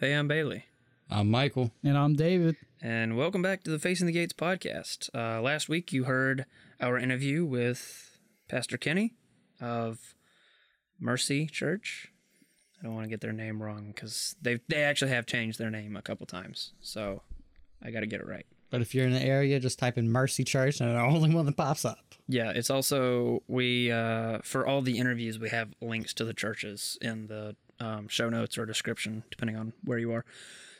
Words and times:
Hey, 0.00 0.12
I'm 0.14 0.28
Bailey, 0.28 0.64
I'm 1.10 1.30
Michael. 1.30 1.72
And 1.82 1.96
I'm 1.98 2.14
David. 2.14 2.56
and 2.80 3.16
welcome 3.16 3.42
back 3.42 3.64
to 3.64 3.70
the 3.70 3.78
Facing 3.78 4.06
the 4.06 4.12
Gates 4.12 4.32
podcast. 4.32 5.08
Uh, 5.14 5.40
last 5.42 5.68
week, 5.68 5.92
you 5.92 6.04
heard 6.04 6.46
our 6.80 6.98
interview 6.98 7.44
with 7.44 8.18
Pastor 8.48 8.76
Kenny 8.76 9.14
of 9.60 10.14
Mercy 11.00 11.46
Church. 11.46 12.08
I 12.80 12.84
don't 12.84 12.94
want 12.94 13.04
to 13.06 13.10
get 13.10 13.20
their 13.20 13.32
name 13.32 13.60
wrong 13.60 13.88
because 13.88 14.36
they 14.40 14.60
they 14.68 14.82
actually 14.82 15.10
have 15.10 15.26
changed 15.26 15.58
their 15.58 15.70
name 15.70 15.96
a 15.96 16.02
couple 16.02 16.26
times, 16.26 16.72
so 16.80 17.22
I 17.82 17.90
got 17.90 18.00
to 18.00 18.06
get 18.06 18.20
it 18.20 18.26
right. 18.26 18.46
But 18.70 18.82
if 18.82 18.94
you're 18.94 19.06
in 19.06 19.14
the 19.14 19.22
area, 19.22 19.58
just 19.58 19.78
type 19.78 19.98
in 19.98 20.12
Mercy 20.12 20.44
Church, 20.44 20.80
and 20.80 20.90
the 20.94 21.00
only 21.00 21.34
one 21.34 21.46
that 21.46 21.56
pops 21.56 21.84
up. 21.84 21.98
Yeah, 22.28 22.50
it's 22.50 22.70
also 22.70 23.42
we 23.48 23.90
uh, 23.90 24.38
for 24.44 24.64
all 24.64 24.80
the 24.82 24.98
interviews 24.98 25.38
we 25.40 25.48
have 25.48 25.70
links 25.80 26.14
to 26.14 26.24
the 26.24 26.34
churches 26.34 26.98
in 27.00 27.26
the 27.26 27.56
um, 27.80 28.08
show 28.08 28.28
notes 28.28 28.58
or 28.58 28.66
description, 28.66 29.22
depending 29.30 29.56
on 29.56 29.72
where 29.84 29.98
you 29.98 30.12
are. 30.12 30.24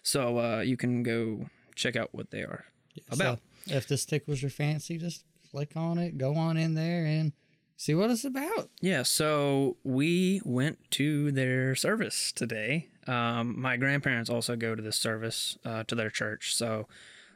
So 0.02 0.38
uh, 0.38 0.60
you 0.60 0.76
can 0.76 1.02
go 1.02 1.46
check 1.74 1.96
out 1.96 2.10
what 2.12 2.30
they 2.30 2.40
are 2.40 2.64
about. 3.10 3.40
So 3.66 3.76
if 3.76 3.86
this 3.86 4.04
tickles 4.04 4.42
your 4.42 4.50
fancy, 4.50 4.98
just 4.98 5.24
click 5.50 5.72
on 5.76 5.98
it, 5.98 6.18
go 6.18 6.34
on 6.34 6.56
in 6.56 6.74
there, 6.74 7.04
and 7.04 7.32
see 7.76 7.94
what 7.94 8.10
it's 8.10 8.24
about. 8.24 8.70
Yeah, 8.80 9.02
so 9.02 9.76
we 9.84 10.40
went 10.44 10.90
to 10.92 11.30
their 11.32 11.74
service 11.74 12.32
today. 12.32 12.88
Um, 13.06 13.60
my 13.60 13.76
grandparents 13.76 14.28
also 14.28 14.56
go 14.56 14.74
to 14.74 14.82
this 14.82 14.96
service 14.96 15.56
uh, 15.64 15.84
to 15.84 15.94
their 15.94 16.10
church, 16.10 16.54
so 16.54 16.86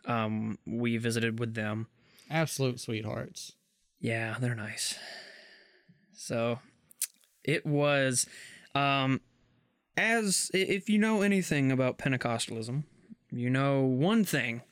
um, 0.06 0.58
we 0.66 0.96
visited 0.98 1.38
with 1.38 1.54
them. 1.54 1.86
Absolute 2.30 2.80
sweethearts. 2.80 3.52
Yeah, 4.00 4.36
they're 4.40 4.54
nice. 4.54 4.98
So 6.14 6.58
it 7.44 7.64
was, 7.64 8.26
um, 8.74 9.20
as 9.96 10.50
if 10.54 10.88
you 10.88 10.98
know 10.98 11.22
anything 11.22 11.70
about 11.72 11.98
Pentecostalism, 11.98 12.84
you 13.30 13.50
know 13.50 13.80
one 13.82 14.24
thing. 14.24 14.62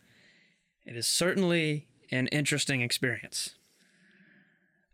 It 0.87 0.97
is 0.97 1.07
certainly 1.07 1.87
an 2.11 2.27
interesting 2.29 2.81
experience. 2.81 3.55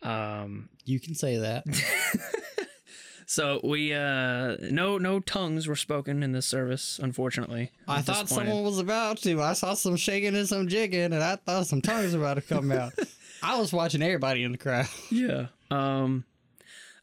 Um, 0.03 0.69
You 0.85 1.01
can 1.01 1.15
say 1.15 1.39
that. 1.39 1.65
so 3.27 3.61
we 3.65 3.93
uh 3.93 4.57
no 4.71 4.99
no 4.99 5.21
tongues 5.21 5.67
were 5.67 5.77
spoken 5.77 6.23
in 6.23 6.33
this 6.33 6.47
service, 6.47 6.99
unfortunately. 7.03 7.71
I 7.89 8.03
thought 8.03 8.29
someone 8.29 8.63
was 8.63 8.79
about 8.79 9.19
to. 9.19 9.43
I 9.43 9.55
saw 9.55 9.75
some 9.75 9.97
shaking 9.97 10.37
and 10.37 10.47
some 10.49 10.69
jigging, 10.69 11.13
and 11.13 11.15
I 11.23 11.37
thought 11.37 11.67
some 11.67 11.83
tongues 11.83 12.13
were 12.15 12.21
about 12.21 12.35
to 12.35 12.43
come 12.43 12.71
out. 12.71 12.93
I 13.43 13.59
was 13.59 13.73
watching 13.73 14.03
everybody 14.03 14.43
in 14.45 14.53
the 14.53 14.59
crowd. 14.59 14.87
Yeah. 15.11 15.47
Um 15.71 16.25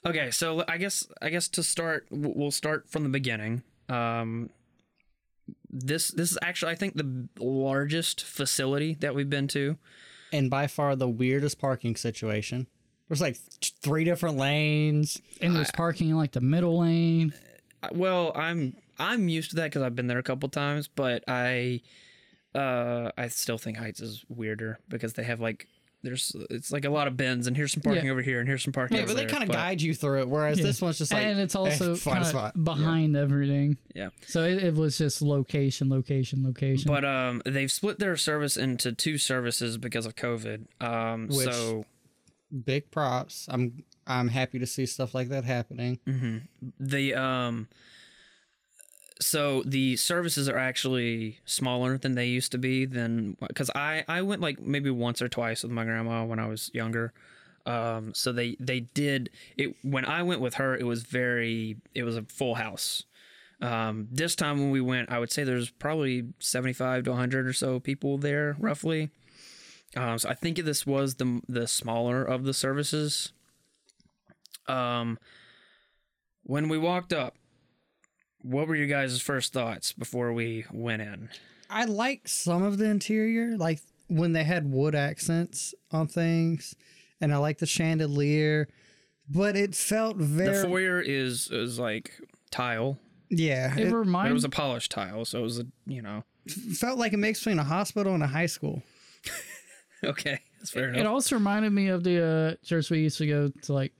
okay, 0.06 0.32
so 0.32 0.64
I 0.68 0.78
guess 0.78 1.08
I 1.22 1.30
guess 1.30 1.48
to 1.50 1.64
start 1.64 2.08
we'll 2.10 2.52
start 2.52 2.90
from 2.90 3.04
the 3.04 3.10
beginning. 3.10 3.64
Um 3.90 4.50
this 5.70 6.10
this 6.10 6.32
is 6.32 6.38
actually 6.42 6.72
I 6.72 6.76
think 6.76 6.96
the 6.96 7.28
largest 7.40 8.24
facility 8.24 8.96
that 8.96 9.16
we've 9.16 9.30
been 9.30 9.48
to. 9.50 9.78
And 10.32 10.50
by 10.50 10.68
far 10.68 10.96
the 10.96 11.10
weirdest 11.10 11.60
parking 11.60 11.96
situation. 11.96 12.68
There's 13.08 13.22
like 13.22 13.38
th- 13.60 13.74
three 13.82 14.04
different 14.04 14.38
lanes. 14.38 15.22
And 15.42 15.56
there's 15.56 15.72
parking 15.72 16.10
in 16.10 16.18
like 16.18 16.32
the 16.32 16.42
middle 16.42 16.80
lane. 16.80 17.34
Well, 17.92 18.32
I'm 18.36 18.76
I'm 18.98 19.28
used 19.28 19.52
to 19.52 19.56
that 19.58 19.72
cuz 19.72 19.82
I've 19.82 19.96
been 19.96 20.08
there 20.08 20.20
a 20.20 20.24
couple 20.24 20.50
times, 20.50 20.88
but 20.88 21.24
I 21.28 21.82
uh 22.56 23.12
I 23.18 23.28
still 23.28 23.58
think 23.58 23.78
Heights 23.78 24.00
is 24.00 24.26
weirder 24.30 24.80
because 24.90 25.14
they 25.14 25.24
have 25.24 25.40
like 25.40 25.68
there's 26.04 26.36
it's 26.50 26.72
like 26.72 26.86
a 26.86 26.90
lot 26.90 27.08
of 27.08 27.16
bins 27.18 27.48
and 27.48 27.56
here's 27.58 27.72
some 27.72 27.82
parking 27.82 28.06
Yeah. 28.06 28.12
over 28.12 28.22
here 28.22 28.40
and 28.40 28.48
here's 28.48 28.64
some 28.64 28.74
parking 28.74 28.98
Yeah, 28.98 29.04
over 29.04 29.14
but 29.14 29.18
they 29.20 29.26
kind 29.26 29.44
of 29.44 29.50
guide 29.50 29.82
you 29.82 29.94
through 29.94 30.22
it, 30.22 30.30
whereas 30.30 30.60
Yeah. 30.60 30.66
this 30.66 30.82
one's 30.82 30.98
just 30.98 31.14
like 31.14 31.24
and 31.26 31.40
it's 31.40 31.56
eh, 31.56 31.60
also 31.60 31.96
find 31.96 32.18
a 32.18 32.22
kind 32.22 32.28
spot. 32.28 32.56
of 32.56 32.64
behind 32.64 33.16
everything. 33.16 33.78
Yeah. 33.96 34.10
So 34.28 34.44
it, 34.44 34.62
it 34.64 34.76
was 34.76 34.98
just 34.98 35.22
location, 35.22 35.90
location, 35.90 36.44
location. 36.44 36.88
But 36.92 37.06
um, 37.06 37.42
they've 37.46 37.72
split 37.72 38.00
their 38.00 38.18
service 38.18 38.58
into 38.58 38.92
two 38.92 39.18
services 39.18 39.78
because 39.78 40.06
of 40.06 40.16
COVID. 40.16 40.66
Um, 40.82 41.28
Which- 41.30 41.46
so 41.48 41.86
Big 42.66 42.92
props. 42.92 43.48
I'm 43.50 43.84
I'm 44.06 44.28
happy 44.28 44.60
to 44.60 44.68
see 44.68 44.86
stuff 44.86 45.16
like 45.16 45.30
that 45.30 45.44
happening. 45.44 46.00
the 46.80 47.16
um, 47.16 47.68
so 49.20 49.64
the 49.66 49.96
services 49.96 50.50
are 50.50 50.58
actually 50.58 51.40
smaller 51.46 51.98
than 51.98 52.16
they 52.16 52.28
used 52.28 52.52
to 52.52 52.58
be. 52.58 52.86
Than 52.86 53.38
because 53.40 53.70
I 53.76 54.04
I 54.08 54.22
went 54.22 54.42
like 54.42 54.60
maybe 54.60 54.90
once 54.90 55.22
or 55.22 55.30
twice 55.30 55.64
with 55.64 55.72
my 55.72 55.84
grandma 55.84 56.26
when 56.26 56.40
I 56.40 56.48
was 56.48 56.70
younger. 56.74 57.14
Um, 57.66 58.14
so 58.14 58.32
they 58.32 58.58
they 58.60 58.82
did 58.82 59.30
it 59.58 59.76
when 59.84 60.06
I 60.06 60.24
went 60.24 60.42
with 60.42 60.56
her. 60.56 60.76
It 60.76 60.86
was 60.86 61.04
very 61.04 61.78
it 61.96 62.04
was 62.04 62.18
a 62.18 62.24
full 62.24 62.56
house. 62.56 63.04
Um, 63.62 64.10
this 64.12 64.36
time 64.36 64.60
when 64.60 64.72
we 64.72 64.82
went, 64.82 65.10
I 65.10 65.20
would 65.20 65.32
say 65.32 65.46
there's 65.46 65.70
probably 65.70 66.26
75 66.40 67.06
to 67.06 67.12
100 67.12 67.48
or 67.48 67.54
so 67.54 67.80
people 67.80 68.18
there, 68.18 68.58
roughly. 68.60 69.10
Um, 69.96 70.20
so 70.20 70.28
I 70.28 70.34
think 70.34 70.58
this 70.58 70.86
was 70.86 71.16
the 71.16 71.42
the 71.48 71.68
smaller 71.68 72.24
of 72.24 72.44
the 72.44 72.54
services. 72.54 73.32
Um, 74.68 75.18
when 76.44 76.68
we 76.68 76.78
walked 76.78 77.14
up, 77.14 77.36
what 78.44 78.68
were 78.68 78.76
your 78.76 78.88
guys' 78.88 79.22
first 79.22 79.54
thoughts 79.54 79.94
before 79.94 80.32
we 80.34 80.66
went 80.72 81.02
in? 81.02 81.30
I 81.70 81.86
like 81.86 82.28
some 82.28 82.62
of 82.62 82.78
the 82.78 82.86
interior, 82.86 83.58
like 83.58 83.80
when 84.08 84.34
they 84.34 84.44
had 84.44 84.72
wood 84.72 84.94
accents 84.94 85.74
on 85.92 86.08
things, 86.08 86.76
and 87.20 87.34
I 87.34 87.38
like 87.38 87.58
the 87.58 87.66
chandelier, 87.66 88.68
but 89.28 89.56
it 89.56 89.74
felt 89.74 90.18
very. 90.18 90.58
The 90.58 90.68
foyer 90.68 91.02
is 91.02 91.50
is 91.50 91.80
like 91.80 92.20
tile, 92.52 93.00
yeah. 93.30 93.74
it, 93.74 93.88
It, 93.88 93.94
reminds 93.94 94.30
it 94.30 94.34
was 94.34 94.44
a 94.44 94.50
polished 94.50 94.92
tile, 94.92 95.26
so 95.26 95.40
it 95.40 95.44
was 95.44 95.60
a 95.60 95.66
you 95.86 96.02
know 96.02 96.24
felt 96.76 97.00
like 97.00 97.14
a 97.14 97.18
mix 97.18 97.40
between 97.40 97.60
a 97.60 97.64
hospital 97.64 98.14
and 98.14 98.22
a 98.22 98.28
high 98.28 98.46
school. 98.46 98.84
okay, 100.04 100.40
that's 100.60 100.70
fair 100.70 100.90
It 100.90 100.90
enough. 100.90 101.00
It 101.00 101.08
also 101.08 101.36
reminded 101.36 101.72
me 101.72 101.88
of 101.88 102.04
the 102.04 102.58
uh, 102.62 102.66
church 102.66 102.90
we 102.92 103.00
used 103.00 103.18
to 103.20 103.28
go 103.28 103.52
to, 103.64 103.74
like 103.74 103.94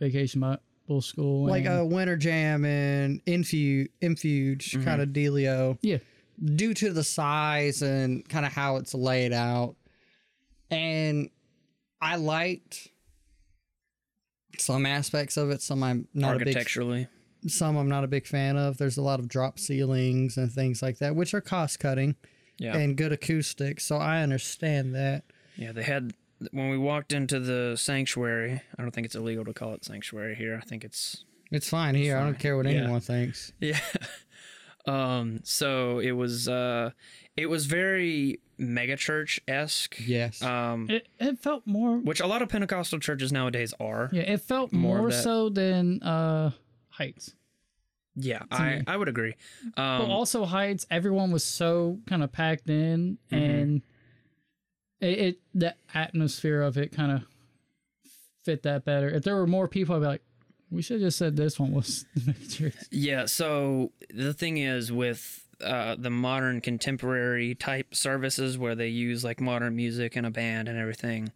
vacation 0.00 0.40
Bible 0.86 1.02
school. 1.02 1.46
like 1.46 1.66
a 1.66 1.84
winter 1.84 2.16
jam 2.16 2.64
and 2.64 3.20
infuge, 3.26 3.88
mm-hmm. 3.88 4.06
infuge 4.06 4.84
kind 4.84 5.00
of 5.00 5.10
dealio. 5.10 5.78
yeah, 5.82 5.98
due 6.42 6.74
to 6.74 6.92
the 6.92 7.04
size 7.04 7.82
and 7.82 8.28
kind 8.28 8.46
of 8.46 8.52
how 8.52 8.76
it's 8.76 8.94
laid 8.94 9.32
out. 9.32 9.76
And 10.70 11.30
I 12.00 12.16
liked 12.16 12.88
some 14.58 14.86
aspects 14.86 15.36
of 15.36 15.50
it. 15.50 15.62
Some 15.62 15.82
I'm 15.82 16.08
not 16.14 16.36
a 16.36 16.38
big. 16.38 16.48
Architecturally, 16.48 17.08
Some 17.46 17.76
I'm 17.76 17.88
not 17.88 18.04
a 18.04 18.08
big 18.08 18.26
fan 18.26 18.56
of. 18.56 18.78
There's 18.78 18.96
a 18.96 19.02
lot 19.02 19.20
of 19.20 19.28
drop 19.28 19.58
ceilings 19.58 20.36
and 20.36 20.50
things 20.50 20.82
like 20.82 20.98
that, 20.98 21.14
which 21.14 21.34
are 21.34 21.40
cost 21.40 21.78
cutting 21.80 22.16
yeah, 22.58 22.76
and 22.76 22.96
good 22.96 23.12
acoustics. 23.12 23.86
So 23.86 23.96
I 23.96 24.22
understand 24.22 24.94
that. 24.94 25.24
yeah. 25.56 25.72
They 25.72 25.82
had 25.82 26.14
when 26.52 26.70
we 26.70 26.78
walked 26.78 27.12
into 27.12 27.40
the 27.40 27.76
sanctuary. 27.76 28.62
I 28.78 28.82
don't 28.82 28.90
think 28.92 29.04
it's 29.06 29.14
illegal 29.14 29.44
to 29.44 29.52
call 29.52 29.74
it 29.74 29.84
sanctuary 29.84 30.34
here. 30.34 30.58
I 30.62 30.64
think 30.66 30.84
it's 30.84 31.24
It's 31.50 31.68
fine 31.68 31.94
here. 31.94 32.16
I 32.16 32.22
don't 32.24 32.38
care 32.38 32.56
what 32.56 32.66
Yeah. 32.66 32.82
anyone 32.82 33.00
thinks. 33.00 33.52
Yeah. 33.60 33.78
Um, 34.86 35.40
so 35.44 35.98
it 35.98 36.12
was 36.12 36.46
uh 36.46 36.90
it 37.38 37.46
was 37.46 37.64
very 37.64 38.40
megachurch 38.60 39.38
esque. 39.48 39.96
Yes. 40.06 40.42
Um 40.42 40.88
it, 40.90 41.08
it 41.18 41.38
felt 41.38 41.66
more. 41.66 41.96
which 41.98 42.20
a 42.20 42.26
lot 42.26 42.42
of 42.42 42.50
Pentecostal 42.50 42.98
churches 42.98 43.32
nowadays 43.32 43.72
are. 43.80 44.10
Yeah, 44.12 44.22
it 44.22 44.42
felt 44.42 44.72
More 44.72 44.98
more, 44.98 45.10
so 45.10 45.48
than 45.48 46.02
uh 46.02 46.50
Heights. 46.90 47.34
Yeah, 48.16 48.42
I, 48.50 48.82
I 48.86 48.96
would 48.96 49.08
agree. 49.08 49.34
But 49.74 49.82
Um 49.82 50.10
also 50.10 50.44
Heights, 50.44 50.86
everyone 50.90 51.32
was 51.32 51.44
so 51.44 51.98
kind 52.06 52.22
of 52.22 52.30
packed 52.30 52.68
in, 52.68 53.16
Mm-hmm. 53.32 53.34
and 53.44 53.82
it, 55.04 55.18
it 55.18 55.38
the 55.54 55.74
atmosphere 55.94 56.62
of 56.62 56.76
it 56.76 56.92
kind 56.92 57.12
of 57.12 57.22
fit 58.44 58.62
that 58.62 58.84
better. 58.84 59.08
If 59.08 59.24
there 59.24 59.34
were 59.36 59.46
more 59.46 59.68
people, 59.68 59.94
I'd 59.96 60.00
be 60.00 60.06
like, 60.06 60.22
we 60.70 60.82
should 60.82 61.00
have 61.00 61.08
just 61.08 61.18
said 61.18 61.36
this 61.36 61.58
one 61.58 61.72
was 61.72 62.04
the 62.16 62.34
church. 62.48 62.74
yeah, 62.90 63.26
so 63.26 63.92
the 64.10 64.34
thing 64.34 64.58
is 64.58 64.90
with 64.90 65.46
uh, 65.62 65.96
the 65.98 66.10
modern 66.10 66.60
contemporary 66.60 67.54
type 67.54 67.94
services 67.94 68.58
where 68.58 68.74
they 68.74 68.88
use 68.88 69.24
like 69.24 69.40
modern 69.40 69.76
music 69.76 70.16
and 70.16 70.26
a 70.26 70.30
band 70.30 70.68
and 70.68 70.78
everything, 70.78 71.32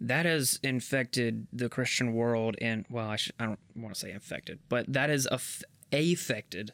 that 0.00 0.24
has 0.24 0.58
infected 0.62 1.46
the 1.52 1.68
Christian 1.68 2.14
world. 2.14 2.56
And 2.60 2.86
well, 2.88 3.10
I, 3.10 3.16
sh- 3.16 3.32
I 3.38 3.46
don't 3.46 3.60
want 3.76 3.94
to 3.94 4.00
say 4.00 4.12
infected, 4.12 4.60
but 4.68 4.90
that 4.92 5.10
has 5.10 5.26
aff- 5.30 5.62
affected 5.92 6.72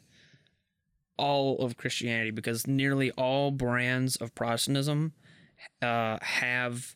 all 1.17 1.57
of 1.57 1.77
Christianity 1.77 2.31
because 2.31 2.67
nearly 2.67 3.11
all 3.11 3.51
brands 3.51 4.15
of 4.15 4.33
Protestantism 4.33 5.13
uh, 5.81 6.17
have 6.21 6.95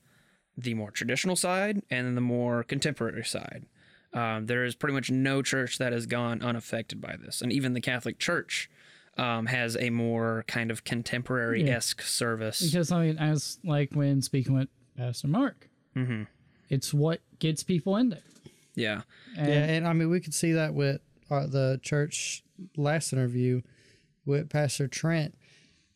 the 0.57 0.73
more 0.73 0.91
traditional 0.91 1.35
side 1.35 1.81
and 1.89 2.15
the 2.15 2.21
more 2.21 2.63
contemporary 2.63 3.23
side. 3.23 3.65
Um, 4.13 4.45
there 4.47 4.65
is 4.65 4.75
pretty 4.75 4.93
much 4.93 5.09
no 5.09 5.41
church 5.41 5.77
that 5.77 5.93
has 5.93 6.05
gone 6.05 6.41
unaffected 6.41 6.99
by 6.99 7.15
this, 7.15 7.41
and 7.41 7.51
even 7.51 7.73
the 7.73 7.79
Catholic 7.81 8.19
Church 8.19 8.69
um, 9.17 9.45
has 9.45 9.77
a 9.77 9.89
more 9.89 10.43
kind 10.47 10.69
of 10.71 10.83
contemporary 10.83 11.69
esque 11.69 12.01
service. 12.01 12.61
Because 12.61 12.91
I 12.91 13.05
mean, 13.05 13.17
as 13.17 13.57
like 13.63 13.93
when 13.93 14.21
speaking 14.21 14.53
with 14.55 14.67
Pastor 14.97 15.27
Mark, 15.29 15.69
Mhm. 15.95 16.27
it's 16.69 16.93
what 16.93 17.21
gets 17.39 17.63
people 17.63 17.95
in 17.95 18.09
there. 18.09 18.23
yeah, 18.75 19.01
And 19.37 19.47
yeah, 19.47 19.63
and 19.63 19.87
I 19.87 19.93
mean 19.93 20.09
we 20.09 20.19
could 20.19 20.33
see 20.33 20.51
that 20.53 20.73
with 20.73 20.99
uh, 21.29 21.47
the 21.47 21.79
church 21.81 22.43
last 22.75 23.13
interview. 23.13 23.61
with 24.25 24.49
Pastor 24.49 24.87
Trent, 24.87 25.33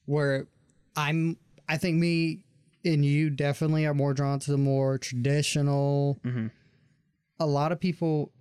where 0.06 0.47
I'm 0.95 1.38
I 1.69 1.77
think 1.77 1.97
me 1.97 2.44
and 2.86 3.04
you 3.06 3.30
definitely 3.30 3.86
are 3.86 3.94
more 3.94 4.14
drawn 4.14 4.40
to 4.40 4.52
the 4.52 4.58
more 4.58 4.98
traditional. 4.98 6.20
A 7.40 7.46
lot 7.46 7.72
of 7.72 7.80
people 7.80 8.32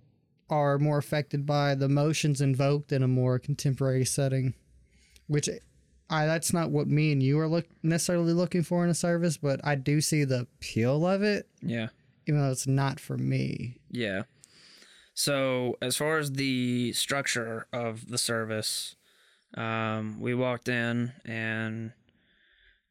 are 0.49 0.77
more 0.77 0.97
affected 0.99 1.45
by 1.45 1.75
the 1.75 1.85
emotions 1.85 2.39
invoked 2.39 2.91
in 2.91 3.01
a 3.03 3.07
more 3.07 3.39
contemporary 3.39 4.05
setting, 4.05 4.53
which 5.27 5.49
I 6.09 6.25
that's 6.27 6.53
not 6.53 6.69
what 6.69 6.87
me 6.87 7.11
and 7.11 7.21
you 7.23 7.39
are 7.39 7.47
look 7.47 7.65
necessarily 7.81 8.31
looking 8.33 8.61
for 8.63 8.83
in 8.83 8.89
a 8.91 8.93
service, 8.95 9.37
but 9.37 9.59
I 9.63 9.75
do 9.75 9.99
see 10.01 10.23
the 10.23 10.41
appeal 10.41 11.05
of 11.07 11.23
it, 11.23 11.47
Yeah. 11.61 11.87
even 12.27 12.39
though 12.41 12.51
it's 12.51 12.67
not 12.67 12.99
for 12.99 13.17
me. 13.17 13.77
Yeah. 13.89 14.23
So 15.15 15.77
as 15.81 15.95
far 15.97 16.17
as 16.19 16.33
the 16.33 16.93
structure 16.93 17.67
of 17.73 18.09
the 18.09 18.17
service, 18.17 18.95
um, 19.55 20.19
we 20.19 20.35
walked 20.35 20.67
in 20.67 21.13
and 21.23 21.93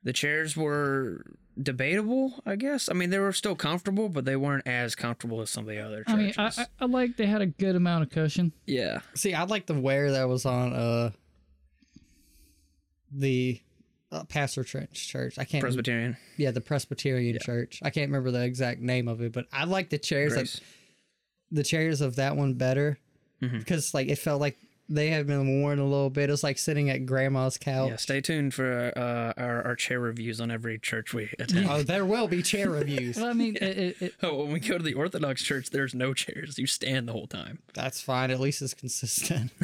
the 0.05 0.13
chairs 0.13 0.57
were 0.57 1.25
debatable. 1.61 2.43
I 2.47 2.57
guess. 2.57 2.89
I 2.89 2.93
mean, 2.93 3.11
they 3.11 3.19
were 3.19 3.33
still 3.33 3.57
comfortable, 3.57 4.09
but 4.09 4.25
they 4.25 4.37
weren't 4.37 4.67
as 4.67 4.95
comfortable 4.95 5.41
as 5.41 5.51
some 5.51 5.65
of 5.65 5.69
the 5.69 5.81
other 5.81 6.05
I 6.07 6.15
mean, 6.17 6.33
churches. 6.33 6.59
I, 6.59 6.63
I, 6.63 6.67
I 6.81 6.85
like 6.87 7.17
they 7.17 7.27
had 7.27 7.43
a 7.43 7.47
good 7.47 7.75
amount 7.77 8.05
of 8.05 8.11
cushion. 8.11 8.53
yeah. 8.67 9.01
See, 9.15 9.35
I'd 9.35 9.51
like 9.51 9.67
the 9.67 9.75
wear 9.81 10.13
that 10.13 10.29
was 10.29 10.47
on 10.47 10.73
uh 10.73 11.11
the 13.11 13.61
uh, 14.13 14.25
Pastor 14.25 14.65
Trent's 14.65 15.01
Church. 15.05 15.39
I 15.39 15.45
can't. 15.45 15.63
Presbyterian. 15.63 16.17
yeah, 16.37 16.51
the 16.51 16.61
Presbyterian 16.61 17.39
Church. 17.41 17.81
I 17.83 17.91
can't 17.91 18.09
remember 18.09 18.31
the 18.31 18.45
exact 18.45 18.81
name 18.81 19.09
of 19.09 19.21
it, 19.21 19.33
but 19.33 19.47
I 19.53 19.65
like 19.65 19.91
the 19.91 19.99
chairs. 19.99 20.33
That, 20.33 20.41
Grace. 20.41 20.61
the 21.51 21.63
chairs 21.65 22.01
of 22.01 22.17
that 22.17 22.37
one 22.37 22.55
better 22.55 22.99
Mm-hmm. 23.43 23.59
because 23.59 23.93
like 23.93 24.09
it 24.09 24.17
felt 24.17 24.41
like 24.41 24.57
they 24.89 25.09
have 25.11 25.27
been 25.27 25.63
worn 25.63 25.79
a 25.79 25.85
little 25.85 26.11
bit. 26.11 26.29
It's 26.31 26.43
like 26.43 26.59
sitting 26.59 26.91
at 26.91 27.07
grandma's 27.07 27.57
couch. 27.57 27.91
Yeah, 27.91 27.97
stay 27.97 28.21
tuned 28.21 28.53
for 28.53 28.93
uh, 28.97 29.41
our, 29.41 29.63
our 29.65 29.77
chair 29.77 29.99
reviews 29.99 30.41
on 30.41 30.51
every 30.51 30.79
church 30.79 31.15
we 31.15 31.31
attend. 31.39 31.69
Oh, 31.69 31.83
there 31.83 32.05
will 32.05 32.29
be 32.29 32.43
chair 32.43 32.71
reviews. 32.71 33.17
Well, 33.25 33.31
I 33.31 33.33
mean, 33.33 33.57
it, 33.57 33.63
it, 33.63 34.03
it, 34.03 34.15
Oh, 34.23 34.37
when 34.45 34.53
we 34.53 34.61
go 34.61 34.77
to 34.77 34.85
the 34.85 34.95
Orthodox 34.95 35.43
church, 35.43 35.71
there's 35.71 35.95
no 35.95 36.13
chairs. 36.13 36.59
You 36.59 36.67
stand 36.67 37.09
the 37.09 37.13
whole 37.13 37.27
time. 37.27 37.61
That's 37.73 38.01
fine. 38.03 38.31
At 38.31 38.41
least 38.41 38.61
it's 38.63 38.75
consistent. 38.75 39.53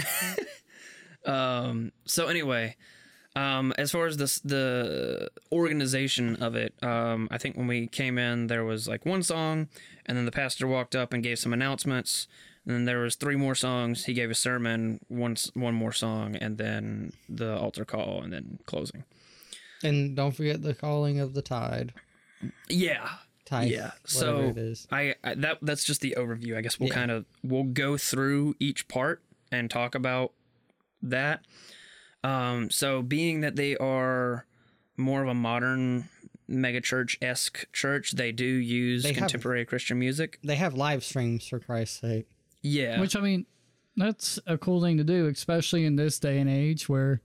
Um, 1.25 1.93
so 2.07 2.29
anyway, 2.29 2.77
um, 3.37 3.73
as 3.79 3.93
far 3.93 4.07
as 4.07 4.17
this 4.17 4.41
the 4.41 5.29
organization 5.53 6.37
of 6.37 6.57
it, 6.57 6.75
um, 6.83 7.29
I 7.31 7.39
think 7.39 7.57
when 7.57 7.67
we 7.67 7.87
came 7.87 8.19
in, 8.19 8.47
there 8.47 8.65
was 8.65 8.89
like 8.89 9.05
one 9.07 9.23
song, 9.23 9.69
and 10.07 10.17
then 10.17 10.25
the 10.25 10.33
pastor 10.33 10.67
walked 10.67 10.97
up 10.97 11.13
and 11.13 11.23
gave 11.23 11.39
some 11.39 11.53
announcements. 11.53 12.27
And 12.71 12.77
then 12.79 12.85
there 12.85 13.01
was 13.01 13.17
three 13.17 13.35
more 13.35 13.57
songs. 13.57 14.05
He 14.05 14.13
gave 14.13 14.31
a 14.31 14.35
sermon, 14.35 15.01
one 15.09 15.33
s- 15.33 15.51
one 15.55 15.75
more 15.75 15.91
song, 15.93 16.37
and 16.37 16.57
then 16.57 17.13
the 17.29 17.57
altar 17.59 17.85
call, 17.85 18.23
and 18.23 18.33
then 18.33 18.61
closing. 18.65 19.03
and 19.83 20.15
don't 20.15 20.31
forget 20.37 20.63
the 20.63 20.73
calling 20.75 21.19
of 21.19 21.35
the 21.35 21.43
tithe. 21.43 21.91
Yeah, 22.69 23.09
Tithe. 23.45 23.71
yeah. 23.73 23.91
So 24.05 24.41
it 24.43 24.57
is. 24.59 24.87
I, 24.93 25.17
I 25.25 25.35
that 25.35 25.59
that's 25.63 25.83
just 25.83 26.01
the 26.01 26.15
overview. 26.17 26.57
I 26.57 26.61
guess 26.61 26.79
we'll 26.79 26.91
Yeah. 26.91 26.95
kind 26.95 27.11
of 27.11 27.25
we'll 27.43 27.65
go 27.65 27.97
through 27.97 28.55
each 28.61 28.87
part 28.87 29.21
and 29.51 29.69
talk 29.69 29.97
about 29.97 30.33
that. 31.03 31.45
Um, 32.23 32.71
so 32.71 33.03
being 33.03 33.41
that 33.41 33.57
they 33.57 33.77
are 33.79 34.47
more 34.97 35.23
of 35.23 35.29
a 35.29 35.35
modern 35.35 36.09
megachurch 36.49 37.17
esque 37.21 37.67
church, 37.73 38.13
they 38.13 38.31
do 38.31 38.45
use 38.45 39.03
They 39.03 39.09
have- 39.15 39.19
contemporary 39.19 39.65
Christian 39.65 39.99
music. 39.99 40.39
They 40.45 40.57
have 40.57 40.75
live 40.75 41.03
streams 41.03 41.49
for 41.49 41.59
Christ's 41.59 41.99
sake. 42.01 42.29
Yeah, 42.63 43.01
which 43.01 43.17
I 43.17 43.21
mean, 43.21 43.47
that's 43.97 44.39
a 44.47 44.57
cool 44.59 44.83
thing 44.83 44.97
to 44.99 45.05
do, 45.05 45.27
especially 45.29 45.85
in 45.85 45.97
this 45.97 46.19
day 46.19 46.39
and 46.39 46.49
age 46.51 46.89
where 46.89 47.21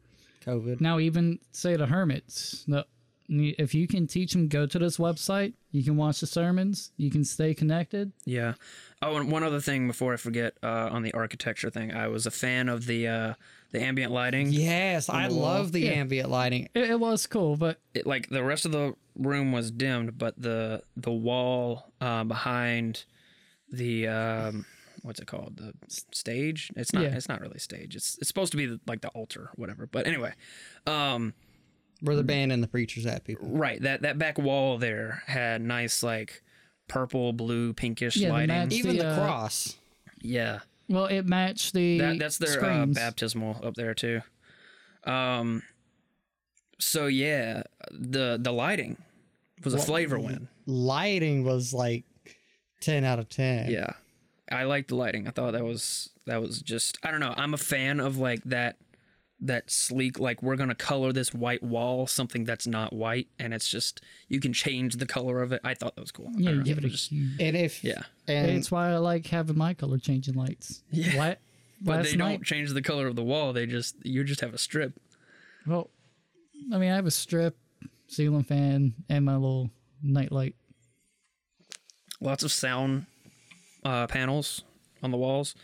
COVID. 0.46 0.82
now 0.82 1.00
even 1.00 1.40
say 1.52 1.76
the 1.76 1.86
hermits, 1.88 2.66
the, 2.68 2.86
if 3.28 3.74
you 3.74 3.88
can 3.88 4.06
teach 4.08 4.34
them, 4.34 4.48
go 4.48 4.66
to 4.68 4.78
this 4.80 4.98
website, 4.98 5.54
you 5.72 5.84
can 5.84 5.98
watch 5.98 6.20
the 6.20 6.28
sermons, 6.28 6.92
you 6.98 7.10
can 7.10 7.24
stay 7.24 7.54
connected. 7.54 8.12
yeah. 8.26 8.54
Oh, 9.02 9.18
and 9.18 9.32
one 9.32 9.44
other 9.44 9.60
thing 9.60 9.88
before 9.88 10.14
I 10.14 10.18
forget, 10.18 10.54
uh, 10.64 10.90
on 10.92 11.04
the 11.04 11.14
architecture 11.14 11.70
thing, 11.70 11.94
I 11.94 12.08
was 12.08 12.26
a 12.26 12.32
fan 12.32 12.70
of 12.70 12.86
the 12.88 13.08
uh, 13.08 13.34
the 13.72 13.82
ambient 13.82 14.12
lighting. 14.12 14.48
Yes, 14.52 15.10
I 15.10 15.28
the 15.28 15.34
love 15.34 15.72
the 15.74 15.82
Yeah. 15.82 15.92
ambient 15.92 16.30
lighting. 16.30 16.70
It, 16.74 16.92
it 16.92 17.00
was 17.00 17.28
cool, 17.28 17.56
but 17.58 17.80
it, 17.94 18.08
like 18.08 18.30
the 18.30 18.44
rest 18.44 18.66
of 18.66 18.72
the 18.72 18.96
room 19.16 19.52
was 19.52 19.70
dimmed, 19.70 20.18
but 20.18 20.34
the 20.42 20.82
the 20.96 21.12
wall 21.12 21.92
uh, 22.02 22.24
behind 22.24 23.04
the 23.72 24.08
um, 24.08 24.66
what's 25.06 25.20
it 25.20 25.28
called 25.28 25.58
the 25.58 25.74
stage? 26.12 26.72
It's 26.76 26.92
not. 26.94 27.04
Yeah. 27.04 27.16
It's 27.16 27.30
not 27.30 27.40
really 27.42 27.60
stage. 27.60 27.96
It's 27.96 28.18
it's 28.18 28.28
supposed 28.28 28.52
to 28.52 28.58
be 28.58 28.78
like 28.88 29.02
the 29.02 29.10
altar, 29.10 29.42
or 29.44 29.52
whatever. 29.56 29.86
But 29.88 30.08
anyway, 30.08 30.34
um, 30.88 31.34
Where 32.02 32.16
the 32.16 32.24
band 32.24 32.52
and 32.52 32.62
the 32.64 32.68
preachers 32.68 33.06
at 33.06 33.24
people. 33.24 33.48
right 33.50 33.82
that 33.82 34.02
that 34.02 34.18
back 34.18 34.38
wall 34.38 34.78
there 34.78 35.24
had 35.28 35.62
nice 35.62 36.04
like 36.04 36.42
purple, 36.88 37.34
blue, 37.34 37.74
pinkish 37.74 38.18
Yeah, 38.18 38.30
lighting. 38.32 38.48
match- 38.50 38.74
Even 38.74 38.98
The, 38.98 39.04
the, 39.04 39.10
uh, 39.10 39.16
cross. 39.26 39.78
yeah, 40.22 40.60
well, 40.90 41.06
it 41.06 41.26
matched 41.26 41.74
the 41.74 41.98
that 42.00 42.20
that's 42.20 42.38
their 42.38 42.64
uh, 42.64 42.86
baptismal 42.88 43.62
up 43.64 43.76
there 43.76 43.94
too. 43.94 44.22
Um, 45.04 45.62
so 46.80 47.08
yeah, 47.08 47.64
the 47.92 48.38
the 48.42 48.52
lighting 48.52 48.98
was 49.64 49.74
a 49.74 49.80
flavor 49.80 50.20
win. 50.20 50.48
Lighting 50.66 51.44
was 51.44 51.74
like 51.74 52.04
ten 52.82 53.04
out 53.04 53.20
of 53.20 53.30
ten. 53.30 53.70
Yeah. 53.72 53.94
I 54.52 54.64
like 54.64 54.88
the 54.88 54.96
lighting. 54.96 55.28
I 55.28 55.32
thought 55.32 55.54
that 55.54 55.64
was 55.64 56.10
that 56.26 56.42
was 56.42 56.62
just 56.62 56.98
I 57.04 57.12
don't 57.12 57.20
know. 57.20 57.34
I'm 57.36 57.54
a 57.54 57.58
fan 57.58 58.00
of 58.00 58.18
like 58.18 58.44
that 58.46 58.78
that 59.42 59.70
sleek 59.70 60.18
like 60.18 60.42
we're 60.42 60.56
going 60.56 60.70
to 60.70 60.76
color 60.76 61.12
this 61.12 61.34
white 61.34 61.62
wall 61.62 62.08
something 62.08 62.46
that's 62.46 62.66
not 62.66 62.94
white 62.94 63.28
and 63.38 63.54
it's 63.54 63.68
just 63.68 64.02
you 64.30 64.40
can 64.40 64.54
change 64.54 64.96
the 64.96 65.06
color 65.06 65.42
of 65.42 65.52
it. 65.52 65.60
I 65.64 65.74
thought 65.74 65.96
that 65.96 66.02
was 66.02 66.12
cool. 66.12 66.30
Yeah, 66.38 66.52
don't 66.52 66.54
you 66.54 66.56
know, 66.60 66.64
give 66.64 66.78
it 66.78 66.86
a 66.86 66.90
just- 66.90 67.12
And 67.12 67.40
if 67.58 67.84
Yeah. 67.84 68.04
and 68.28 68.52
It's 68.52 68.72
why 68.72 68.92
I 68.92 68.98
like 68.98 69.26
having 69.28 69.58
my 69.58 69.74
color 69.74 69.98
changing 69.98 70.36
lights. 70.36 70.84
Yeah. 70.90 71.16
La- 71.18 71.36
But 71.82 71.98
last 71.98 72.12
they 72.12 72.16
night, 72.18 72.30
don't 72.38 72.44
change 72.46 72.72
the 72.72 72.82
color 72.82 73.08
of 73.08 73.16
the 73.18 73.24
wall. 73.24 73.52
They 73.52 73.66
just 73.66 73.96
you 74.06 74.24
just 74.24 74.40
have 74.42 74.54
a 74.54 74.58
strip. 74.58 74.94
well, 75.68 75.90
I 76.74 76.78
mean, 76.78 76.90
I 76.92 76.96
have 76.96 77.06
a 77.06 77.12
strip, 77.12 77.58
ceiling 78.08 78.44
fan, 78.44 78.94
and 79.10 79.26
my 79.26 79.34
little 79.34 79.70
night 80.02 80.32
light. 80.32 80.56
Lots 82.22 82.44
of 82.44 82.52
sound 82.52 83.06
uh, 83.86 84.08
panels 84.08 84.64
on 85.02 85.12
the 85.12 85.18
walls. 85.18 85.56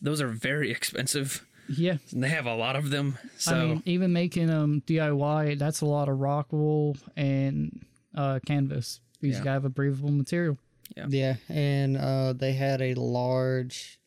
Those 0.00 0.20
are 0.20 0.28
very 0.28 0.70
expensive. 0.70 1.44
Yeah. 1.68 1.96
And 2.12 2.22
they 2.22 2.28
have 2.28 2.46
a 2.46 2.54
lot 2.54 2.76
of 2.76 2.90
them. 2.90 3.18
So 3.38 3.54
I 3.54 3.64
mean, 3.64 3.82
even 3.86 4.12
making 4.12 4.50
um 4.50 4.82
DIY, 4.86 5.58
that's 5.58 5.80
a 5.80 5.86
lot 5.86 6.08
of 6.08 6.18
rock 6.20 6.52
wool 6.52 6.96
and 7.16 7.84
uh, 8.14 8.38
canvas. 8.46 9.00
because 9.20 9.34
Yeah. 9.36 9.38
You 9.38 9.44
gotta 9.44 9.54
have 9.54 9.64
a 9.64 9.70
breathable 9.70 10.10
material. 10.10 10.58
Yeah, 10.96 11.06
yeah, 11.08 11.36
and 11.48 11.96
uh, 11.96 12.34
they 12.34 12.52
had 12.52 12.82
a 12.82 12.92
large. 12.94 13.98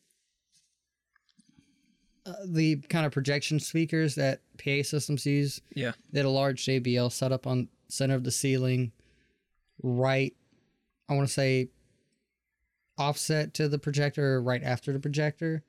Uh, 2.28 2.34
the 2.48 2.76
kind 2.90 3.06
of 3.08 3.12
projection 3.12 3.60
speakers 3.60 4.16
that 4.16 4.42
PA 4.64 4.84
systems 4.84 5.26
use. 5.26 5.62
yeah. 5.76 5.94
They 6.12 6.20
had 6.20 6.26
a 6.26 6.30
large 6.30 6.64
JBL 6.66 7.12
set 7.12 7.32
up 7.32 7.48
on 7.48 7.70
center 7.88 8.14
of 8.16 8.24
the 8.24 8.32
ceiling, 8.32 8.92
right. 9.82 10.36
I 11.10 11.14
want 11.16 11.28
to 11.28 11.34
say 11.34 11.70
offset 12.98 13.54
to 13.56 13.68
the 13.68 13.80
projector, 13.80 14.36
or 14.36 14.42
right 14.42 14.64
after 14.64 14.92
the 14.94 15.00
projector. 15.00 15.64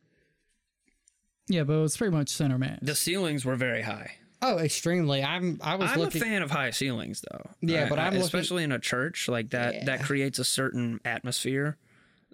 Yeah, 1.49 1.63
but 1.65 1.83
it's 1.85 1.97
pretty 1.97 2.15
much 2.15 2.29
center 2.29 2.59
mass. 2.59 2.79
The 2.83 2.95
ceilings 2.95 3.45
were 3.45 3.57
very 3.57 3.83
high. 3.83 4.17
Oh, 4.43 4.59
extremely! 4.59 5.23
I'm. 5.23 5.59
I 5.63 5.77
was 5.77 5.91
I'm 5.93 5.99
looking. 6.01 6.21
a 6.21 6.25
fan 6.25 6.43
of 6.43 6.51
high 6.51 6.71
ceilings, 6.71 7.25
though. 7.31 7.51
Yeah, 7.63 7.87
I- 7.87 7.89
but 7.89 7.99
I- 7.99 8.07
I'm 8.07 8.13
looking- 8.13 8.25
especially 8.27 8.65
in 8.65 8.73
a 8.73 8.79
church 8.79 9.29
like 9.29 9.51
that. 9.51 9.87
That 9.87 10.03
creates 10.03 10.39
a 10.39 10.45
certain 10.45 11.01
atmosphere. 11.05 11.79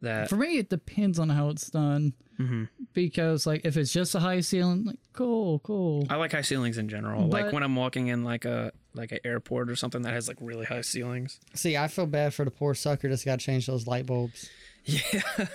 That 0.01 0.29
For 0.29 0.35
me, 0.37 0.59
it 0.59 0.69
depends 0.69 1.21
on 1.21 1.29
how 1.29 1.49
it's 1.51 1.71
done. 1.71 2.15
Mm-hmm. 2.41 2.65
Because 2.93 3.47
like 3.47 3.65
if 3.65 3.77
it's 3.77 3.93
just 3.93 4.17
a 4.17 4.21
high 4.21 4.41
ceiling, 4.41 4.85
like 4.85 4.99
cool, 5.13 5.61
cool. 5.61 6.07
I 6.11 6.17
like 6.17 6.33
high 6.33 6.41
ceilings 6.43 6.77
in 6.77 6.89
general. 6.89 7.29
like 7.29 7.53
when 7.53 7.63
I'm 7.63 7.77
walking 7.77 8.09
in 8.09 8.25
like 8.25 8.45
a 8.45 8.73
like 8.95 9.13
an 9.13 9.21
airport 9.25 9.71
or 9.71 9.77
something 9.77 10.03
that 10.03 10.13
has 10.13 10.27
like 10.27 10.39
really 10.41 10.65
high 10.65 10.81
ceilings. 10.81 11.39
See, 11.55 11.77
I 11.77 11.87
feel 11.87 12.07
bad 12.07 12.35
for 12.35 12.45
the 12.45 12.51
poor 12.51 12.75
sucker 12.75 13.09
that's 13.09 13.25
got 13.25 13.39
to 13.39 13.47
change 13.47 13.67
those 13.69 13.87
light 13.87 14.07
bulbs 14.07 14.51
Yeah, 14.85 15.23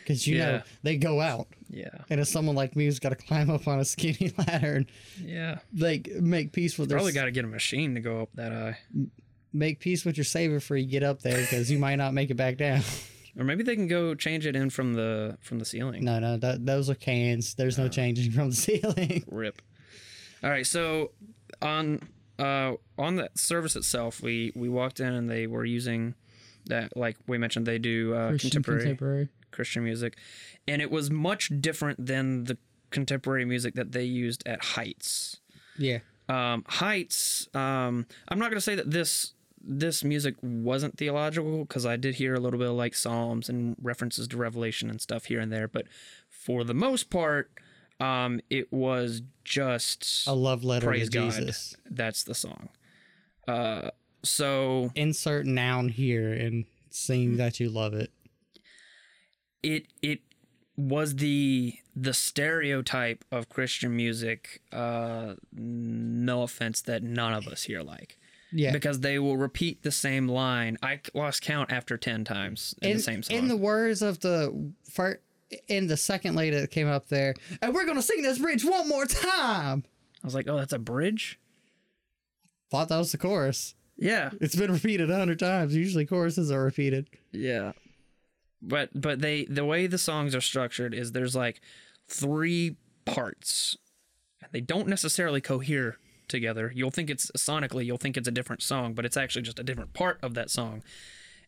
because 0.00 0.26
you 0.26 0.38
know 0.38 0.62
they 0.82 0.96
go 0.96 1.20
out, 1.20 1.48
yeah, 1.68 1.88
and 2.08 2.20
if 2.20 2.28
someone 2.28 2.56
like 2.56 2.76
me 2.76 2.84
who's 2.84 2.98
got 2.98 3.10
to 3.10 3.16
climb 3.16 3.50
up 3.50 3.66
on 3.66 3.80
a 3.80 3.84
skinny 3.84 4.32
ladder 4.38 4.74
and 4.74 4.86
yeah. 5.20 5.58
like 5.76 6.08
make 6.20 6.52
peace 6.52 6.78
with 6.78 6.88
their 6.88 6.98
Probably 6.98 7.12
got 7.12 7.24
to 7.24 7.30
get 7.30 7.44
a 7.44 7.48
machine 7.48 7.94
to 7.94 8.00
go 8.00 8.22
up 8.22 8.28
that 8.34 8.52
high, 8.52 8.78
make 9.52 9.80
peace 9.80 10.04
with 10.04 10.16
your 10.16 10.24
savior 10.24 10.58
before 10.58 10.76
you 10.76 10.86
get 10.86 11.02
up 11.02 11.22
there 11.22 11.40
because 11.40 11.70
you 11.70 11.78
might 11.78 11.96
not 11.96 12.14
make 12.14 12.30
it 12.30 12.36
back 12.36 12.56
down. 12.56 12.82
or 13.38 13.44
maybe 13.44 13.62
they 13.62 13.74
can 13.74 13.88
go 13.88 14.14
change 14.14 14.46
it 14.46 14.56
in 14.56 14.70
from 14.70 14.94
the 14.94 15.36
from 15.40 15.58
the 15.58 15.64
ceiling. 15.64 16.04
no, 16.04 16.18
no, 16.18 16.36
that, 16.36 16.64
those 16.64 16.88
are 16.88 16.94
cans. 16.94 17.54
There's 17.54 17.78
no 17.78 17.88
changing 17.88 18.32
from 18.32 18.50
the 18.50 18.56
ceiling. 18.56 19.24
Rip. 19.28 19.60
All 20.42 20.50
right, 20.50 20.66
so 20.66 21.12
on 21.62 22.00
uh 22.38 22.74
on 22.98 23.16
the 23.16 23.30
service 23.34 23.76
itself, 23.76 24.22
we 24.22 24.52
we 24.54 24.68
walked 24.68 25.00
in 25.00 25.12
and 25.12 25.28
they 25.28 25.46
were 25.46 25.64
using 25.64 26.14
that 26.66 26.96
like 26.96 27.16
we 27.26 27.38
mentioned 27.38 27.66
they 27.66 27.78
do 27.78 28.14
uh, 28.14 28.28
Christian 28.30 28.50
contemporary 28.50 28.80
contemporary. 28.80 29.28
Christian 29.50 29.84
music, 29.84 30.16
and 30.68 30.82
it 30.82 30.90
was 30.90 31.10
much 31.10 31.50
different 31.60 32.04
than 32.04 32.44
the 32.44 32.58
contemporary 32.90 33.44
music 33.44 33.74
that 33.74 33.92
they 33.92 34.04
used 34.04 34.46
at 34.46 34.62
Heights. 34.62 35.40
Yeah. 35.78 35.98
Um, 36.28 36.64
Heights. 36.68 37.48
Um, 37.54 38.06
I'm 38.28 38.38
not 38.38 38.50
gonna 38.50 38.60
say 38.60 38.74
that 38.74 38.90
this 38.90 39.32
this 39.68 40.04
music 40.04 40.36
wasn't 40.42 40.96
theological 40.96 41.64
because 41.64 41.84
I 41.84 41.96
did 41.96 42.16
hear 42.16 42.34
a 42.34 42.40
little 42.40 42.58
bit 42.58 42.68
of 42.68 42.74
like 42.74 42.94
Psalms 42.94 43.48
and 43.48 43.76
references 43.82 44.28
to 44.28 44.36
Revelation 44.36 44.88
and 44.88 45.00
stuff 45.00 45.24
here 45.24 45.40
and 45.40 45.52
there, 45.52 45.66
but 45.66 45.86
for 46.28 46.62
the 46.62 46.74
most 46.74 47.10
part, 47.10 47.50
um, 47.98 48.40
it 48.50 48.72
was 48.72 49.22
just 49.44 50.26
A 50.26 50.34
love 50.34 50.62
letter 50.62 50.86
praise 50.86 51.10
to 51.10 51.18
God. 51.18 51.32
Jesus. 51.32 51.76
That's 51.90 52.22
the 52.22 52.34
song. 52.34 52.68
Uh, 53.48 53.90
so 54.28 54.90
Insert 54.94 55.46
noun 55.46 55.88
here 55.88 56.32
and 56.32 56.64
sing 56.90 57.36
that 57.36 57.60
you 57.60 57.68
love 57.68 57.94
it. 57.94 58.10
it 59.62 59.86
it 60.02 60.20
was 60.76 61.16
the 61.16 61.74
the 61.94 62.12
stereotype 62.12 63.24
of 63.32 63.48
Christian 63.48 63.96
music. 63.96 64.60
Uh, 64.72 65.34
no 65.52 66.42
offense, 66.42 66.82
that 66.82 67.02
none 67.02 67.32
of 67.32 67.48
us 67.48 67.64
here 67.64 67.82
like. 67.82 68.18
Yeah. 68.52 68.72
because 68.72 69.00
they 69.00 69.18
will 69.18 69.36
repeat 69.36 69.82
the 69.82 69.90
same 69.90 70.28
line. 70.28 70.78
I 70.80 71.00
lost 71.14 71.42
count 71.42 71.72
after 71.72 71.98
ten 71.98 72.24
times 72.24 72.74
in, 72.80 72.90
in, 72.90 72.96
the 72.98 73.02
same 73.02 73.22
song. 73.22 73.36
in 73.36 73.48
the 73.48 73.56
words 73.56 74.02
of 74.02 74.20
the 74.20 74.72
first, 74.90 75.18
in 75.68 75.88
the 75.88 75.96
second 75.96 76.36
lady 76.36 76.58
that 76.58 76.70
came 76.70 76.88
up 76.88 77.08
there, 77.08 77.34
and 77.60 77.74
we're 77.74 77.86
gonna 77.86 78.02
sing 78.02 78.22
this 78.22 78.38
bridge 78.38 78.64
one 78.64 78.88
more 78.88 79.06
time. 79.06 79.84
I 80.22 80.26
was 80.26 80.34
like, 80.34 80.48
oh, 80.48 80.56
that's 80.56 80.72
a 80.72 80.78
bridge. 80.78 81.38
Thought 82.70 82.88
that 82.88 82.98
was 82.98 83.12
the 83.12 83.18
chorus. 83.18 83.74
Yeah, 83.98 84.30
It's 84.40 84.54
been 84.56 84.70
repeated 84.72 85.10
a 85.10 85.16
hundred 85.16 85.38
times. 85.38 85.74
Usually 85.74 86.04
choruses 86.06 86.50
are 86.50 86.62
repeated. 86.62 87.08
yeah. 87.32 87.72
But 88.62 88.90
but 88.98 89.20
they 89.20 89.44
the 89.44 89.64
way 89.64 89.86
the 89.86 89.98
songs 89.98 90.34
are 90.34 90.40
structured 90.40 90.94
is 90.94 91.12
there's 91.12 91.36
like 91.36 91.60
three 92.08 92.76
parts, 93.04 93.76
and 94.42 94.50
they 94.50 94.60
don't 94.62 94.88
necessarily 94.88 95.40
cohere 95.40 95.98
together. 96.26 96.72
You'll 96.74 96.90
think 96.90 97.10
it's 97.10 97.30
sonically, 97.36 97.84
you'll 97.84 97.98
think 97.98 98.16
it's 98.16 98.26
a 98.26 98.32
different 98.32 98.62
song, 98.62 98.94
but 98.94 99.04
it's 99.04 99.16
actually 99.16 99.42
just 99.42 99.58
a 99.58 99.62
different 99.62 99.92
part 99.92 100.18
of 100.22 100.34
that 100.34 100.50
song, 100.50 100.82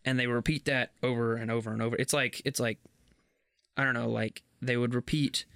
and 0.05 0.19
they 0.21 0.27
repeat 0.27 0.67
that 0.67 0.93
over 1.03 1.35
and 1.35 1.51
over 1.51 1.73
and 1.73 1.81
over. 1.83 1.97
It's 1.97 2.13
like 2.13 2.43
it's 2.45 2.61
like 2.61 2.79
I 3.77 3.85
don't 3.85 3.95
know, 3.95 4.09
like 4.11 4.43
they 4.61 4.77
would 4.77 4.95
repeat 4.95 5.47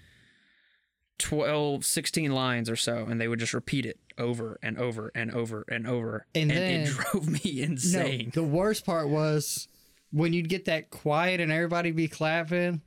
12, 1.22 1.84
16 1.84 2.32
lines 2.32 2.68
or 2.68 2.76
so, 2.76 3.06
and 3.08 3.20
they 3.20 3.28
would 3.28 3.38
just 3.38 3.54
repeat 3.54 3.86
it 3.86 3.98
over 4.18 4.58
and 4.62 4.76
over 4.78 5.10
and 5.14 5.30
over 5.32 5.64
and 5.68 5.86
over, 5.86 6.26
And 6.34 6.50
and, 6.50 6.60
then- 6.60 6.80
it 6.82 6.86
drove 7.12 7.28
me 7.28 7.62
insane. 7.62 8.32
No, 8.34 8.42
the 8.42 8.46
worst 8.48 8.84
part 8.84 9.08
was 9.08 9.68
when 10.10 10.32
you'd 10.32 10.48
get 10.48 10.66
that 10.66 10.90
quiet 10.90 11.40
and 11.40 11.50
everybody 11.52 11.90
be 11.92 12.08
clapping. 12.08 12.82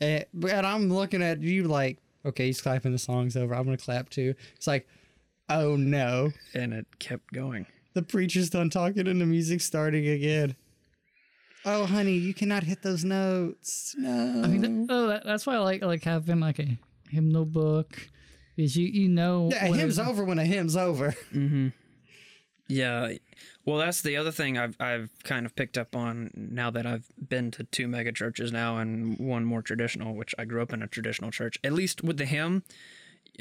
And, 0.00 0.24
and 0.48 0.66
I'm 0.66 0.92
looking 0.92 1.22
at 1.22 1.40
you 1.40 1.64
like, 1.64 1.98
okay, 2.24 2.46
he's 2.46 2.60
clapping. 2.60 2.92
The 2.92 2.98
song's 2.98 3.36
over. 3.36 3.54
I'm 3.54 3.64
gonna 3.64 3.76
clap 3.78 4.10
too. 4.10 4.34
It's 4.56 4.66
like, 4.66 4.86
oh 5.48 5.76
no, 5.76 6.30
and 6.54 6.72
it 6.74 6.86
kept 6.98 7.32
going. 7.32 7.66
the 7.94 8.02
preacher's 8.02 8.50
done 8.50 8.68
talking 8.70 9.08
and 9.08 9.20
the 9.20 9.26
music's 9.26 9.64
starting 9.64 10.06
again. 10.06 10.54
Oh, 11.64 11.86
honey, 11.86 12.12
you 12.12 12.32
cannot 12.34 12.62
hit 12.62 12.82
those 12.82 13.04
notes. 13.04 13.94
No. 13.98 14.42
I 14.44 14.46
mean, 14.46 14.62
th- 14.62 14.86
oh, 14.90 15.08
that, 15.08 15.24
that's 15.24 15.46
why 15.46 15.54
I 15.54 15.58
like 15.58 15.82
like 15.82 16.04
having 16.04 16.38
like 16.40 16.58
a 16.60 16.78
hymnal 17.10 17.44
book, 17.44 18.08
is 18.56 18.76
you 18.76 18.86
you 18.86 19.08
know 19.08 19.50
yeah, 19.52 19.66
a 19.66 19.72
hymn's 19.74 19.98
over 19.98 20.24
when 20.24 20.38
a 20.38 20.44
hymn's 20.44 20.76
over. 20.76 21.14
Mm-hmm. 21.32 21.68
Yeah. 22.70 23.14
Well, 23.64 23.78
that's 23.78 24.02
the 24.02 24.16
other 24.16 24.30
thing 24.30 24.58
I've 24.58 24.76
I've 24.78 25.10
kind 25.24 25.46
of 25.46 25.56
picked 25.56 25.78
up 25.78 25.96
on 25.96 26.30
now 26.34 26.70
that 26.70 26.86
I've 26.86 27.06
been 27.28 27.50
to 27.52 27.64
two 27.64 27.88
mega 27.88 28.12
churches 28.12 28.52
now 28.52 28.76
and 28.76 29.18
one 29.18 29.44
more 29.44 29.62
traditional, 29.62 30.14
which 30.14 30.34
I 30.38 30.44
grew 30.44 30.60
up 30.62 30.72
in 30.72 30.82
a 30.82 30.86
traditional 30.86 31.30
church. 31.30 31.58
At 31.64 31.72
least 31.72 32.04
with 32.04 32.18
the 32.18 32.26
hymn, 32.26 32.62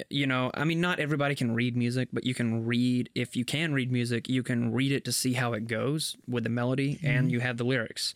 you 0.10 0.28
know, 0.28 0.52
I 0.54 0.64
mean, 0.64 0.80
not 0.80 1.00
everybody 1.00 1.36
can 1.36 1.54
read 1.54 1.76
music, 1.76 2.10
but 2.14 2.26
you 2.26 2.34
can 2.34 2.66
read. 2.66 3.10
If 3.16 3.36
you 3.36 3.44
can 3.44 3.74
read 3.74 3.92
music, 3.92 4.30
you 4.30 4.44
can 4.44 4.72
read 4.74 4.92
it 4.92 5.04
to 5.06 5.12
see 5.12 5.34
how 5.34 5.54
it 5.54 5.68
goes 5.68 6.16
with 6.28 6.44
the 6.44 6.50
melody, 6.50 7.00
and 7.04 7.32
you 7.32 7.40
have 7.40 7.58
the 7.58 7.66
lyrics. 7.66 8.14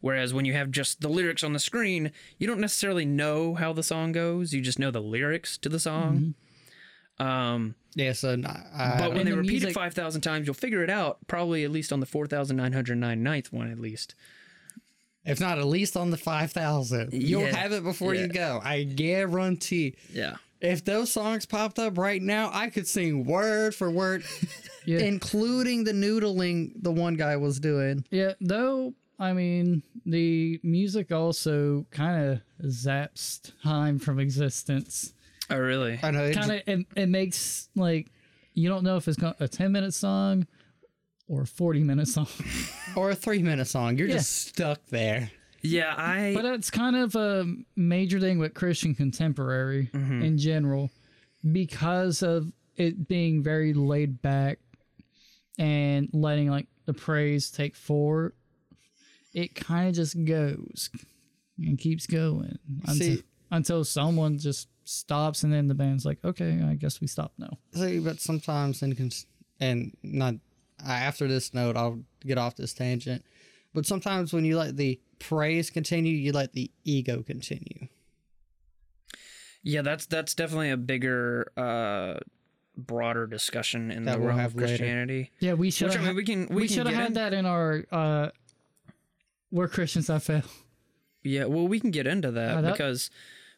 Whereas 0.00 0.32
when 0.32 0.44
you 0.44 0.52
have 0.52 0.70
just 0.70 1.00
the 1.00 1.08
lyrics 1.08 1.42
on 1.42 1.52
the 1.52 1.58
screen, 1.58 2.12
you 2.38 2.46
don't 2.46 2.60
necessarily 2.60 3.04
know 3.04 3.54
how 3.54 3.72
the 3.72 3.82
song 3.82 4.12
goes. 4.12 4.52
You 4.54 4.60
just 4.60 4.78
know 4.78 4.90
the 4.92 5.00
lyrics 5.02 5.58
to 5.58 5.68
the 5.68 5.80
song. 5.80 6.34
Um, 7.18 7.74
Yeah, 7.96 8.12
so 8.12 8.30
n- 8.30 8.46
I, 8.46 8.94
but 8.98 9.12
when 9.14 9.24
they 9.24 9.32
the 9.32 9.38
repeat 9.38 9.50
music- 9.50 9.70
it 9.70 9.74
5,000 9.74 10.20
times, 10.20 10.46
you'll 10.46 10.54
figure 10.54 10.84
it 10.84 10.90
out, 10.90 11.18
probably 11.26 11.64
at 11.64 11.72
least 11.72 11.92
on 11.92 11.98
the 11.98 12.06
4,999th 12.06 13.52
one, 13.52 13.70
at 13.70 13.80
least. 13.80 14.14
if 15.24 15.40
not 15.40 15.58
at 15.58 15.66
least 15.66 15.96
on 15.96 16.10
the 16.10 16.16
5,000, 16.16 17.12
you'll 17.12 17.42
Yeah, 17.42 17.56
have 17.56 17.72
it 17.72 17.82
before 17.82 18.14
yeah. 18.14 18.22
you 18.22 18.28
go. 18.28 18.60
I 18.62 18.84
guarantee. 18.84 19.96
Yeah. 20.12 20.36
If 20.60 20.84
those 20.84 21.12
songs 21.12 21.44
popped 21.44 21.78
up 21.78 21.98
right 21.98 22.22
now, 22.22 22.50
I 22.52 22.70
could 22.70 22.86
sing 22.86 23.24
word 23.24 23.74
for 23.74 23.90
word, 23.90 24.22
Yeah. 24.86 25.00
including 25.00 25.84
the 25.84 25.92
noodling 25.92 26.72
the 26.82 26.92
one 26.92 27.14
guy 27.14 27.36
was 27.36 27.58
doing. 27.60 28.04
Yeah, 28.10 28.34
though 28.40 28.94
I 29.18 29.32
mean 29.32 29.82
the 30.06 30.60
music 30.62 31.10
also 31.12 31.86
kind 31.90 32.30
of 32.30 32.68
zaps 32.68 33.52
time 33.62 33.98
from 33.98 34.18
existence. 34.20 35.12
Oh, 35.50 35.58
really? 35.58 35.98
I 36.02 36.10
know. 36.10 36.24
It, 36.24 36.34
Kind 36.34 36.52
of 36.52 36.62
it, 36.66 36.86
it 36.94 37.08
makes 37.08 37.68
like 37.74 38.10
you 38.54 38.68
don't 38.68 38.84
know 38.84 38.96
if 38.96 39.08
it's 39.08 39.18
a 39.40 39.48
ten 39.48 39.72
minute 39.72 39.94
song 39.94 40.46
or 41.26 41.42
a 41.42 41.46
forty 41.46 41.82
minute 41.82 42.08
song. 42.08 42.28
or 42.96 43.10
a 43.10 43.14
three 43.14 43.42
minute 43.42 43.66
song. 43.66 43.96
You're 43.98 44.08
Yeah. 44.08 44.16
just 44.16 44.48
stuck 44.48 44.84
there. 44.86 45.30
Yeah, 45.62 45.94
I. 45.96 46.34
but 46.34 46.44
it's 46.44 46.70
kind 46.70 46.94
of 46.94 47.16
a 47.16 47.44
major 47.74 48.20
thing 48.20 48.38
with 48.38 48.54
Christian 48.54 48.94
contemporary 48.94 49.90
mm-hmm. 49.92 50.22
in 50.22 50.38
general 50.38 50.90
because 51.52 52.22
of 52.22 52.52
it 52.76 53.08
being 53.08 53.42
very 53.42 53.72
laid 53.72 54.22
back 54.22 54.60
and 55.58 56.08
letting 56.12 56.48
like 56.48 56.68
the 56.86 56.94
praise 56.94 57.50
take 57.50 57.74
forward. 57.74 58.34
It 59.32 59.54
kind 59.54 59.88
of 59.88 59.94
just 59.94 60.24
goes 60.24 60.90
and 61.58 61.78
keeps 61.78 62.06
going 62.06 62.58
until, 62.86 62.94
See- 63.16 63.22
until 63.50 63.84
someone 63.84 64.38
just 64.38 64.68
stops 64.84 65.42
and 65.42 65.52
then 65.52 65.68
the 65.68 65.74
band's 65.74 66.04
like, 66.06 66.18
okay, 66.24 66.62
I 66.64 66.74
guess 66.74 67.00
we 67.00 67.06
stop 67.06 67.32
now. 67.38 67.58
See, 67.74 67.98
but 67.98 68.20
sometimes 68.20 68.82
in 68.82 68.94
cons- 68.94 69.26
and 69.60 69.94
not 70.02 70.34
after 70.86 71.26
this 71.28 71.52
note, 71.52 71.76
I'll 71.76 72.00
get 72.24 72.38
off 72.38 72.56
this 72.56 72.72
tangent. 72.72 73.24
But 73.74 73.84
sometimes 73.84 74.32
when 74.32 74.44
you 74.44 74.56
let 74.56 74.76
the 74.76 74.98
praise 75.18 75.68
continue, 75.70 76.14
you 76.16 76.32
let 76.32 76.52
the 76.54 76.70
ego 76.84 77.22
continue. 77.22 77.88
yeah, 79.62 79.82
that's 79.82 80.06
that's 80.06 80.34
definitely 80.34 80.70
a 80.70 80.76
bigger, 80.76 81.52
uh, 81.56 82.14
broader 82.76 83.26
discussion 83.26 83.90
in 83.90 84.04
That 84.04 84.12
the 84.14 84.18
we'll 84.20 84.28
realm 84.28 84.38
have 84.40 84.52
of 84.54 84.56
later. 84.56 84.68
Christianity. 84.68 85.32
Yeah, 85.40 85.54
we 85.54 85.70
should 85.70 85.88
Which 85.88 85.98
I 85.98 86.02
mean, 86.02 86.14
we 86.16 86.24
can 86.24 86.46
we, 86.48 86.62
we 86.62 86.68
should 86.68 86.86
have 86.86 86.94
had 86.94 87.06
in- 87.08 87.12
that 87.14 87.34
in 87.34 87.44
our 87.44 87.84
uh 87.90 88.28
we're 89.50 89.68
Christians 89.68 90.06
that 90.08 90.22
fail. 90.22 90.42
Yeah, 91.22 91.44
well, 91.46 91.66
we 91.68 91.80
can 91.80 91.90
get 91.90 92.06
into 92.06 92.30
that 92.32 92.62
that- 92.62 92.72
because 92.72 93.10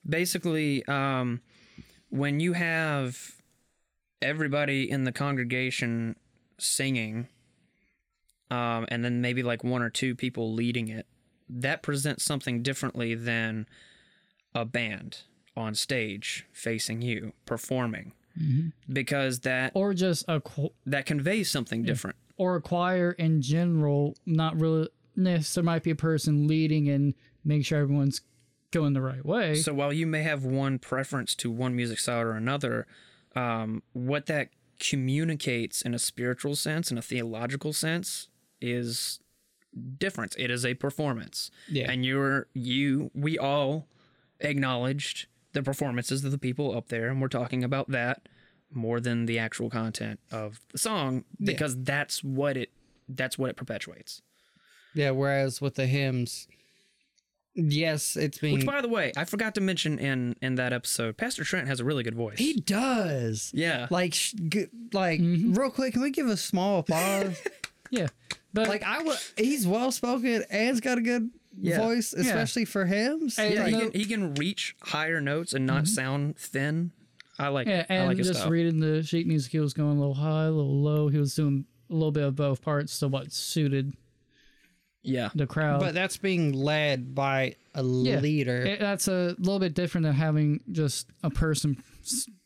basically, 0.08 0.84
um, 0.86 1.40
when 2.08 2.40
you 2.40 2.54
have 2.54 3.36
everybody 4.22 4.90
in 4.90 5.04
the 5.04 5.12
congregation 5.12 6.16
singing, 6.58 7.28
um, 8.50 8.86
and 8.88 9.04
then 9.04 9.20
maybe 9.20 9.42
like 9.42 9.62
one 9.62 9.82
or 9.82 9.90
two 9.90 10.14
people 10.14 10.52
leading 10.52 10.88
it, 10.88 11.06
that 11.48 11.82
presents 11.82 12.24
something 12.24 12.62
differently 12.62 13.14
than 13.14 13.66
a 14.54 14.64
band 14.64 15.18
on 15.56 15.74
stage 15.74 16.46
facing 16.52 17.02
you 17.02 17.32
performing, 17.46 18.12
because 18.92 19.40
that 19.40 19.72
Or 19.74 19.92
just 19.94 20.24
a 20.28 20.40
qu- 20.40 20.72
that 20.86 21.06
conveys 21.06 21.50
something 21.50 21.82
different. 21.82 22.16
or 22.36 22.56
a 22.56 22.60
choir 22.62 23.12
in 23.12 23.42
general, 23.42 24.16
not 24.26 24.58
really. 24.58 24.88
Yes, 25.26 25.54
there 25.54 25.64
might 25.64 25.82
be 25.82 25.90
a 25.90 25.96
person 25.96 26.46
leading 26.46 26.88
and 26.88 27.14
make 27.44 27.64
sure 27.64 27.80
everyone's 27.80 28.20
going 28.70 28.92
the 28.92 29.02
right 29.02 29.24
way. 29.24 29.56
So 29.56 29.74
while 29.74 29.92
you 29.92 30.06
may 30.06 30.22
have 30.22 30.44
one 30.44 30.78
preference 30.78 31.34
to 31.36 31.50
one 31.50 31.74
music 31.74 31.98
style 31.98 32.20
or 32.20 32.32
another, 32.32 32.86
um, 33.34 33.82
what 33.92 34.26
that 34.26 34.50
communicates 34.78 35.82
in 35.82 35.94
a 35.94 35.98
spiritual 35.98 36.56
sense, 36.56 36.90
in 36.90 36.98
a 36.98 37.02
theological 37.02 37.72
sense, 37.72 38.28
is 38.60 39.20
difference. 39.98 40.34
It 40.38 40.50
is 40.50 40.64
a 40.64 40.74
performance. 40.74 41.50
Yeah. 41.68 41.90
And 41.90 42.04
you're 42.04 42.46
you 42.54 43.10
we 43.14 43.38
all 43.38 43.86
acknowledged 44.40 45.26
the 45.52 45.62
performances 45.62 46.24
of 46.24 46.30
the 46.30 46.38
people 46.38 46.76
up 46.76 46.88
there, 46.88 47.08
and 47.08 47.20
we're 47.20 47.28
talking 47.28 47.64
about 47.64 47.90
that 47.90 48.28
more 48.72 49.00
than 49.00 49.26
the 49.26 49.38
actual 49.38 49.68
content 49.68 50.20
of 50.30 50.60
the 50.70 50.78
song 50.78 51.24
because 51.42 51.76
that's 51.82 52.22
what 52.22 52.56
it 52.56 52.70
that's 53.08 53.36
what 53.36 53.50
it 53.50 53.56
perpetuates. 53.56 54.22
Yeah. 54.94 55.10
Whereas 55.10 55.60
with 55.60 55.74
the 55.76 55.86
hymns, 55.86 56.46
yes, 57.54 58.16
it's 58.16 58.38
being. 58.38 58.54
Which, 58.54 58.66
by 58.66 58.80
the 58.80 58.88
way, 58.88 59.12
I 59.16 59.24
forgot 59.24 59.54
to 59.56 59.60
mention 59.60 59.98
in 59.98 60.36
in 60.42 60.54
that 60.56 60.72
episode, 60.72 61.16
Pastor 61.16 61.44
Trent 61.44 61.68
has 61.68 61.80
a 61.80 61.84
really 61.84 62.02
good 62.02 62.14
voice. 62.14 62.38
he 62.38 62.54
does. 62.54 63.50
yeah, 63.54 63.86
Like, 63.90 64.14
sh- 64.14 64.32
g- 64.48 64.66
like, 64.92 65.20
Mm-hmm. 65.20 65.54
real 65.54 65.70
quick, 65.70 65.92
can 65.94 66.02
we 66.02 66.10
give 66.10 66.26
a 66.28 66.36
small 66.36 66.80
applause? 66.80 67.40
yeah, 67.90 68.08
but 68.52 68.68
like, 68.68 68.82
I 68.82 69.02
would. 69.02 69.18
He's 69.36 69.66
well 69.66 69.92
spoken 69.92 70.44
and's 70.50 70.80
got 70.80 70.98
a 70.98 71.02
good 71.02 71.30
Yeah. 71.60 71.78
voice, 71.78 72.12
especially 72.12 72.64
for 72.64 72.86
hymns. 72.86 73.36
Hey, 73.36 73.54
yeah, 73.54 73.66
he 73.66 73.72
no- 73.72 73.80
can 73.80 73.92
he 73.92 74.04
can 74.06 74.34
reach 74.34 74.76
higher 74.82 75.20
notes 75.20 75.52
and 75.52 75.66
not 75.66 75.86
sound 75.88 76.36
thin. 76.36 76.92
I 77.38 77.48
like. 77.48 77.66
Yeah, 77.66 77.86
I 77.88 77.94
and 77.94 78.08
like 78.08 78.18
his 78.18 78.28
just 78.28 78.40
style. 78.40 78.50
reading 78.50 78.80
the 78.80 79.02
sheet 79.02 79.26
music, 79.26 79.50
he 79.52 79.60
was 79.60 79.72
going 79.72 79.96
a 79.96 80.00
little 80.00 80.14
high, 80.14 80.44
a 80.44 80.50
little 80.50 80.80
low. 80.82 81.08
He 81.08 81.16
was 81.18 81.34
doing 81.34 81.64
a 81.88 81.92
little 81.94 82.12
bit 82.12 82.22
of 82.24 82.36
both 82.36 82.60
parts 82.62 82.98
to 83.00 83.08
what 83.08 83.32
suited 83.32 83.94
yeah. 85.02 85.30
the 85.34 85.46
crowd. 85.46 85.80
But 85.80 85.94
that's 85.94 86.16
being 86.16 86.52
led 86.52 87.14
by 87.14 87.56
a 87.74 87.82
leader. 87.82 88.62
It- 88.62 88.80
that's 88.80 89.08
a 89.08 89.34
little 89.38 89.58
bit 89.58 89.74
different 89.74 90.04
than 90.04 90.14
having 90.14 90.60
just 90.72 91.06
a 91.22 91.30
person 91.30 91.82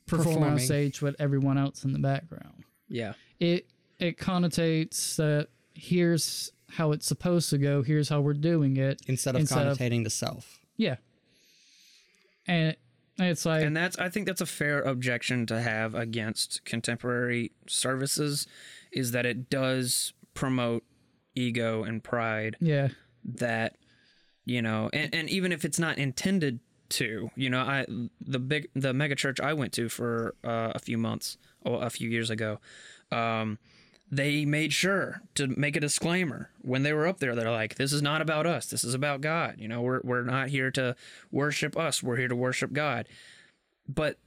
perform 0.06 0.24
performing 0.26 0.50
on 0.52 0.58
stage 0.58 1.00
with 1.00 1.16
everyone 1.18 1.56
else 1.58 1.84
in 1.84 1.92
the 1.92 1.98
background. 1.98 2.64
Yeah. 2.88 3.14
It 3.40 3.66
it 3.98 4.18
connotates 4.18 5.16
that 5.16 5.48
here's 5.74 6.52
how 6.70 6.92
it's 6.92 7.06
supposed 7.06 7.50
to 7.50 7.58
go. 7.58 7.82
Here's 7.82 8.08
how 8.08 8.20
we're 8.20 8.34
doing 8.34 8.76
it. 8.76 9.00
instead 9.06 9.34
of 9.34 9.40
instead 9.40 9.66
of- 9.66 9.78
connotating 9.78 10.04
the 10.04 10.10
self. 10.10 10.58
Yeah, 10.76 10.96
and 12.46 12.76
it's 13.18 13.46
like 13.46 13.62
And 13.64 13.76
that's 13.76 13.96
I 13.98 14.08
think 14.08 14.26
that's 14.26 14.40
a 14.40 14.46
fair 14.46 14.82
objection 14.82 15.46
to 15.46 15.60
have 15.60 15.94
against 15.94 16.64
contemporary 16.64 17.52
services 17.68 18.46
is 18.92 19.12
that 19.12 19.24
it 19.24 19.48
does 19.48 20.12
promote 20.34 20.82
ego 21.34 21.82
and 21.84 22.02
pride 22.02 22.56
yeah, 22.60 22.88
that 23.24 23.76
you 24.44 24.62
know 24.62 24.90
and, 24.92 25.14
and 25.14 25.30
even 25.30 25.52
if 25.52 25.64
it's 25.64 25.78
not 25.78 25.98
intended 25.98 26.60
to 26.90 27.30
you 27.34 27.48
know 27.48 27.60
i 27.60 27.86
the 28.20 28.38
big 28.38 28.68
the 28.74 28.92
mega 28.92 29.14
church 29.14 29.40
i 29.40 29.52
went 29.52 29.72
to 29.72 29.88
for 29.88 30.34
uh, 30.44 30.72
a 30.74 30.78
few 30.78 30.98
months 30.98 31.38
or 31.62 31.82
a 31.82 31.90
few 31.90 32.08
years 32.08 32.30
ago 32.30 32.58
um 33.10 33.58
they 34.10 34.44
made 34.44 34.72
sure 34.72 35.22
to 35.34 35.48
make 35.48 35.76
a 35.76 35.80
disclaimer 35.80 36.50
when 36.60 36.82
they 36.82 36.92
were 36.92 37.06
up 37.06 37.18
there. 37.18 37.34
They're 37.34 37.50
like 37.50 37.76
this 37.76 37.92
is 37.92 38.02
not 38.02 38.20
about 38.20 38.46
us. 38.46 38.66
This 38.66 38.84
is 38.84 38.94
about 38.94 39.20
god. 39.20 39.56
You 39.58 39.66
know 39.66 39.80
we're, 39.80 40.00
we're 40.04 40.22
not 40.22 40.48
here 40.48 40.70
to 40.72 40.94
worship 41.32 41.76
us. 41.76 42.02
We're 42.02 42.16
here 42.16 42.28
to 42.28 42.36
worship 42.36 42.72
god. 42.72 43.08
But 43.88 44.18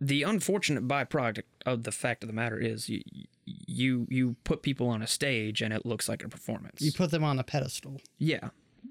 the 0.00 0.22
unfortunate 0.22 0.86
byproduct 0.86 1.44
of 1.64 1.84
the 1.84 1.92
fact 1.92 2.22
of 2.22 2.28
the 2.28 2.34
matter 2.34 2.58
is 2.58 2.88
you 2.88 3.02
you 3.46 4.06
you 4.10 4.34
put 4.44 4.62
people 4.62 4.88
on 4.88 5.02
a 5.02 5.06
stage 5.06 5.62
and 5.62 5.72
it 5.72 5.86
looks 5.86 6.08
like 6.08 6.24
a 6.24 6.28
performance 6.28 6.80
You 6.82 6.92
put 6.92 7.10
them 7.10 7.22
on 7.24 7.38
a 7.38 7.44
pedestal, 7.44 8.00
yeah. 8.18 8.48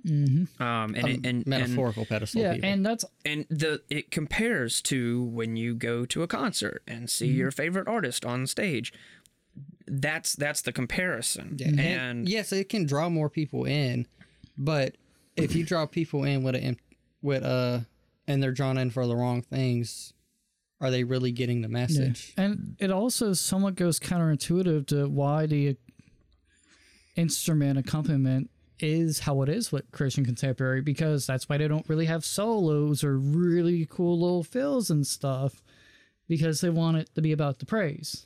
Um, 0.07 0.47
and, 0.59 0.97
it- 0.97 1.01
and, 1.15 1.25
and 1.25 1.47
metaphorical 1.47 2.05
pedestal. 2.05 2.41
yeah, 2.41 2.53
people. 2.53 2.69
and 2.69 2.85
that's 2.85 3.05
and 3.25 3.45
the 3.50 3.81
it 3.89 4.12
compares 4.12 4.81
to 4.83 5.24
when 5.24 5.55
you 5.55 5.74
go 5.74 6.05
to 6.05 6.21
a 6.24 6.27
concert 6.27 6.83
and 6.88 7.09
see 7.09 7.27
your 7.27 7.51
favorite 7.51 7.88
artist 7.88 8.24
on 8.25 8.45
stage. 8.47 8.93
That's 9.88 10.33
that's 10.35 10.62
the 10.62 10.71
comparison. 10.71 11.57
And 11.63 11.79
And 11.79 12.29
yes, 12.29 12.51
it 12.51 12.69
can 12.69 12.85
draw 12.85 13.09
more 13.09 13.29
people 13.29 13.65
in, 13.65 14.07
but 14.57 14.95
if 15.38 15.55
you 15.55 15.63
draw 15.65 15.85
people 15.85 16.24
in 16.24 16.43
with 16.43 16.55
a 16.55 16.75
with 17.21 17.43
a 17.43 17.85
and 18.27 18.41
they're 18.41 18.51
drawn 18.51 18.77
in 18.77 18.89
for 18.89 19.05
the 19.07 19.15
wrong 19.15 19.41
things, 19.41 20.13
are 20.81 20.92
they 20.92 21.03
really 21.03 21.31
getting 21.31 21.61
the 21.61 21.70
message? 21.70 22.33
And 22.38 22.75
it 22.79 22.92
also 22.92 23.33
somewhat 23.33 23.75
goes 23.75 24.00
counterintuitive 24.00 24.88
to 24.88 25.07
why 25.07 25.46
the 25.46 25.77
instrument 27.16 27.77
accompaniment 27.79 28.50
is 28.79 29.20
how 29.20 29.42
it 29.42 29.48
is 29.50 29.72
with 29.72 29.90
Christian 29.92 30.25
contemporary 30.25 30.81
because 30.81 31.25
that's 31.25 31.48
why 31.48 31.57
they 31.57 31.68
don't 31.68 31.88
really 31.88 32.05
have 32.07 32.25
solos 32.25 33.03
or 33.05 33.18
really 33.18 33.85
cool 33.90 34.20
little 34.20 34.44
fills 34.44 34.90
and 34.90 35.07
stuff 35.07 35.64
because 36.27 36.59
they 36.59 36.70
want 36.70 36.98
it 36.98 37.09
to 37.16 37.22
be 37.22 37.31
about 37.31 37.59
the 37.59 37.66
praise 37.66 38.25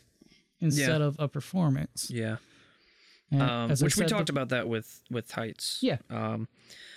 instead 0.60 1.02
Yeah. 1.02 1.08
of 1.08 1.16
a 1.20 1.28
performance. 1.28 2.10
yeah, 2.10 2.38
um, 3.32 3.70
as 3.70 3.84
I 3.84 3.86
which 3.86 3.98
we 3.98 4.06
talked 4.08 4.26
the- 4.28 4.34
about 4.34 4.50
that 4.50 4.68
with 4.68 5.02
with 5.12 5.30
Heights. 5.32 5.78
Yeah. 5.82 5.98
Um, 6.10 6.48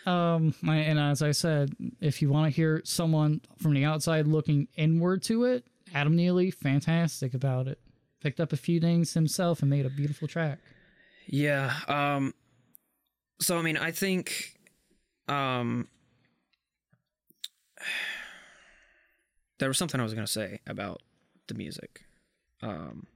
Um, 0.05 0.55
and 0.67 0.99
as 0.99 1.23
I 1.23 1.31
said, 1.31 1.75
if 2.01 2.21
you 2.21 2.29
want 2.29 2.51
to 2.53 2.57
hear 2.57 2.83
someone 2.85 3.41
from 3.59 3.75
the 3.75 3.85
outside 3.85 4.27
looking 4.27 4.69
inward 4.77 5.23
to 5.25 5.45
it, 5.45 5.65
Adam 5.95 6.17
Neely, 6.17 6.51
fantastic 6.51 7.35
about 7.35 7.69
it. 7.69 7.79
Picked 8.21 8.41
up 8.41 8.53
a 8.53 8.57
few 8.57 8.81
things 8.81 9.15
himself 9.15 9.61
and 9.61 9.71
made 9.71 9.87
a 9.87 9.91
beautiful 9.91 10.27
track. 10.29 10.59
Yeah. 11.27 11.73
Um 11.87 12.35
so 13.41 13.59
I 13.59 13.62
mean 13.62 13.77
I 13.77 13.91
think 13.91 14.59
um 15.29 15.88
there 19.59 19.69
was 19.69 19.79
something 19.79 20.01
I 20.01 20.05
was 20.05 20.15
gonna 20.15 20.27
say 20.27 20.61
about 20.67 21.03
the 21.49 21.55
music. 21.55 22.05
Um 22.61 23.07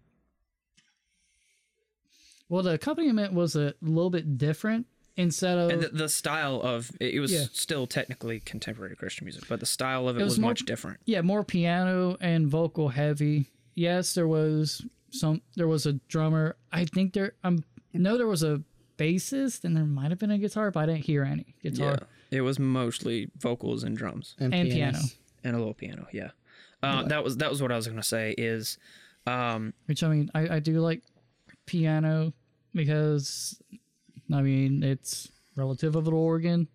Well, 2.49 2.63
the 2.63 2.75
accompaniment 2.75 3.33
was 3.33 3.57
a 3.57 3.75
little 3.81 4.11
bit 4.11 4.39
different. 4.39 4.87
Instead 5.19 5.57
of 5.59 5.71
and 5.71 5.83
the, 5.83 5.89
the 5.89 6.09
style 6.11 6.61
of 6.61 6.91
it, 7.01 7.15
it 7.15 7.21
was 7.21 7.33
Yeah. 7.33 7.45
still 7.53 7.87
technically 7.87 8.41
contemporary 8.41 8.95
Christian 8.97 9.25
music, 9.25 9.45
but 9.49 9.61
the 9.61 9.67
style 9.67 10.09
of 10.09 10.17
it, 10.17 10.21
It 10.21 10.25
was 10.25 10.33
was, 10.35 10.39
more- 10.41 10.51
much 10.51 10.65
different. 10.67 11.01
yeah, 11.07 11.23
more 11.23 11.43
piano 11.43 12.17
and 12.21 12.47
vocal 12.49 12.91
heavy. 12.91 13.47
Yes, 13.75 14.13
there 14.15 14.29
was 14.29 14.85
some. 15.11 15.41
There 15.55 15.69
was 15.69 15.87
a 15.87 15.95
drummer. 16.09 16.57
I 16.71 16.85
think 16.85 17.15
there. 17.15 17.33
Um, 17.45 17.65
no, 17.95 18.19
there 18.19 18.27
was 18.27 18.43
a 18.43 18.63
bassist, 18.99 19.65
and 19.65 19.75
there 19.77 19.85
might 19.85 20.11
have 20.11 20.19
been 20.19 20.31
a 20.31 20.39
guitar, 20.39 20.71
but 20.71 20.81
I 20.81 20.87
didn't 20.87 21.05
hear 21.07 21.23
any 21.25 21.55
guitar. 21.63 21.99
Yeah. 22.31 22.39
It 22.39 22.41
was 22.43 22.59
mostly 22.59 23.31
vocals 23.39 23.85
and 23.85 23.97
drums 23.97 24.35
And 24.39 24.53
piano. 24.53 24.99
and 25.45 25.55
a 25.55 25.59
little 25.59 25.75
piano, 25.75 26.07
yeah. 26.13 26.31
Uh, 26.83 27.05
that 27.05 27.25
was 27.25 27.39
that 27.39 27.49
was 27.51 27.63
what 27.63 27.73
I 27.73 27.77
was 27.77 27.87
gonna 27.89 28.03
say 28.03 28.35
is 28.37 28.79
um 29.27 29.73
Which 29.87 30.03
I 30.03 30.09
mean, 30.09 30.31
I, 30.35 30.57
I 30.57 30.61
do 30.61 30.79
like 30.81 31.03
piano 31.67 32.33
because 32.75 33.61
I 34.33 34.43
mean 34.43 34.83
it's 34.83 35.29
relative 35.57 35.97
of 35.97 36.07
an 36.07 36.15
organ, 36.15 36.69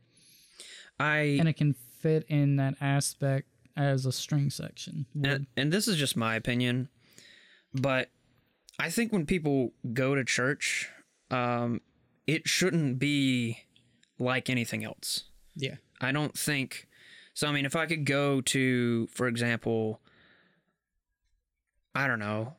I 0.99 1.37
and 1.39 1.47
it 1.47 1.53
can 1.53 1.73
fit 1.73 2.25
in 2.27 2.55
that 2.57 2.75
aspect 2.81 3.47
as 3.77 4.05
a 4.05 4.11
string 4.11 4.49
section. 4.49 5.05
and, 5.23 5.47
and 5.55 5.71
this 5.71 5.87
is 5.87 5.95
just 5.97 6.17
my 6.17 6.35
opinion, 6.35 6.89
but 7.73 8.09
I 8.79 8.89
think 8.89 9.13
when 9.13 9.25
people 9.25 9.73
go 9.93 10.15
to 10.15 10.23
church, 10.23 10.89
um, 11.29 11.81
it 12.27 12.47
shouldn't 12.47 12.99
be 12.99 13.59
like 14.17 14.49
anything 14.49 14.83
else. 14.83 15.25
Yeah. 15.55 15.75
I 15.99 16.11
don't 16.11 16.37
think 16.37 16.87
so. 17.33 17.47
I 17.47 17.51
mean, 17.51 17.65
if 17.65 17.75
I 17.75 17.85
could 17.85 18.05
go 18.05 18.41
to, 18.41 19.07
for 19.07 19.27
example, 19.27 20.01
I 21.93 22.07
don't 22.07 22.19
know, 22.19 22.55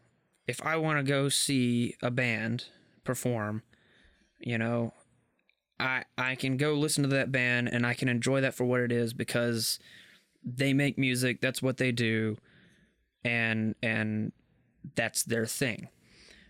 if 0.47 0.65
I 0.65 0.77
want 0.77 0.99
to 0.99 1.03
go 1.03 1.29
see 1.29 1.97
a 2.03 2.11
band 2.11 2.67
perform, 3.05 3.63
you 4.43 4.59
know, 4.59 4.93
I 5.79 6.05
I 6.17 6.35
can 6.35 6.57
go 6.57 6.75
listen 6.75 7.03
to 7.03 7.09
that 7.11 7.33
band 7.33 7.69
and 7.69 7.87
I 7.87 7.95
can 7.95 8.09
enjoy 8.09 8.41
that 8.41 8.55
for 8.55 8.65
what 8.65 8.81
it 8.81 8.93
is 8.93 9.13
because 9.13 9.79
they 10.45 10.73
make 10.73 10.99
music. 10.99 11.41
That's 11.41 11.63
what 11.63 11.77
they 11.77 11.93
do, 11.93 12.37
and 13.25 13.75
and 13.83 14.33
that's 14.95 15.23
their 15.25 15.47
thing. 15.47 15.89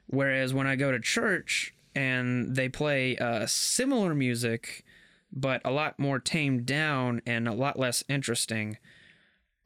Whereas 0.06 0.52
when 0.52 0.66
I 0.66 0.76
go 0.76 0.90
to 0.90 1.00
church 1.00 1.74
and 1.94 2.54
they 2.54 2.68
play 2.68 3.16
uh, 3.16 3.46
similar 3.46 4.14
music, 4.14 4.84
but 5.32 5.60
a 5.64 5.70
lot 5.70 5.98
more 5.98 6.18
tamed 6.18 6.66
down 6.66 7.22
and 7.26 7.48
a 7.48 7.52
lot 7.52 7.78
less 7.78 8.04
interesting. 8.08 8.78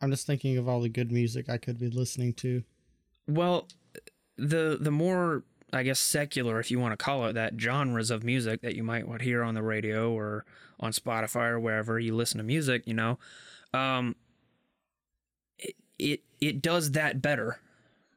I'm 0.00 0.10
just 0.10 0.26
thinking 0.26 0.58
of 0.58 0.68
all 0.68 0.80
the 0.80 0.88
good 0.88 1.10
music 1.10 1.48
I 1.48 1.58
could 1.58 1.78
be 1.78 1.90
listening 1.90 2.34
to. 2.34 2.62
Well, 3.26 3.68
the 4.36 4.78
the 4.80 4.90
more 4.90 5.44
I 5.72 5.82
guess 5.82 5.98
secular, 5.98 6.60
if 6.60 6.70
you 6.70 6.78
want 6.78 6.92
to 6.92 7.04
call 7.04 7.26
it 7.26 7.32
that, 7.34 7.54
genres 7.60 8.10
of 8.10 8.22
music 8.22 8.60
that 8.62 8.76
you 8.76 8.82
might 8.82 9.20
hear 9.20 9.42
on 9.42 9.54
the 9.54 9.62
radio 9.62 10.12
or 10.12 10.44
on 10.78 10.92
Spotify 10.92 11.50
or 11.50 11.60
wherever 11.60 11.98
you 11.98 12.14
listen 12.14 12.38
to 12.38 12.44
music, 12.44 12.82
you 12.86 12.94
know, 12.94 13.18
um, 13.74 14.14
it 15.58 15.74
it, 15.98 16.20
it 16.40 16.62
does 16.62 16.92
that 16.92 17.20
better 17.20 17.58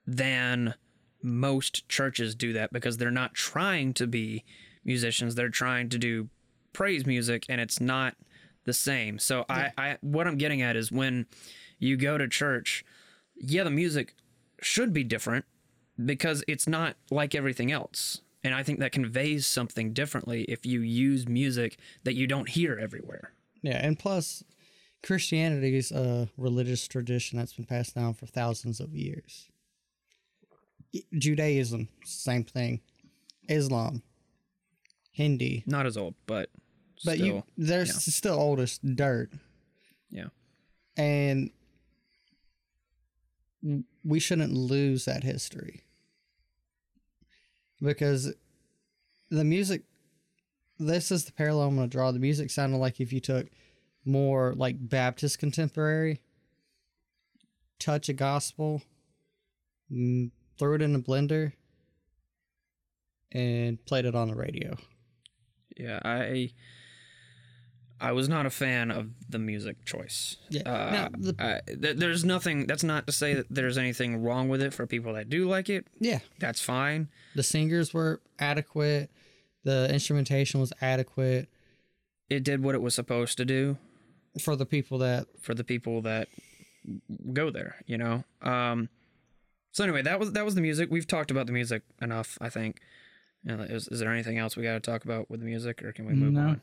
than 0.06 0.76
most 1.22 1.88
churches 1.90 2.36
do 2.36 2.54
that 2.54 2.72
because 2.72 2.98
they're 2.98 3.12
not 3.12 3.34
trying 3.34 3.94
to 3.96 4.06
be 4.06 4.44
musicians; 4.86 5.36
they're 5.36 5.50
trying 5.50 5.90
to 5.90 5.98
do 5.98 6.30
praise 6.72 7.06
music, 7.06 7.46
and 7.50 7.60
it's 7.60 7.82
not 7.82 8.16
the 8.66 8.74
same. 8.74 9.18
So 9.18 9.46
I, 9.50 9.72
I 9.78 9.98
what 10.02 10.28
I'm 10.28 10.38
getting 10.38 10.62
at 10.62 10.76
is 10.76 10.92
when 10.92 11.26
you 11.80 11.98
go 11.98 12.18
to 12.18 12.28
church, 12.28 12.86
yeah, 13.36 13.64
the 13.64 13.72
music 13.72 14.14
should 14.62 14.94
be 14.94 15.04
different 15.04 15.46
because 16.04 16.44
it's 16.48 16.68
not 16.68 16.96
like 17.12 17.36
everything 17.36 17.72
else. 17.72 18.22
And 18.44 18.54
I 18.54 18.64
think 18.64 18.80
that 18.80 18.92
conveys 18.92 19.46
something 19.46 19.92
differently 19.92 20.44
if 20.44 20.66
you 20.66 20.80
use 20.80 21.28
music 21.28 21.78
that 22.06 22.16
you 22.16 22.26
don't 22.26 22.48
hear 22.48 22.78
everywhere. 22.80 23.34
Yeah, 23.62 23.86
and 23.86 24.00
plus, 24.00 24.44
Christianity 25.04 25.76
is 25.76 25.92
a 25.92 26.30
religious 26.38 26.88
tradition 26.88 27.38
that's 27.38 27.54
been 27.54 27.66
passed 27.66 27.96
down 27.96 28.14
for 28.14 28.26
thousands 28.26 28.80
of 28.80 28.96
years. 28.96 29.50
Judaism, 31.18 31.90
same 32.06 32.46
thing. 32.46 32.80
Islam, 33.50 34.04
Hindi, 35.12 35.64
Not 35.66 35.86
as 35.86 35.98
old, 35.98 36.16
but 36.26 36.50
but 37.04 37.16
still, 37.16 37.26
you 37.26 37.44
they're 37.58 37.86
yeah. 37.86 37.92
still 37.92 38.40
old 38.40 38.60
as 38.60 38.78
dirt, 38.78 39.32
yeah. 40.10 40.28
and 40.96 41.50
we 44.04 44.20
shouldn't 44.20 44.54
lose 44.54 45.06
that 45.06 45.24
history 45.24 45.84
because 47.82 48.34
the 49.30 49.44
music. 49.44 49.84
This 50.82 51.12
is 51.12 51.26
the 51.26 51.34
parallel 51.34 51.68
I'm 51.68 51.76
going 51.76 51.90
to 51.90 51.92
draw. 51.92 52.12
The 52.12 52.20
music 52.20 52.50
sounded 52.50 52.78
like 52.78 53.02
if 53.02 53.12
you 53.12 53.20
took 53.20 53.48
more 54.06 54.54
like 54.56 54.78
Baptist 54.80 55.38
contemporary, 55.38 56.22
touch 57.80 58.08
of 58.08 58.16
gospel, 58.16 58.82
mm, 59.92 60.32
threw 60.58 60.76
it 60.76 60.82
in 60.82 60.96
a 60.96 61.00
blender, 61.00 61.52
and 63.34 63.84
played 63.86 64.06
it 64.06 64.16
on 64.16 64.30
the 64.30 64.36
radio. 64.36 64.78
Yeah, 65.76 66.00
I 66.04 66.52
I 68.02 68.12
was 68.14 68.30
not 68.30 68.46
a 68.46 68.50
fan 68.50 68.92
of 68.92 69.10
the 69.30 69.40
music 69.40 69.84
choice. 69.86 70.38
Yeah. 70.50 70.62
Uh, 70.66 70.92
Now, 70.92 71.10
the- 71.18 71.36
I, 71.40 71.62
th- 71.70 71.98
there's 71.98 72.24
nothing. 72.24 72.66
That's 72.68 72.84
not 72.84 73.06
to 73.08 73.14
say 73.14 73.34
that 73.34 73.48
there's 73.50 73.78
anything 73.78 74.24
wrong 74.24 74.48
with 74.50 74.62
it 74.62 74.74
for 74.74 74.88
people 74.88 75.14
that 75.14 75.30
do 75.30 75.48
like 75.50 75.70
it. 75.70 75.86
Yeah, 76.00 76.20
That's 76.40 76.62
fine. 76.62 77.10
the 77.36 77.44
singers 77.44 77.94
were 77.94 78.22
adequate. 78.40 79.10
The 79.64 79.94
instrumentation 79.94 80.60
was 80.62 80.72
adequate 80.82 81.50
It 82.30 82.44
did 82.44 82.64
what 82.64 82.76
it 82.76 82.82
was 82.82 82.96
supposed 82.96 83.38
to 83.38 83.46
do 83.46 83.78
for 84.42 84.56
the 84.56 84.66
people 84.66 84.98
that. 85.00 85.28
for 85.42 85.54
the 85.54 85.64
people 85.66 86.02
that 86.04 86.30
go 87.34 87.50
there. 87.50 87.76
You 87.86 87.98
know. 87.98 88.24
Um. 88.42 88.90
So 89.72 89.84
anyway, 89.84 90.02
that 90.04 90.20
was 90.20 90.32
that 90.32 90.46
was 90.46 90.56
the 90.56 90.62
music. 90.62 90.90
We've 90.90 91.06
talked 91.08 91.30
about 91.32 91.46
the 91.48 91.54
music 91.54 91.84
enough, 92.02 92.38
I 92.42 92.50
think. 92.50 92.80
You 93.44 93.56
know, 93.56 93.64
is, 93.64 93.88
is 93.88 94.00
there 94.00 94.12
anything 94.12 94.38
else 94.38 94.58
we 94.58 94.64
got 94.64 94.74
to 94.74 94.80
talk 94.80 95.06
about 95.06 95.30
with 95.30 95.40
the 95.42 95.46
music, 95.46 95.84
or 95.84 95.92
can 95.94 96.06
we 96.06 96.14
move 96.14 96.34
No. 96.34 96.42
on? 96.42 96.62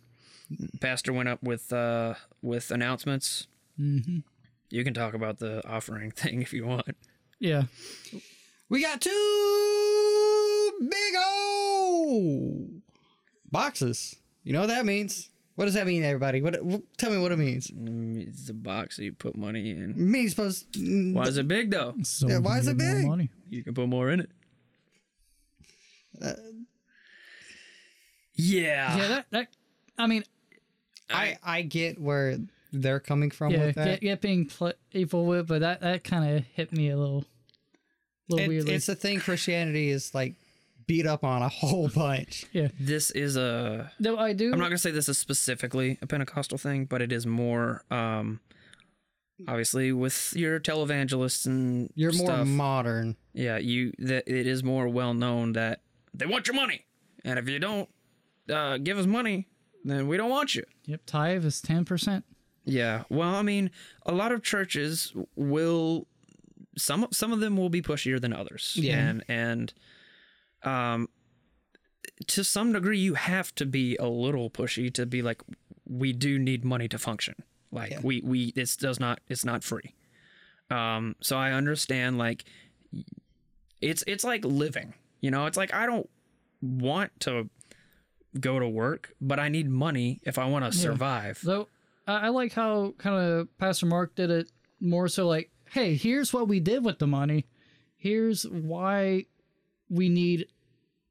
Pastor 0.81 1.13
went 1.13 1.29
up 1.29 1.43
with 1.43 1.73
uh 1.73 2.15
with 2.43 2.71
announcements. 2.71 3.47
hmm 3.77 4.19
You 4.71 4.85
can 4.85 4.95
talk 4.95 5.15
about 5.15 5.39
the 5.39 5.67
offering 5.69 6.11
thing 6.21 6.43
if 6.43 6.53
you 6.53 6.67
want. 6.67 6.97
Yeah. 7.39 7.65
We 8.69 8.83
got 8.83 9.01
two 9.01 10.71
big 10.81 11.15
old 11.29 12.83
boxes. 13.51 14.17
You 14.45 14.53
know 14.53 14.61
what 14.61 14.69
that 14.69 14.85
means? 14.87 15.31
What 15.57 15.65
does 15.65 15.75
that 15.75 15.87
mean, 15.87 16.03
everybody? 16.05 16.43
What? 16.43 16.63
what 16.63 16.83
tell 16.99 17.11
me 17.11 17.19
what 17.19 17.33
it 17.33 17.39
means. 17.39 17.71
Mm, 17.71 18.29
It's 18.29 18.49
a 18.51 18.55
box 18.55 18.97
that 18.99 19.05
you 19.05 19.13
put 19.13 19.37
money 19.37 19.71
in. 19.71 19.95
means 19.97 20.31
supposed. 20.33 20.67
Why 20.77 21.25
is 21.25 21.37
it 21.39 21.49
big 21.49 21.71
though? 21.71 21.95
So 22.03 22.29
Yeah, 22.29 22.39
why 22.39 22.59
is 22.59 22.69
it 22.69 22.77
big? 22.77 23.07
Money. 23.07 23.31
You 23.49 23.63
can 23.65 23.73
put 23.75 23.89
more 23.89 24.11
in 24.11 24.21
it. 24.21 24.31
yeah. 28.35 28.97
Yeah, 28.97 29.09
that, 29.09 29.27
that 29.31 29.49
I 29.99 30.07
mean, 30.07 30.25
I 31.11 31.39
I 31.43 31.63
get 31.63 32.01
where 32.01 32.39
they're 32.73 33.01
coming 33.01 33.31
from 33.31 33.53
yeah, 33.53 33.67
with 33.67 33.75
that. 33.77 33.85
get, 33.87 34.01
get 34.01 34.21
being 34.21 34.47
pl- 34.47 34.73
evil 34.93 35.25
with, 35.27 35.47
but 35.47 35.61
that 35.61 35.81
that 35.81 36.05
kind 36.05 36.37
of 36.37 36.45
hit 36.45 36.73
me 36.73 36.91
a 36.91 36.97
little, 36.97 37.25
little 38.29 38.45
It- 38.45 38.49
weirdly. 38.49 38.75
it's 38.75 38.87
the 38.87 38.95
thing. 38.97 39.21
Christianity 39.21 39.89
is 39.91 40.15
like 40.15 40.35
beat 40.87 41.07
up 41.07 41.25
on 41.25 41.43
a 41.43 41.49
whole 41.61 41.89
bunch. 41.89 42.47
yeah, 42.53 42.69
This 42.79 43.11
is 43.13 43.37
a. 43.37 43.91
though 44.01 44.19
I 44.19 44.33
do. 44.33 44.53
I'm 44.53 44.59
not 44.59 44.67
gonna 44.67 44.79
say 44.79 44.91
this 44.91 45.09
is 45.09 45.19
specifically 45.19 45.99
a 46.03 46.07
Pentecostal 46.07 46.59
thing, 46.59 46.85
but 46.87 47.01
it 47.03 47.13
is 47.13 47.27
more. 47.27 47.83
um 47.91 48.41
Obviously, 49.47 49.93
with 49.93 50.33
your 50.35 50.59
televangelists 50.59 51.45
and 51.45 51.93
You're 51.95 52.13
more 52.15 52.43
modern. 52.47 53.17
yeah, 53.35 53.59
you 53.59 53.93
that 53.99 54.25
it 54.27 54.47
is 54.47 54.65
more 54.65 54.89
well 54.89 55.13
known 55.13 55.53
that 55.53 55.83
they 56.15 56.25
want 56.25 56.47
your 56.47 56.57
money, 56.57 56.87
and 57.23 57.39
if 57.39 57.47
you 57.47 57.59
don't 57.59 57.87
uh, 58.51 58.79
give 58.79 58.97
us 58.97 59.05
money, 59.05 59.47
then 59.91 60.07
we 60.09 60.17
don't 60.17 60.31
want 60.31 60.55
you. 60.55 60.65
Yep, 60.87 61.01
tithe 61.07 61.45
is 61.45 61.61
ten 61.61 61.85
percent. 61.85 62.25
Yeah. 62.65 63.05
Well, 63.09 63.35
I 63.35 63.43
mean, 63.43 63.71
a 64.05 64.13
lot 64.13 64.33
of 64.33 64.43
churches 64.43 65.13
will 65.37 66.07
some 66.77 67.07
some 67.13 67.33
of 67.33 67.41
them 67.41 67.57
will 67.57 67.69
be 67.71 67.81
pushier 67.83 68.21
than 68.21 68.33
others. 68.33 68.75
Yeah. 68.77 68.99
And 68.99 69.25
and 69.29 69.75
um 70.63 71.09
to 72.27 72.43
some 72.45 72.73
degree 72.73 72.99
you 72.99 73.15
have 73.15 73.55
to 73.57 73.67
be 73.67 73.97
a 73.97 74.07
little 74.07 74.51
pushy 74.51 74.93
to 74.95 75.07
be 75.07 75.23
like 75.23 75.43
we 75.89 76.13
do 76.13 76.39
need 76.39 76.65
money 76.65 76.89
to 76.89 76.99
function. 76.99 77.35
Like 77.71 77.91
Yeah. 77.93 78.01
we 78.03 78.21
we 78.25 78.53
this 78.53 78.77
does 78.77 78.99
not 79.01 79.21
it's 79.29 79.45
not 79.45 79.63
free. 79.65 79.95
Um 80.71 81.15
so 81.21 81.37
I 81.37 81.53
understand 81.53 82.19
like 82.19 82.45
it's 83.81 84.03
it's 84.07 84.25
like 84.25 84.45
living. 84.45 84.95
You 85.21 85.31
know, 85.31 85.47
it's 85.47 85.57
like 85.57 85.73
I 85.73 85.87
don't 85.87 86.09
want 86.61 87.13
to 87.21 87.49
go 88.41 88.59
to 88.59 88.69
work, 88.69 89.13
but 89.21 89.39
I 89.39 89.49
need 89.49 89.69
money 89.69 90.21
if 90.23 90.39
I 90.39 90.47
want 90.47 90.65
to 90.71 90.77
survive. 90.79 91.41
Though 91.43 91.69
I, 92.07 92.27
I 92.27 92.29
like 92.29 92.53
how 92.53 92.95
kind 92.99 93.17
of 93.17 93.59
Pastor 93.59 93.87
Mark 93.87 94.15
did 94.15 94.31
it 94.31 94.51
more 94.81 95.09
so 95.09 95.27
like, 95.27 95.51
hey, 95.71 95.95
here's 95.97 96.33
what 96.33 96.49
we 96.49 96.61
did 96.61 96.85
with 96.85 96.99
the 96.99 97.07
money. 97.07 97.47
Here's 97.97 98.45
why 98.45 99.25
we 99.89 100.09
need 100.09 100.47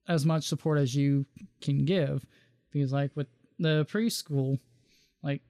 as 0.07 0.25
much 0.25 0.47
support 0.47 0.77
as 0.77 0.95
you 0.95 1.25
can 1.61 1.85
give. 1.85 2.25
Because 2.71 2.91
like 2.91 3.11
with 3.15 3.27
the 3.59 3.85
preschool, 3.85 4.59
like 5.23 5.41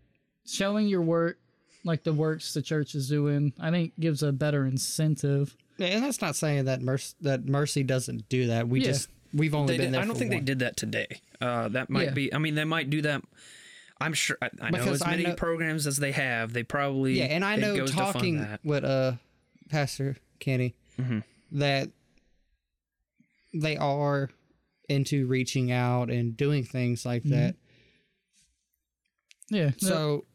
showing 0.45 0.87
your 0.87 1.01
work, 1.01 1.37
like 1.83 2.03
the 2.03 2.13
works 2.13 2.53
the 2.53 2.61
church 2.61 2.95
is 2.95 3.09
doing, 3.09 3.53
I 3.59 3.69
think 3.71 3.93
gives 3.99 4.23
a 4.23 4.31
better 4.31 4.65
incentive. 4.65 5.55
Yeah, 5.77 5.87
and 5.87 6.03
that's 6.05 6.21
not 6.21 6.35
saying 6.35 6.65
that 6.65 6.81
mercy 6.81 7.15
that 7.21 7.45
mercy 7.45 7.83
doesn't 7.83 8.29
do 8.29 8.47
that. 8.47 8.67
We 8.69 8.79
Yeah. 8.79 8.87
just 8.87 9.09
we've 9.35 9.53
only 9.53 9.73
They 9.73 9.77
been 9.83 9.85
did, 9.87 9.93
there. 9.95 10.01
I 10.01 10.05
don't 10.05 10.17
think 10.17 10.31
one. 10.31 10.39
they 10.39 10.45
did 10.45 10.59
that 10.59 10.77
today. 10.77 11.07
Uh, 11.41 11.67
that 11.69 11.89
might 11.89 12.05
Yeah. 12.09 12.13
be. 12.13 12.33
I 12.33 12.37
mean, 12.39 12.55
they 12.55 12.63
might 12.63 12.89
do 12.89 13.01
that. 13.03 13.21
I'm 13.99 14.13
sure. 14.13 14.37
I, 14.41 14.49
I 14.61 14.69
know 14.71 14.79
as 14.91 15.05
many 15.05 15.23
know- 15.23 15.35
programs 15.35 15.85
as 15.87 15.97
they 15.97 16.11
have, 16.11 16.53
they 16.53 16.63
probably. 16.63 17.19
Yeah, 17.19 17.25
and 17.25 17.45
I 17.45 17.55
know 17.57 17.75
goes 17.75 17.91
to 17.91 17.97
fund 17.97 18.13
talking 18.13 18.47
with 18.63 18.83
uh 18.83 19.13
Pastor 19.69 20.17
Kenny 20.39 20.75
Mhm. 20.99 21.23
that 21.53 21.89
they 23.53 23.77
are 23.77 24.29
into 24.89 25.25
reaching 25.27 25.71
out 25.71 26.09
and 26.09 26.35
doing 26.37 26.63
things 26.63 27.05
like 27.05 27.23
that. 27.23 27.55
Yeah. 29.49 29.71
So 29.77 30.25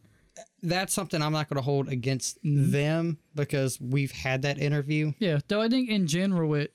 that's 0.62 0.92
something 0.92 1.20
I'm 1.22 1.32
not 1.32 1.48
going 1.48 1.56
to 1.56 1.62
hold 1.62 1.88
against 1.88 2.42
Mm-hmm. 2.44 2.70
them 2.70 3.18
because 3.34 3.80
we've 3.80 4.10
had 4.12 4.42
that 4.42 4.58
interview. 4.58 5.12
Yeah, 5.18 5.40
though 5.48 5.60
I 5.60 5.68
think 5.68 5.88
in 5.90 6.06
general 6.06 6.48
with 6.48 6.70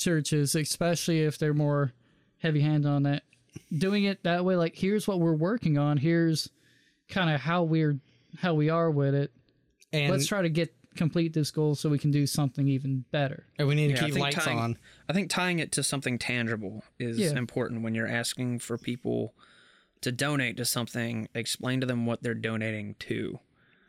churches, 0.00 0.54
especially 0.54 1.20
if 1.22 1.38
they're 1.38 1.54
more 1.54 1.92
heavy 2.38 2.60
handed 2.60 2.88
on 2.88 3.02
that, 3.04 3.22
doing 3.76 4.04
it 4.04 4.22
that 4.24 4.44
way, 4.44 4.56
like 4.56 4.74
here's 4.74 5.06
what 5.06 5.20
we're 5.20 5.32
working 5.34 5.78
on, 5.78 5.96
here's 5.98 6.48
kind 7.08 7.30
of 7.30 7.40
how 7.40 7.62
we're 7.62 7.98
how 8.38 8.54
we 8.54 8.68
are 8.70 8.90
with 8.90 9.14
it. 9.14 9.30
And, 9.92 10.10
Let's 10.12 10.26
try 10.26 10.42
to 10.42 10.48
get 10.48 10.72
complete 10.96 11.32
this 11.32 11.50
goal 11.50 11.74
so 11.74 11.88
we 11.88 11.98
can 11.98 12.10
do 12.10 12.26
something 12.26 12.66
even 12.68 13.04
better. 13.12 13.44
and 13.58 13.66
we 13.68 13.74
need 13.74 13.88
to 13.88 13.94
Yeah, 13.94 14.00
I 14.00 14.04
keep 14.06 14.14
think 14.14 14.22
lights 14.24 14.44
tying- 14.44 14.58
on. 14.58 14.78
I 15.08 15.12
think 15.12 15.30
tying 15.30 15.58
it 15.60 15.72
to 15.72 15.82
something 15.82 16.18
tangible 16.18 16.82
is 16.98 17.18
Yeah. 17.18 17.36
important 17.36 17.82
when 17.82 17.94
you're 17.94 18.08
asking 18.08 18.58
for 18.60 18.76
people 18.78 19.34
to 20.00 20.10
donate 20.12 20.56
to 20.56 20.64
something. 20.64 21.28
Explain 21.34 21.80
to 21.80 21.86
them 21.86 22.06
what 22.06 22.22
they're 22.22 22.34
donating 22.34 22.94
to. 23.00 23.38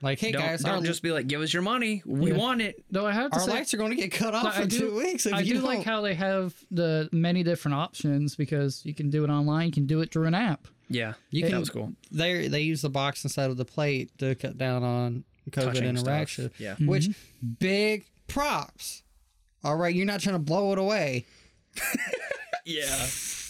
Like, 0.02 0.20
hey 0.20 0.32
Don't, 0.32 0.42
guys, 0.42 0.62
don't 0.64 0.76
our, 0.76 0.82
just 0.82 1.04
be 1.04 1.12
like, 1.12 1.28
"Give 1.28 1.42
us 1.42 1.54
your 1.54 1.62
money. 1.64 2.02
We 2.06 2.32
Yeah. 2.32 2.38
want 2.38 2.62
it." 2.62 2.84
Though 2.90 3.06
I 3.06 3.12
have 3.12 3.32
to 3.32 3.38
our 3.40 3.46
say, 3.46 3.52
lights 3.52 3.74
are 3.74 3.78
going 3.78 3.92
to 3.92 3.96
get 3.96 4.12
cut 4.12 4.34
off 4.34 4.58
I 4.58 4.64
in 4.64 4.68
do- 4.68 4.80
two 4.80 4.96
weeks 4.98 5.26
if 5.26 5.34
I 5.34 5.42
you 5.42 5.56
do 5.56 5.60
like 5.62 5.78
don't. 5.80 5.86
how 5.86 6.02
they 6.02 6.14
have 6.16 6.54
the 6.72 7.08
many 7.12 7.44
different 7.44 7.76
options 7.76 8.36
because 8.36 8.82
you 8.86 8.94
can 8.94 9.10
do 9.10 9.24
it 9.24 9.30
online, 9.30 9.68
you 9.68 9.72
can 9.72 9.86
do 9.86 10.02
it 10.02 10.12
through 10.12 10.26
an 10.28 10.34
app. 10.34 10.68
Yeah, 10.90 11.14
You 11.30 11.44
that 11.44 11.50
can- 11.52 11.60
was 11.60 11.70
cool. 11.70 11.94
they 12.12 12.48
they 12.48 12.62
use 12.62 12.82
the 12.82 12.90
box 12.90 13.24
instead 13.24 13.50
of 13.50 13.58
the 13.58 13.66
plate 13.66 14.12
to 14.18 14.36
cut 14.36 14.58
down 14.58 14.84
on 14.84 15.24
COVID 15.52 15.66
Touching 15.66 15.84
interaction. 15.86 16.46
stuff, 16.50 16.60
yeah. 16.60 16.74
Mm-hmm. 16.74 16.88
Which 16.88 17.10
big 17.60 18.06
props. 18.28 19.04
All 19.64 19.76
right, 19.76 19.94
you're 19.94 20.06
not 20.06 20.20
trying 20.22 20.36
to 20.36 20.40
blow 20.40 20.72
it 20.74 20.80
away. 20.80 21.26
Yeah, 22.66 23.06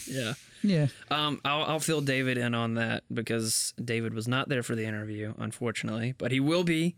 yeah. 0.08 0.34
Yeah. 0.64 0.88
Um, 1.10 1.42
I'll, 1.44 1.64
I'll 1.64 1.80
fill 1.80 2.02
David 2.02 2.38
in 2.38 2.54
on 2.54 2.76
that 2.76 3.04
because 3.14 3.74
David 3.84 4.14
was 4.14 4.28
not 4.28 4.50
there 4.50 4.64
for 4.64 4.76
the 4.76 4.86
interview, 4.86 5.34
unfortunately, 5.40 6.14
but 6.18 6.32
he 6.32 6.40
will 6.40 6.64
be 6.64 6.96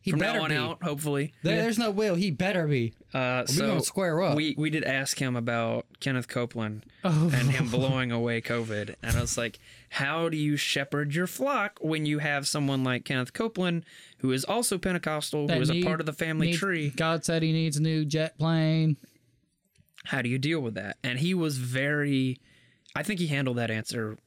He 0.00 0.10
from 0.10 0.20
better 0.20 0.38
now 0.38 0.44
on 0.44 0.50
be. 0.50 0.56
out, 0.56 0.82
hopefully. 0.82 1.32
There, 1.42 1.62
There's 1.62 1.78
no 1.78 1.90
will. 1.90 2.14
He 2.14 2.30
better 2.30 2.66
be. 2.66 2.92
Uh, 3.14 3.44
we 3.48 3.54
so 3.54 3.66
gonna 3.66 3.80
square 3.82 4.20
up. 4.22 4.36
We 4.36 4.54
we 4.58 4.68
did 4.70 4.84
ask 4.84 5.18
him 5.18 5.34
about 5.36 5.86
Kenneth 6.00 6.28
Copeland 6.28 6.84
Oh. 7.04 7.30
and 7.34 7.50
him 7.50 7.68
blowing 7.70 8.12
away 8.12 8.40
COVID, 8.42 8.94
and 9.02 9.16
I 9.16 9.20
was 9.22 9.38
like, 9.38 9.58
"How 9.88 10.28
do 10.28 10.36
you 10.36 10.56
shepherd 10.58 11.14
your 11.14 11.26
flock 11.26 11.78
when 11.80 12.04
you 12.04 12.18
have 12.18 12.46
someone 12.46 12.84
like 12.84 13.04
Kenneth 13.06 13.32
Copeland, 13.32 13.84
who 14.18 14.30
is 14.32 14.44
also 14.44 14.76
Pentecostal, 14.76 15.42
who 15.42 15.46
That 15.48 15.62
is 15.62 15.70
need- 15.70 15.84
a 15.84 15.86
part 15.86 16.00
of 16.00 16.06
the 16.06 16.12
family 16.12 16.48
need- 16.48 16.56
tree? 16.58 16.90
God 16.94 17.24
said 17.24 17.42
he 17.42 17.52
needs 17.52 17.78
a 17.78 17.82
new 17.82 18.04
jet 18.04 18.36
plane. 18.38 18.96
How 20.04 20.22
do 20.22 20.28
you 20.28 20.38
deal 20.38 20.60
with 20.60 20.74
that?" 20.74 20.98
And 21.02 21.18
he 21.18 21.32
was 21.34 21.56
very, 21.58 22.38
I 22.96 23.02
think 23.02 23.20
he 23.20 23.26
handled 23.26 23.58
that 23.58 23.70
answer. 23.70 24.18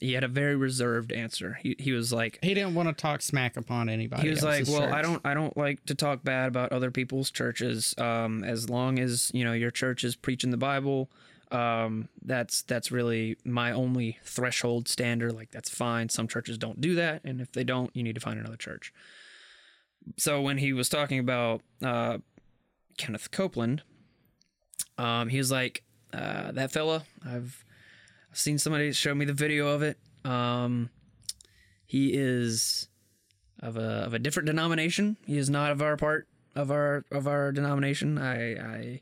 He 0.00 0.14
had 0.14 0.24
a 0.24 0.28
very 0.28 0.56
reserved 0.56 1.12
answer. 1.12 1.58
He 1.62 1.76
he 1.78 1.92
was 1.92 2.10
like, 2.12 2.38
He 2.42 2.54
didn't 2.54 2.74
want 2.74 2.88
to 2.88 2.94
talk 2.94 3.20
smack 3.20 3.56
upon 3.58 3.88
anybody. 3.90 4.22
he 4.22 4.30
was 4.30 4.42
like, 4.42 4.66
"Well, 4.66 4.90
I 4.92 5.02
don't, 5.02 5.20
I 5.26 5.34
don't 5.34 5.54
like 5.58 5.84
to 5.86 5.94
talk 5.94 6.24
bad 6.24 6.48
about 6.48 6.72
other 6.72 6.90
people's 6.90 7.30
churches. 7.30 7.94
Um, 7.98 8.44
as 8.44 8.70
long 8.70 8.98
as 8.98 9.30
you 9.34 9.44
know 9.44 9.52
your 9.52 9.70
church 9.70 10.02
is 10.02 10.16
preaching 10.16 10.50
the 10.50 10.56
Bible, 10.56 11.10
um, 11.52 12.08
that's 12.24 12.62
that's 12.62 12.90
really 12.90 13.36
my 13.44 13.72
only 13.72 14.18
threshold 14.24 14.88
standard. 14.88 15.34
Like 15.34 15.50
that's 15.50 15.68
fine. 15.68 16.08
Some 16.08 16.28
churches 16.28 16.56
don't 16.56 16.80
do 16.80 16.94
that, 16.94 17.20
and 17.24 17.42
if 17.42 17.52
they 17.52 17.64
don't, 17.64 17.90
you 17.94 18.02
need 18.02 18.14
to 18.14 18.22
find 18.22 18.38
another 18.38 18.56
church." 18.56 18.90
So 20.16 20.40
when 20.40 20.56
he 20.58 20.72
was 20.72 20.88
talking 20.88 21.18
about 21.18 21.60
uh, 21.82 22.18
Kenneth 22.96 23.30
Copeland, 23.30 23.82
um, 24.96 25.28
he 25.28 25.36
was 25.36 25.50
like, 25.50 25.82
uh, 26.14 26.52
"That 26.52 26.72
fella, 26.72 27.04
I've, 27.24 27.64
I've 28.34 28.38
seen 28.38 28.58
somebody 28.58 28.92
show 28.92 29.14
me 29.14 29.24
the 29.24 29.32
video 29.32 29.68
of 29.68 29.82
it. 29.82 29.96
Um, 30.24 30.90
he 31.86 32.10
is." 32.14 32.88
of 33.64 33.78
a 33.78 34.04
of 34.04 34.14
a 34.14 34.18
different 34.18 34.46
denomination. 34.46 35.16
He 35.26 35.38
is 35.38 35.48
not 35.48 35.72
of 35.72 35.80
our 35.80 35.96
part 35.96 36.28
of 36.54 36.70
our 36.70 37.04
of 37.10 37.26
our 37.26 37.50
denomination. 37.50 38.18
I 38.18 38.54
I 38.54 39.00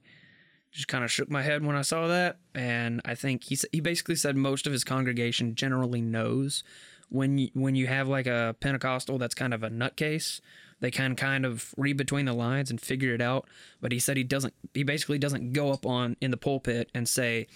just 0.71 0.89
kind 0.89 1.05
of 1.05 1.11
shook 1.11 1.29
my 1.29 1.43
head 1.43 1.65
when 1.65 1.77
I 1.77 1.83
saw 1.83 2.07
that, 2.07 2.39
and 2.55 3.01
I 3.05 3.15
think 3.15 3.45
he 3.45 3.59
he 3.73 3.81
basically 3.81 4.15
said 4.15 4.37
most 4.37 4.67
of 4.67 4.73
his 4.73 4.85
congregation 4.85 5.57
generally 5.57 6.01
knows 6.01 6.63
when 7.09 7.39
you, 7.39 7.49
when 7.55 7.75
you 7.75 7.89
have 7.89 8.09
like 8.09 8.27
a 8.27 8.55
Pentecostal 8.61 9.19
that's 9.19 9.35
kind 9.35 9.53
of 9.53 9.63
a 9.63 9.69
nutcase, 9.69 10.41
they 10.81 10.91
can 10.91 11.17
kind 11.17 11.45
of 11.45 11.75
read 11.77 11.97
between 11.97 12.27
the 12.27 12.33
lines 12.33 12.71
and 12.71 12.81
figure 12.81 13.15
it 13.15 13.21
out. 13.21 13.49
But 13.81 13.93
he 13.93 13.99
said 13.99 14.17
he 14.17 14.25
doesn't. 14.25 14.55
He 14.75 14.85
basically 14.85 15.19
doesn't 15.19 15.53
go 15.53 15.73
up 15.73 15.85
on 15.85 16.17
in 16.21 16.31
the 16.31 16.37
pulpit 16.37 16.89
and 16.95 17.09
say, 17.09 17.49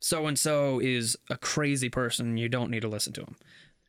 "So 0.00 0.26
and 0.26 0.38
so 0.38 0.80
is 0.80 1.16
a 1.30 1.36
crazy 1.36 1.88
person. 1.88 2.36
You 2.36 2.48
don't 2.48 2.70
need 2.70 2.82
to 2.82 2.88
listen 2.88 3.12
to 3.14 3.20
him." 3.22 3.36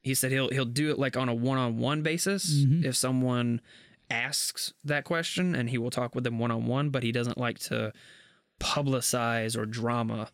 He 0.01 0.13
said 0.15 0.31
he'll 0.31 0.49
he'll 0.49 0.65
do 0.65 0.91
it 0.91 0.99
like 0.99 1.17
on 1.17 1.29
a 1.29 1.33
one 1.33 1.57
on 1.57 1.77
one 1.77 2.01
basis 2.01 2.53
mm-hmm. 2.53 2.85
if 2.85 2.95
someone 2.95 3.61
asks 4.09 4.73
that 4.83 5.03
question, 5.03 5.55
and 5.55 5.69
he 5.69 5.77
will 5.77 5.91
talk 5.91 6.15
with 6.15 6.23
them 6.23 6.39
one 6.39 6.51
on 6.51 6.65
one. 6.65 6.89
But 6.89 7.03
he 7.03 7.11
doesn't 7.11 7.37
like 7.37 7.59
to 7.59 7.93
publicize 8.59 9.57
or 9.57 9.65
drama, 9.65 10.29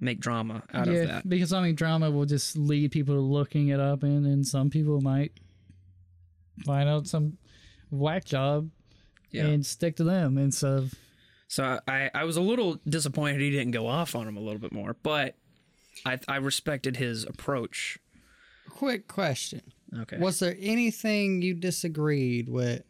make 0.00 0.20
drama 0.20 0.62
out 0.72 0.86
yeah, 0.86 0.92
of 0.94 1.08
that. 1.08 1.28
because 1.28 1.52
I 1.52 1.62
mean, 1.62 1.74
drama 1.74 2.10
will 2.10 2.26
just 2.26 2.56
lead 2.56 2.92
people 2.92 3.14
to 3.14 3.20
looking 3.20 3.68
it 3.68 3.80
up, 3.80 4.02
and 4.02 4.24
then 4.24 4.44
some 4.44 4.70
people 4.70 5.00
might 5.00 5.32
find 6.64 6.88
out 6.88 7.06
some 7.06 7.38
whack 7.90 8.24
job 8.24 8.70
Yeah. 9.30 9.46
and 9.46 9.64
stick 9.64 9.96
to 9.96 10.04
them 10.04 10.38
instead 10.38 10.72
of 10.72 10.94
So 11.48 11.78
I, 11.86 12.10
I 12.14 12.24
was 12.24 12.36
a 12.36 12.40
little 12.40 12.80
disappointed 12.88 13.40
he 13.40 13.50
didn't 13.50 13.72
go 13.72 13.86
off 13.86 14.14
on 14.14 14.26
him 14.26 14.36
a 14.36 14.40
little 14.40 14.58
bit 14.58 14.72
more, 14.72 14.96
but 15.02 15.36
I, 16.04 16.18
I 16.26 16.36
respected 16.36 16.96
his 16.96 17.24
approach. 17.24 17.98
Quick 18.70 19.06
question. 19.06 19.62
Okay. 19.96 20.18
Was 20.18 20.40
there 20.40 20.56
anything 20.58 21.42
you 21.42 21.54
disagreed 21.54 22.48
with 22.48 22.82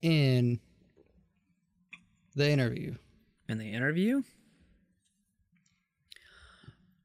in 0.00 0.60
the 2.34 2.48
interview? 2.48 2.94
in 3.48 3.58
the 3.58 3.72
interview? 3.72 4.22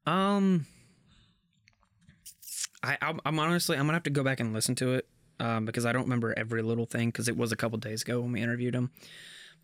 Um, 0.06 0.66
I 2.82 2.96
I'm, 3.00 3.20
I'm 3.24 3.38
honestly 3.38 3.76
I'm 3.76 3.84
gonna 3.84 3.94
have 3.94 4.02
to 4.04 4.10
go 4.10 4.24
back 4.24 4.40
and 4.40 4.52
listen 4.52 4.74
to 4.76 4.94
it 4.94 5.08
um, 5.38 5.64
because 5.66 5.86
I 5.86 5.92
don't 5.92 6.04
remember 6.04 6.34
every 6.36 6.62
little 6.62 6.86
thing 6.86 7.08
because 7.08 7.28
it 7.28 7.36
was 7.36 7.52
a 7.52 7.56
couple 7.56 7.78
days 7.78 8.02
ago 8.02 8.20
when 8.20 8.32
we 8.32 8.42
interviewed 8.42 8.74
him. 8.74 8.90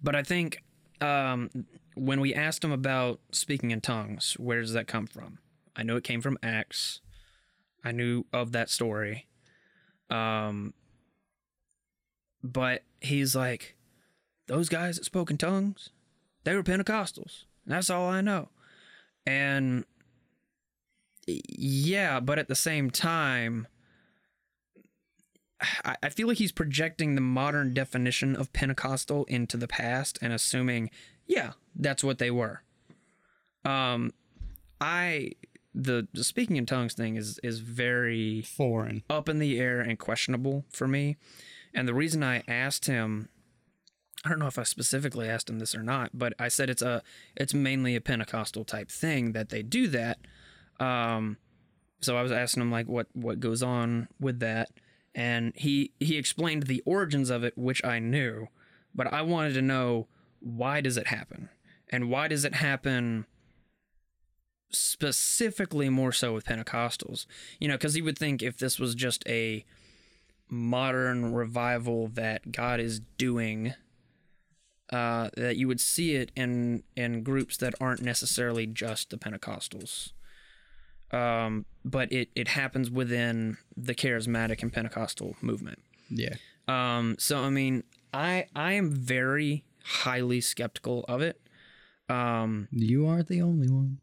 But 0.02 0.14
I 0.14 0.22
think 0.22 0.62
um, 1.00 1.50
when 1.94 2.20
we 2.20 2.34
asked 2.34 2.62
him 2.62 2.72
about 2.72 3.20
speaking 3.32 3.70
in 3.70 3.80
tongues, 3.80 4.34
where 4.38 4.60
does 4.60 4.72
that 4.72 4.86
come 4.86 5.06
from? 5.06 5.38
I 5.74 5.82
know 5.82 5.96
it 5.96 6.04
came 6.04 6.20
from 6.20 6.38
Acts. 6.42 7.00
I 7.84 7.92
knew 7.92 8.24
of 8.32 8.52
that 8.52 8.70
story. 8.70 9.26
Um, 10.10 10.74
but 12.42 12.82
he's 13.00 13.34
like, 13.34 13.76
those 14.46 14.68
guys 14.68 14.96
that 14.96 15.04
spoke 15.04 15.30
in 15.30 15.38
tongues, 15.38 15.90
they 16.44 16.54
were 16.54 16.62
Pentecostals. 16.62 17.44
That's 17.66 17.90
all 17.90 18.08
I 18.08 18.20
know. 18.20 18.50
And 19.26 19.84
yeah, 21.26 22.20
but 22.20 22.38
at 22.38 22.48
the 22.48 22.54
same 22.54 22.90
time, 22.90 23.66
I 26.02 26.10
feel 26.10 26.28
like 26.28 26.36
he's 26.36 26.52
projecting 26.52 27.14
the 27.14 27.22
modern 27.22 27.72
definition 27.72 28.36
of 28.36 28.52
Pentecostal 28.52 29.24
into 29.24 29.56
the 29.56 29.66
past 29.66 30.18
and 30.20 30.32
assuming, 30.32 30.90
yeah, 31.26 31.52
that's 31.74 32.04
what 32.04 32.18
they 32.18 32.30
were. 32.30 32.62
Um, 33.64 34.12
I 34.80 35.32
the, 35.74 36.08
the 36.12 36.24
speaking 36.24 36.56
in 36.56 36.66
tongues 36.66 36.94
thing 36.94 37.16
is 37.16 37.38
is 37.42 37.60
very 37.60 38.42
Foreign. 38.42 39.02
up 39.10 39.28
in 39.28 39.38
the 39.38 39.58
air 39.58 39.80
and 39.80 39.98
questionable 39.98 40.64
for 40.70 40.88
me. 40.88 41.16
And 41.74 41.86
the 41.86 41.94
reason 41.94 42.22
I 42.22 42.42
asked 42.48 42.86
him, 42.86 43.28
I 44.24 44.30
don't 44.30 44.38
know 44.38 44.46
if 44.46 44.58
I 44.58 44.62
specifically 44.62 45.28
asked 45.28 45.50
him 45.50 45.58
this 45.58 45.74
or 45.74 45.82
not, 45.82 46.10
but 46.14 46.32
I 46.38 46.48
said 46.48 46.70
it's 46.70 46.82
a 46.82 47.02
it's 47.36 47.54
mainly 47.54 47.94
a 47.94 48.00
Pentecostal 48.00 48.64
type 48.64 48.90
thing 48.90 49.32
that 49.32 49.50
they 49.50 49.62
do 49.62 49.88
that. 49.88 50.18
Um, 50.80 51.36
so 52.00 52.16
I 52.16 52.22
was 52.22 52.32
asking 52.32 52.62
him 52.62 52.70
like 52.70 52.88
what 52.88 53.08
what 53.12 53.40
goes 53.40 53.62
on 53.62 54.08
with 54.18 54.40
that, 54.40 54.70
and 55.16 55.54
he 55.56 55.92
he 55.98 56.18
explained 56.18 56.64
the 56.64 56.82
origins 56.84 57.30
of 57.30 57.42
it, 57.42 57.56
which 57.56 57.82
I 57.84 57.98
knew, 57.98 58.48
but 58.94 59.12
I 59.12 59.22
wanted 59.22 59.54
to 59.54 59.62
know 59.62 60.06
why 60.40 60.82
does 60.82 60.98
it 60.98 61.08
happen, 61.08 61.48
and 61.88 62.10
why 62.10 62.28
does 62.28 62.44
it 62.44 62.56
happen 62.56 63.26
specifically 64.70 65.88
more 65.88 66.12
so 66.12 66.34
with 66.34 66.44
Pentecostals. 66.44 67.26
You 67.58 67.68
know, 67.68 67.74
because 67.74 67.94
he 67.94 68.02
would 68.02 68.18
think 68.18 68.42
if 68.42 68.58
this 68.58 68.78
was 68.78 68.94
just 68.94 69.26
a 69.26 69.64
modern 70.48 71.32
revival 71.32 72.08
that 72.08 72.52
God 72.52 72.78
is 72.78 73.00
doing, 73.16 73.74
uh, 74.92 75.30
that 75.36 75.56
you 75.56 75.66
would 75.66 75.80
see 75.80 76.14
it 76.14 76.30
in 76.36 76.82
in 76.94 77.22
groups 77.22 77.56
that 77.56 77.74
aren't 77.80 78.02
necessarily 78.02 78.66
just 78.66 79.08
the 79.08 79.16
Pentecostals. 79.16 80.12
Um, 81.12 81.66
but 81.84 82.12
it 82.12 82.30
it 82.34 82.48
happens 82.48 82.90
within 82.90 83.58
the 83.76 83.94
charismatic 83.94 84.62
and 84.62 84.72
Pentecostal 84.72 85.36
movement. 85.40 85.80
Yeah. 86.10 86.34
Um, 86.68 87.16
so 87.18 87.38
I 87.44 87.50
mean, 87.50 87.84
I 88.12 88.46
I 88.54 88.72
am 88.72 88.90
very 88.90 89.64
highly 89.84 90.40
skeptical 90.40 91.04
of 91.08 91.22
it. 91.22 91.40
Um, 92.08 92.68
You 92.70 93.06
aren't 93.06 93.28
the 93.28 93.42
only 93.42 93.68
one. 93.68 93.98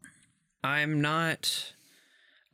I'm 0.62 1.00
not. 1.00 1.74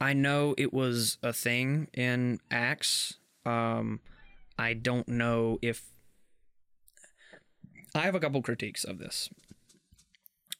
I 0.00 0.14
know 0.14 0.54
it 0.58 0.72
was 0.72 1.18
a 1.22 1.32
thing 1.32 1.88
in 1.92 2.40
Acts. 2.50 3.18
Um, 3.44 4.00
I 4.58 4.74
don't 4.74 5.08
know 5.08 5.58
if. 5.62 5.84
I 7.94 8.00
have 8.00 8.14
a 8.14 8.20
couple 8.20 8.42
critiques 8.42 8.84
of 8.84 8.98
this. 8.98 9.30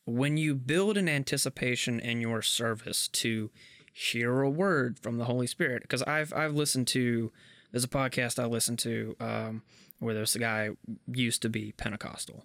When 0.05 0.37
you 0.37 0.55
build 0.55 0.97
an 0.97 1.09
anticipation 1.09 2.01
in 2.01 2.21
your 2.21 2.43
service 2.43 3.07
to 3.09 3.51
hear 3.93 4.41
a 4.41 4.51
word 4.51 4.99
from 4.99 5.19
the 5.19 5.25
Holy 5.25 5.47
Spirit, 5.47 5.83
because 5.83 6.03
I've 6.03 6.33
I've 6.33 6.55
listened 6.55 6.87
to 6.89 7.33
there's 7.71 7.85
a 7.85 7.89
podcast 7.89 8.43
I 8.43 8.47
listened 8.47 8.79
to 8.81 9.17
um, 9.21 9.63
where 9.99 10.15
there's 10.15 10.35
a 10.35 10.41
guy 10.41 10.71
used 11.07 11.43
to 11.43 11.49
be 11.49 11.73
Pentecostal, 11.73 12.45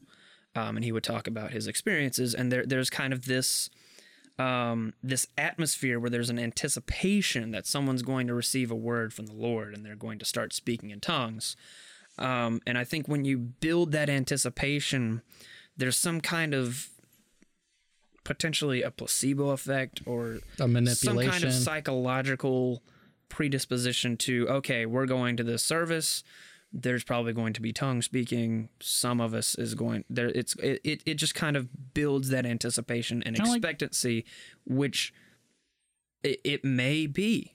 um, 0.56 0.78
and 0.78 0.84
he 0.84 0.92
would 0.92 1.04
talk 1.04 1.28
about 1.28 1.52
his 1.52 1.68
experiences, 1.68 2.34
and 2.34 2.52
there 2.52 2.66
there's 2.66 2.90
kind 2.90 3.14
of 3.14 3.26
this 3.26 3.70
um, 4.38 4.94
this 5.02 5.28
atmosphere 5.38 6.00
where 6.00 6.10
there's 6.10 6.30
an 6.30 6.40
anticipation 6.40 7.52
that 7.52 7.66
someone's 7.66 8.02
going 8.02 8.28
to 8.28 8.34
receive 8.34 8.70
a 8.70 8.76
word 8.76 9.14
from 9.14 9.28
the 9.28 9.34
Lord 9.34 9.74
and 9.74 9.86
they're 9.86 9.96
going 9.96 10.20
to 10.20 10.26
start 10.26 10.54
speaking 10.54 10.90
in 10.90 11.00
tongues. 11.00 11.56
Um, 12.18 12.62
and 12.66 12.78
I 12.78 12.84
think 12.84 13.08
when 13.08 13.26
you 13.26 13.38
build 13.38 13.92
that 13.92 14.10
anticipation, 14.10 15.22
there's 15.78 15.98
some 15.98 16.22
kind 16.22 16.54
of 16.54 16.90
potentially 18.26 18.82
a 18.82 18.92
placebo 18.92 19.52
effect 19.52 20.02
or 20.06 20.40
A 20.60 20.68
manipulation, 20.68 21.32
some 21.32 21.42
kind 21.42 21.44
of 21.46 21.54
psychological 21.54 22.84
predisposition 23.30 24.18
to 24.18 24.48
okay 24.50 24.86
we're 24.86 25.06
going 25.06 25.38
to 25.38 25.44
this 25.44 25.64
service. 25.64 26.24
There's 26.74 27.06
probably 27.06 27.32
going 27.32 27.54
to 27.54 27.62
be 27.62 27.72
tongue 27.72 28.02
speaking. 28.02 28.68
Some 28.82 29.22
of 29.22 29.34
us 29.34 29.56
is 29.56 29.76
going 29.76 30.04
there 30.10 30.28
it's 30.28 30.56
it, 30.58 31.02
it, 31.06 31.16
just 31.16 31.34
kind 31.36 31.56
of 31.56 31.94
builds 31.94 32.30
that 32.30 32.46
anticipation 32.46 33.24
and 33.24 33.36
Kinda 33.38 33.50
like- 33.52 33.58
expectancy 33.60 34.26
which 34.66 35.14
it, 36.24 36.42
it 36.44 36.66
may 36.66 37.08
be. 37.08 37.54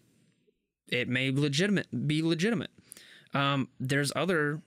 It 0.88 1.08
may 1.08 1.30
legitimate 1.30 2.06
be 2.06 2.22
legitimate. 2.22 2.70
Um 3.34 3.68
there's 3.78 4.10
other 4.16 4.62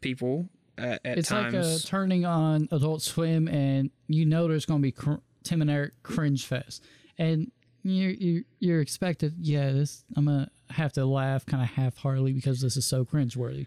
people 0.00 0.48
at, 0.78 1.00
at 1.04 1.18
it's 1.18 1.28
times. 1.28 1.82
like 1.82 1.84
turning 1.84 2.24
on 2.24 2.68
Adult 2.70 3.02
Swim, 3.02 3.48
and 3.48 3.90
you 4.06 4.24
know 4.24 4.46
there's 4.48 4.64
going 4.64 4.80
to 4.80 4.82
be 4.82 4.92
cr- 4.92 5.14
Tim 5.48 5.62
and 5.62 5.70
Eric 5.70 5.92
cringe 6.02 6.44
fest, 6.46 6.84
and 7.16 7.50
you 7.82 8.08
you 8.08 8.44
you're 8.58 8.80
expected. 8.80 9.34
Yeah, 9.40 9.72
this 9.72 10.04
I'm 10.16 10.26
gonna 10.26 10.50
have 10.70 10.92
to 10.92 11.06
laugh 11.06 11.46
kind 11.46 11.62
of 11.62 11.70
half 11.70 11.96
heartedly 11.96 12.32
because 12.32 12.60
this 12.60 12.76
is 12.76 12.84
so 12.84 13.04
cringeworthy. 13.04 13.66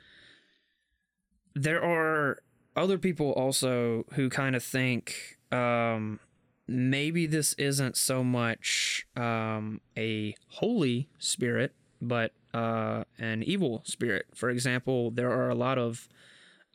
there 1.55 1.83
are 1.83 2.37
other 2.75 2.97
people 2.97 3.31
also 3.31 4.05
who 4.13 4.29
kind 4.29 4.55
of 4.55 4.63
think 4.63 5.37
um, 5.51 6.19
maybe 6.67 7.25
this 7.25 7.53
isn't 7.53 7.97
so 7.97 8.23
much 8.23 9.05
um, 9.17 9.81
a 9.97 10.33
holy 10.47 11.09
spirit, 11.19 11.73
but 12.01 12.31
uh, 12.53 13.03
an 13.19 13.43
evil 13.43 13.81
spirit. 13.85 14.27
For 14.33 14.49
example, 14.49 15.11
there 15.11 15.31
are 15.31 15.49
a 15.49 15.55
lot 15.55 15.77
of, 15.77 16.07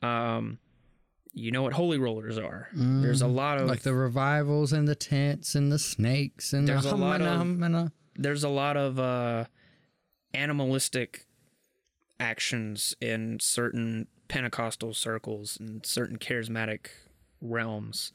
um, 0.03 0.59
you 1.37 1.51
know 1.51 1.61
what 1.63 1.73
holy 1.73 1.97
rollers 1.99 2.37
are. 2.37 2.69
There's 2.73 3.21
a 3.21 3.27
lot 3.27 3.59
of 3.59 3.67
like 3.67 3.81
the 3.83 3.93
revivals 3.93 4.73
and 4.73 4.87
the 4.87 4.95
tents 4.95 5.53
and 5.55 5.71
the 5.71 5.77
snakes 5.79 6.51
and 6.53 6.67
There's 6.67 6.83
the 6.83 6.93
a 6.93 6.95
lot 6.95 7.21
of- 7.21 7.39
humana. 7.41 7.91
there's 8.15 8.43
a 8.43 8.49
lot 8.49 8.75
of 8.75 8.99
uh, 8.99 9.45
animalistic 10.33 11.25
actions 12.19 12.95
in 12.99 13.39
certain 13.39 14.07
Pentecostal 14.27 14.93
circles 14.93 15.57
and 15.59 15.85
certain 15.85 16.17
charismatic 16.17 16.87
realms, 17.39 18.11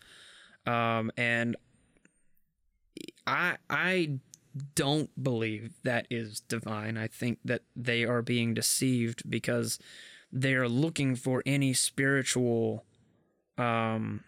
um, 0.67 1.11
and 1.17 1.57
I 3.27 3.57
I 3.71 4.19
don't 4.75 5.11
believe 5.23 5.73
that 5.85 6.07
is 6.11 6.41
divine. 6.41 6.99
I 6.99 7.07
think 7.07 7.39
that 7.45 7.63
they 7.75 8.05
are 8.05 8.21
being 8.21 8.53
deceived 8.53 9.23
because 9.31 9.79
they 10.31 10.55
are 10.55 10.69
looking 10.69 11.15
for 11.15 11.43
any 11.47 11.73
spiritual 11.73 12.85
um 13.59 14.25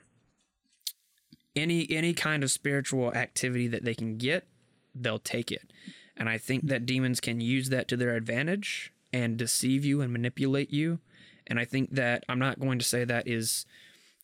any 1.57 1.91
any 1.91 2.13
kind 2.15 2.43
of 2.43 2.51
spiritual 2.51 3.13
activity 3.15 3.69
that 3.69 3.85
they 3.85 3.95
can 3.95 4.17
get, 4.17 4.47
they'll 4.95 5.19
take 5.19 5.53
it. 5.53 5.73
And 6.17 6.29
I 6.29 6.39
think 6.39 6.69
that 6.69 6.87
demons 6.87 7.21
can 7.21 7.41
use 7.41 7.71
that 7.71 7.89
to 7.89 7.97
their 7.97 8.15
advantage 8.15 8.93
and 9.13 9.37
deceive 9.37 9.85
you 9.85 10.01
and 10.01 10.13
manipulate 10.13 10.73
you. 10.73 11.01
And 11.47 11.59
I 11.59 11.65
think 11.65 11.91
that 11.95 12.25
I'm 12.29 12.39
not 12.39 12.61
going 12.61 12.79
to 12.79 12.85
say 12.85 13.05
that 13.05 13.29
is 13.29 13.67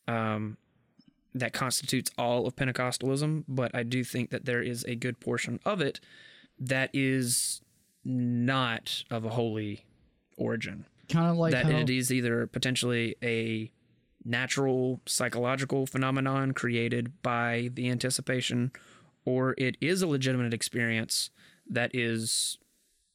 um, 0.07 0.57
that 1.33 1.53
constitutes 1.53 2.11
all 2.17 2.47
of 2.47 2.55
Pentecostalism, 2.55 3.45
but 3.47 3.73
I 3.73 3.83
do 3.83 4.03
think 4.03 4.31
that 4.31 4.45
there 4.45 4.61
is 4.61 4.83
a 4.85 4.95
good 4.95 5.19
portion 5.19 5.59
of 5.65 5.81
it 5.81 5.99
that 6.59 6.89
is 6.93 7.61
not 8.03 9.03
of 9.09 9.25
a 9.25 9.29
holy 9.29 9.85
origin. 10.37 10.85
Kind 11.09 11.29
of 11.29 11.37
like 11.37 11.51
that 11.51 11.65
how, 11.65 11.77
it 11.77 11.89
is 11.89 12.11
either 12.11 12.47
potentially 12.47 13.15
a 13.21 13.71
natural 14.23 15.01
psychological 15.05 15.85
phenomenon 15.85 16.53
created 16.53 17.21
by 17.21 17.69
the 17.73 17.89
anticipation, 17.89 18.71
or 19.25 19.55
it 19.57 19.77
is 19.81 20.01
a 20.01 20.07
legitimate 20.07 20.53
experience 20.53 21.29
that 21.69 21.91
is 21.93 22.57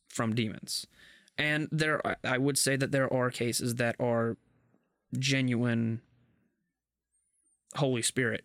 from 0.08 0.34
demons. 0.34 0.86
And 1.38 1.68
there, 1.70 2.00
I 2.24 2.38
would 2.38 2.56
say 2.56 2.76
that 2.76 2.92
there 2.92 3.12
are 3.12 3.30
cases 3.30 3.74
that 3.76 3.96
are 4.00 4.36
genuine 5.18 6.00
Holy 7.76 8.02
Spirit 8.02 8.44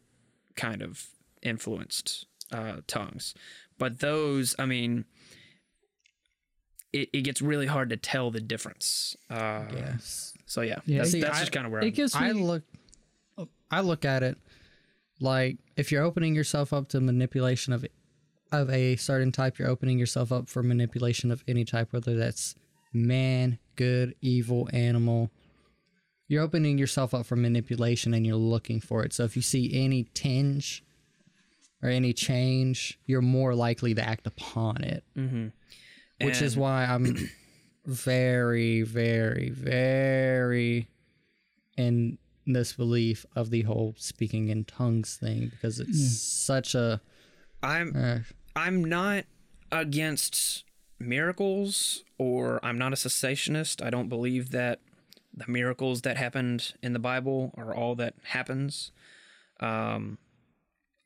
kind 0.55 0.81
of 0.81 1.07
influenced 1.41 2.25
uh, 2.51 2.81
tongues. 2.87 3.33
But 3.77 3.99
those, 3.99 4.55
I 4.59 4.65
mean, 4.65 5.05
it, 6.93 7.09
it 7.13 7.21
gets 7.21 7.41
really 7.41 7.67
hard 7.67 7.89
to 7.89 7.97
tell 7.97 8.31
the 8.31 8.41
difference. 8.41 9.15
Uh, 9.29 9.63
Yes. 9.73 10.33
So 10.45 10.61
yeah, 10.61 10.79
Yeah, 10.85 10.99
that's, 10.99 11.11
see, 11.11 11.21
that's 11.21 11.37
I- 11.37 11.39
just 11.41 11.51
kind 11.51 11.65
of 11.65 11.71
where 11.71 11.81
it 11.81 11.85
I'm, 11.85 11.91
gives 11.91 12.13
me 12.19 12.27
I 12.27 12.31
look 12.31 12.63
I 13.69 13.79
look 13.81 14.03
at 14.05 14.21
it 14.23 14.37
like 15.21 15.57
if 15.77 15.91
you're 15.91 16.03
opening 16.03 16.35
yourself 16.35 16.73
up 16.73 16.89
to 16.89 16.99
manipulation 16.99 17.71
of 17.73 17.85
of 18.51 18.69
a 18.69 18.97
certain 18.97 19.31
type, 19.31 19.57
you're 19.57 19.69
opening 19.69 19.97
yourself 19.97 20.31
up 20.33 20.49
for 20.49 20.61
manipulation 20.61 21.31
of 21.31 21.41
any 21.47 21.63
type, 21.63 21.93
whether 21.93 22.17
that's 22.17 22.53
man, 22.91 23.57
good, 23.77 24.13
evil, 24.19 24.67
animal. 24.73 25.31
You're 26.27 26.43
opening 26.43 26.77
yourself 26.77 27.13
up 27.13 27.25
for 27.25 27.37
manipulation 27.37 28.13
and 28.13 28.25
you're 28.27 28.35
looking 28.35 28.81
for 28.81 29.03
it. 29.05 29.13
So 29.13 29.23
if 29.23 29.37
you 29.37 29.41
see 29.41 29.71
any 29.81 30.09
tinge 30.13 30.83
or 31.81 31.87
any 31.87 32.11
change, 32.11 32.99
you're 33.05 33.21
more 33.21 33.55
likely 33.55 33.93
to 33.95 34.01
act 34.05 34.27
upon 34.27 34.83
it. 34.83 35.05
Which 36.25 36.41
is 36.41 36.57
why 36.57 36.85
I'm 36.85 37.29
very, 37.85 38.81
very, 38.83 39.49
very 39.49 40.87
in 41.77 42.17
this 42.45 42.73
belief 42.73 43.25
of 43.35 43.49
the 43.49 43.61
whole 43.61 43.95
speaking 43.97 44.49
in 44.49 44.65
tongues 44.65 45.15
thing 45.15 45.49
because 45.49 45.79
it's 45.79 46.19
such 46.19 46.75
a 46.75 46.99
I'm 47.63 47.95
uh, 47.95 48.19
I'm 48.55 48.83
not 48.83 49.25
against 49.71 50.63
miracles 50.99 52.03
or 52.17 52.59
I'm 52.63 52.77
not 52.77 52.93
a 52.93 52.95
cessationist. 52.95 53.83
I 53.83 53.89
don't 53.89 54.09
believe 54.09 54.51
that 54.51 54.79
the 55.33 55.45
miracles 55.47 56.01
that 56.01 56.17
happened 56.17 56.73
in 56.83 56.93
the 56.93 56.99
Bible 56.99 57.53
are 57.57 57.73
all 57.73 57.95
that 57.95 58.15
happens. 58.23 58.91
Um, 59.59 60.17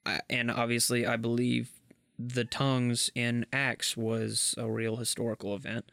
I, 0.05 0.21
and 0.29 0.49
obviously, 0.49 1.05
I 1.05 1.17
believe 1.17 1.69
the 2.17 2.45
tongues 2.45 3.09
in 3.15 3.45
Acts 3.51 3.95
was 3.97 4.55
a 4.57 4.69
real 4.69 4.95
historical 4.97 5.55
event. 5.55 5.85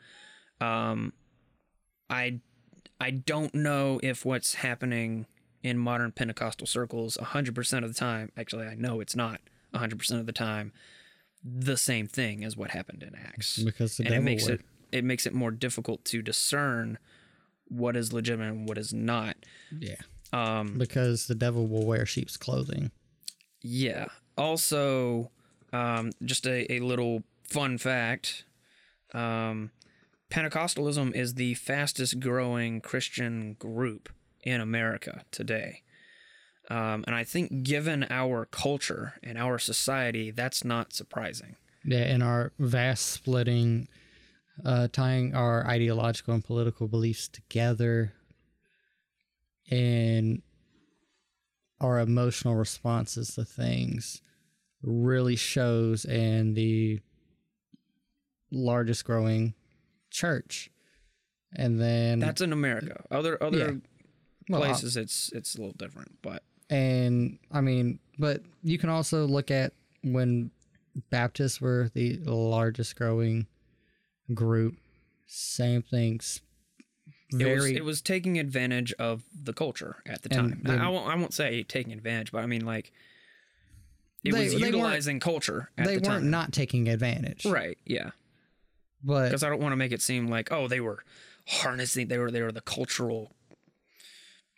Um, 0.61 1.12
I 2.08 2.40
I 3.00 3.11
don't 3.11 3.54
know 3.54 3.98
if 4.02 4.24
what's 4.24 4.54
happening 4.54 5.26
in 5.62 5.78
modern 5.78 6.12
Pentecostal 6.12 6.66
circles 6.66 7.16
100% 7.20 7.85
of 7.85 7.88
the 7.92 7.98
time, 7.98 8.30
actually, 8.37 8.66
I 8.66 8.74
know 8.74 9.00
it's 9.00 9.14
not 9.16 9.40
100% 9.74 10.18
of 10.20 10.26
the 10.26 10.32
time, 10.32 10.72
the 11.44 11.76
same 11.76 12.06
thing 12.06 12.44
as 12.44 12.56
what 12.56 12.70
happened 12.70 13.02
in 13.02 13.14
Acts. 13.14 13.58
because 13.58 13.96
the 13.96 14.04
and 14.04 14.12
it 14.14 14.16
devil 14.18 14.24
makes 14.24 14.46
it 14.46 14.61
it 14.92 15.04
makes 15.04 15.26
it 15.26 15.32
more 15.35 15.50
difficult 15.50 16.04
to 16.04 16.20
discern 16.22 16.98
what 17.68 17.96
is 17.96 18.12
legitimate 18.12 18.48
and 18.48 18.68
what 18.68 18.76
is 18.78 18.92
not. 18.92 19.37
yeah 19.76 19.96
Um, 20.32 20.76
because 20.78 21.26
the 21.26 21.35
devil 21.35 21.66
will 21.66 21.87
wear 21.87 22.04
sheep's 22.06 22.37
clothing. 22.37 22.90
Yeah. 23.62 24.06
Also, 24.37 25.30
um, 25.72 26.11
just 26.24 26.46
a, 26.46 26.70
a 26.72 26.80
little 26.80 27.22
fun 27.44 27.78
fact 27.78 28.44
um, 29.14 29.70
Pentecostalism 30.30 31.14
is 31.14 31.35
the 31.35 31.54
fastest 31.54 32.18
growing 32.20 32.80
Christian 32.80 33.54
group 33.58 34.08
in 34.42 34.61
America 34.61 35.24
today. 35.30 35.82
Um, 36.70 37.04
and 37.06 37.14
I 37.14 37.24
think, 37.24 37.64
given 37.64 38.06
our 38.08 38.46
culture 38.46 39.14
and 39.22 39.37
our 39.37 39.58
society, 39.58 40.30
that's 40.30 40.64
not 40.64 40.94
surprising. 40.94 41.56
Yeah, 41.85 42.06
in 42.06 42.22
our 42.22 42.52
vast 42.58 43.11
splitting, 43.11 43.88
uh, 44.64 44.88
tying 44.90 45.35
our 45.35 45.66
ideological 45.66 46.35
and 46.35 46.44
political 46.44 46.88
beliefs 46.88 47.28
together, 47.28 48.14
and 49.70 50.40
our 51.80 51.98
emotional 51.98 52.54
responses 52.54 53.35
to 53.35 53.44
things 53.44 54.22
really 54.83 55.37
shows 55.37 56.05
in 56.05 56.55
the 56.55 57.01
largest 58.51 59.05
growing 59.05 59.55
church. 60.11 60.71
And 61.55 61.81
then 61.81 62.18
That's 62.18 62.40
in 62.40 62.53
America. 62.53 63.05
Other 63.11 63.42
other 63.42 63.59
Yeah. 63.59 63.73
Well, 64.49 64.62
places, 64.62 64.97
it's 64.97 65.31
it's 65.33 65.55
a 65.55 65.59
little 65.59 65.77
different. 65.77 66.18
But 66.23 66.42
And 66.71 67.38
I 67.51 67.61
mean, 67.61 67.99
but 68.18 68.42
you 68.62 68.79
can 68.79 68.88
also 68.88 69.27
look 69.27 69.51
at 69.51 69.73
when 70.03 70.51
Baptists 71.11 71.61
were 71.61 71.90
the 71.95 72.18
largest 72.25 72.97
growing 72.97 73.47
group. 74.35 74.77
Same 75.27 75.83
things. 75.83 76.42
it 77.33 77.55
was 77.55 77.66
it 77.66 77.85
was 77.85 78.03
taking 78.03 78.38
advantage 78.38 78.92
of 78.95 79.23
the 79.33 79.53
culture 79.53 80.03
at 80.07 80.23
the 80.23 80.29
time. 80.29 80.62
I, 80.66 80.77
I 80.77 80.88
won't 80.88 81.09
I 81.09 81.14
won't 81.14 81.33
say 81.33 81.62
taking 81.62 81.92
advantage, 81.92 82.33
but 82.33 82.42
I 82.42 82.47
mean 82.47 82.66
like 82.66 82.92
it 84.24 84.32
They- 84.32 84.44
was 84.44 84.52
they 84.54 84.61
weren't- 84.61 84.74
utilizing 84.74 85.20
culture 85.20 85.70
at 85.76 85.87
they 85.87 85.96
the 85.96 86.08
weren't 86.08 86.22
time. 86.22 86.30
not 86.30 86.52
taking 86.52 86.88
advantage, 86.88 87.44
right. 87.44 87.76
Yeah, 87.85 88.11
But 89.02 89.26
because 89.28 89.42
I 89.42 89.48
don't 89.48 89.61
want 89.61 89.72
to 89.72 89.76
make 89.76 89.92
it 89.92 90.02
seem 90.02 90.28
like 90.28 90.50
oh 90.52 90.68
they 90.68 90.80
were 90.80 91.04
harnessing 91.48 92.08
they 92.08 92.18
were 92.18 92.30
they 92.30 92.42
were 92.42 92.52
the 92.52 92.61
cultural 92.61 93.32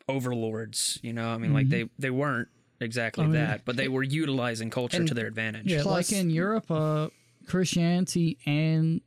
overlords. 0.09 0.99
You 1.03 1.13
know, 1.13 1.29
I 1.29 1.39
mean 1.39 1.53
like 1.53 1.69
they 1.69 1.89
they 1.99 2.11
weren't 2.11 2.49
exactly 2.81 3.25
I 3.25 3.27
mean, 3.27 3.35
that, 3.37 3.65
but 3.65 3.77
they 3.77 3.89
were 3.89 4.03
utilizing 4.03 4.71
culture 4.71 4.99
and- 4.99 5.09
to 5.09 5.15
their 5.15 5.27
advantage. 5.27 5.67
Yeah, 5.67 5.83
Plus- 5.83 6.11
like 6.13 6.21
in 6.21 6.31
Europe, 6.31 6.71
uh, 6.71 7.09
Christianity 7.47 8.39
and 8.47 9.01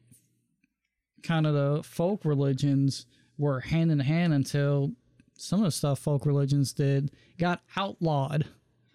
kind 1.24 1.45
of 1.47 1.53
the 1.53 1.84
folk 1.84 2.24
religions 2.26 3.05
were 3.38 3.60
hand 3.62 3.91
in 3.91 3.99
hand 3.99 4.34
until 4.34 4.91
some 5.38 5.60
of 5.60 5.66
the 5.66 5.72
stuff 5.72 5.99
folk 5.99 6.26
religions 6.26 6.74
did 6.74 7.12
got 7.38 7.62
outlawed 7.76 8.45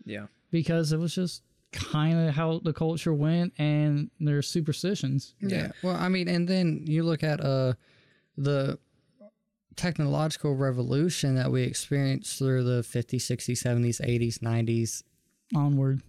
yeah. 0.05 0.27
because 0.51 0.93
it 0.93 0.99
was 0.99 1.15
just 1.15 1.43
kind 1.73 2.29
of 2.29 2.35
how 2.35 2.61
the 2.63 2.73
culture 2.73 3.13
went 3.15 3.53
and 3.59 4.11
their 4.21 4.43
superstitions. 4.43 5.35
yeah. 5.41 5.73
Well, 5.83 5.97
I 5.97 6.09
mean, 6.09 6.29
and 6.29 6.47
then 6.47 6.85
you 6.87 7.03
look 7.03 7.23
at 7.23 7.41
uh 7.41 7.75
the 8.37 8.79
technological 9.77 10.55
revolution 10.55 11.35
that 11.37 11.51
we 11.51 11.63
experienced 11.63 12.39
through 12.39 12.63
the 12.65 12.83
50s, 12.83 13.17
60s, 13.23 13.63
70s, 13.63 14.01
80s, 14.07 14.39
90s, 14.41 15.03
Onward. 15.55 16.03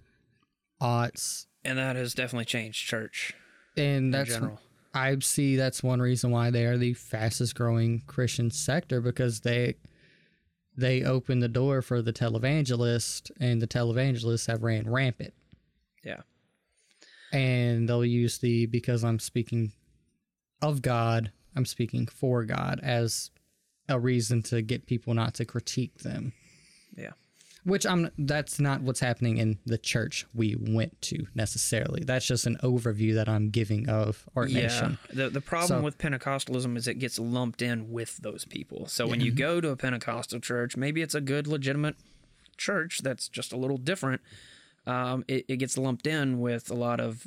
aughts, 0.81 1.45
And 1.63 1.77
that 1.77 1.95
has 1.95 2.13
definitely 2.13 2.45
changed 2.45 2.85
church 2.87 3.33
and 3.77 3.85
in 4.05 4.11
that's 4.11 4.29
general. 4.31 4.59
I 4.93 5.17
see 5.19 5.55
that's 5.55 5.81
one 5.81 6.01
reason 6.01 6.29
why 6.29 6.51
they 6.51 6.65
are 6.65 6.77
the 6.77 6.93
fastest 6.93 7.55
growing 7.55 8.01
Christian 8.05 8.51
sector 8.51 9.01
because 9.01 9.39
they 9.41 9.75
they 10.77 11.03
opened 11.03 11.41
the 11.41 11.47
door 11.47 11.81
for 11.81 12.01
the 12.01 12.13
televangelist 12.13 13.31
and 13.39 13.61
the 13.61 13.67
televangelists 13.67 14.47
have 14.47 14.61
ran 14.63 14.89
rampant 14.89 15.33
Yeah. 16.03 16.21
and 17.31 17.87
they'll 17.87 18.05
use 18.05 18.37
the 18.39 18.65
because 18.67 19.03
I'm 19.03 19.19
speaking 19.19 19.71
of 20.61 20.81
God, 20.81 21.31
I'm 21.55 21.65
speaking 21.65 22.07
for 22.07 22.43
God 22.45 22.79
as 22.83 23.31
a 23.89 23.99
reason 23.99 24.41
to 24.43 24.61
get 24.61 24.85
people 24.85 25.13
not 25.13 25.33
to 25.35 25.45
critique 25.45 25.99
them. 25.99 26.33
Yeah. 26.95 27.11
Which 27.65 27.85
I'm 27.85 28.09
that's 28.17 28.59
not 28.59 28.81
what's 28.81 28.99
happening 28.99 29.37
in 29.37 29.57
the 29.65 29.77
church 29.77 30.25
we 30.33 30.55
went 30.59 31.01
to 31.03 31.25
necessarily. 31.33 32.03
That's 32.03 32.25
just 32.25 32.45
an 32.45 32.57
overview 32.61 33.15
that 33.15 33.29
I'm 33.29 33.49
giving 33.51 33.87
of 33.87 34.27
our 34.35 34.45
nation. 34.47 34.97
The 35.13 35.29
the 35.29 35.39
problem 35.41 35.79
So- 35.79 35.81
with 35.81 35.97
Pentecostalism 35.97 36.75
is 36.77 36.87
it 36.89 36.95
gets 36.95 37.17
lumped 37.19 37.61
in 37.61 37.89
with 37.91 38.17
those 38.17 38.43
people. 38.45 38.87
So 38.87 39.07
when 39.07 39.21
you 39.21 39.31
go 39.31 39.61
to 39.61 39.69
a 39.69 39.77
Pentecostal 39.77 40.41
church, 40.41 40.75
maybe 40.75 41.01
it's 41.01 41.15
a 41.15 41.21
good, 41.21 41.47
legitimate 41.47 41.95
church 42.57 42.99
that's 43.01 43.29
just 43.29 43.53
a 43.53 43.57
little 43.57 43.77
different. 43.77 44.21
Um, 44.85 45.23
it, 45.27 45.45
it 45.47 45.57
gets 45.57 45.77
lumped 45.77 46.07
in 46.07 46.39
with 46.39 46.69
a 46.69 46.73
lot 46.75 46.99
of 46.99 47.25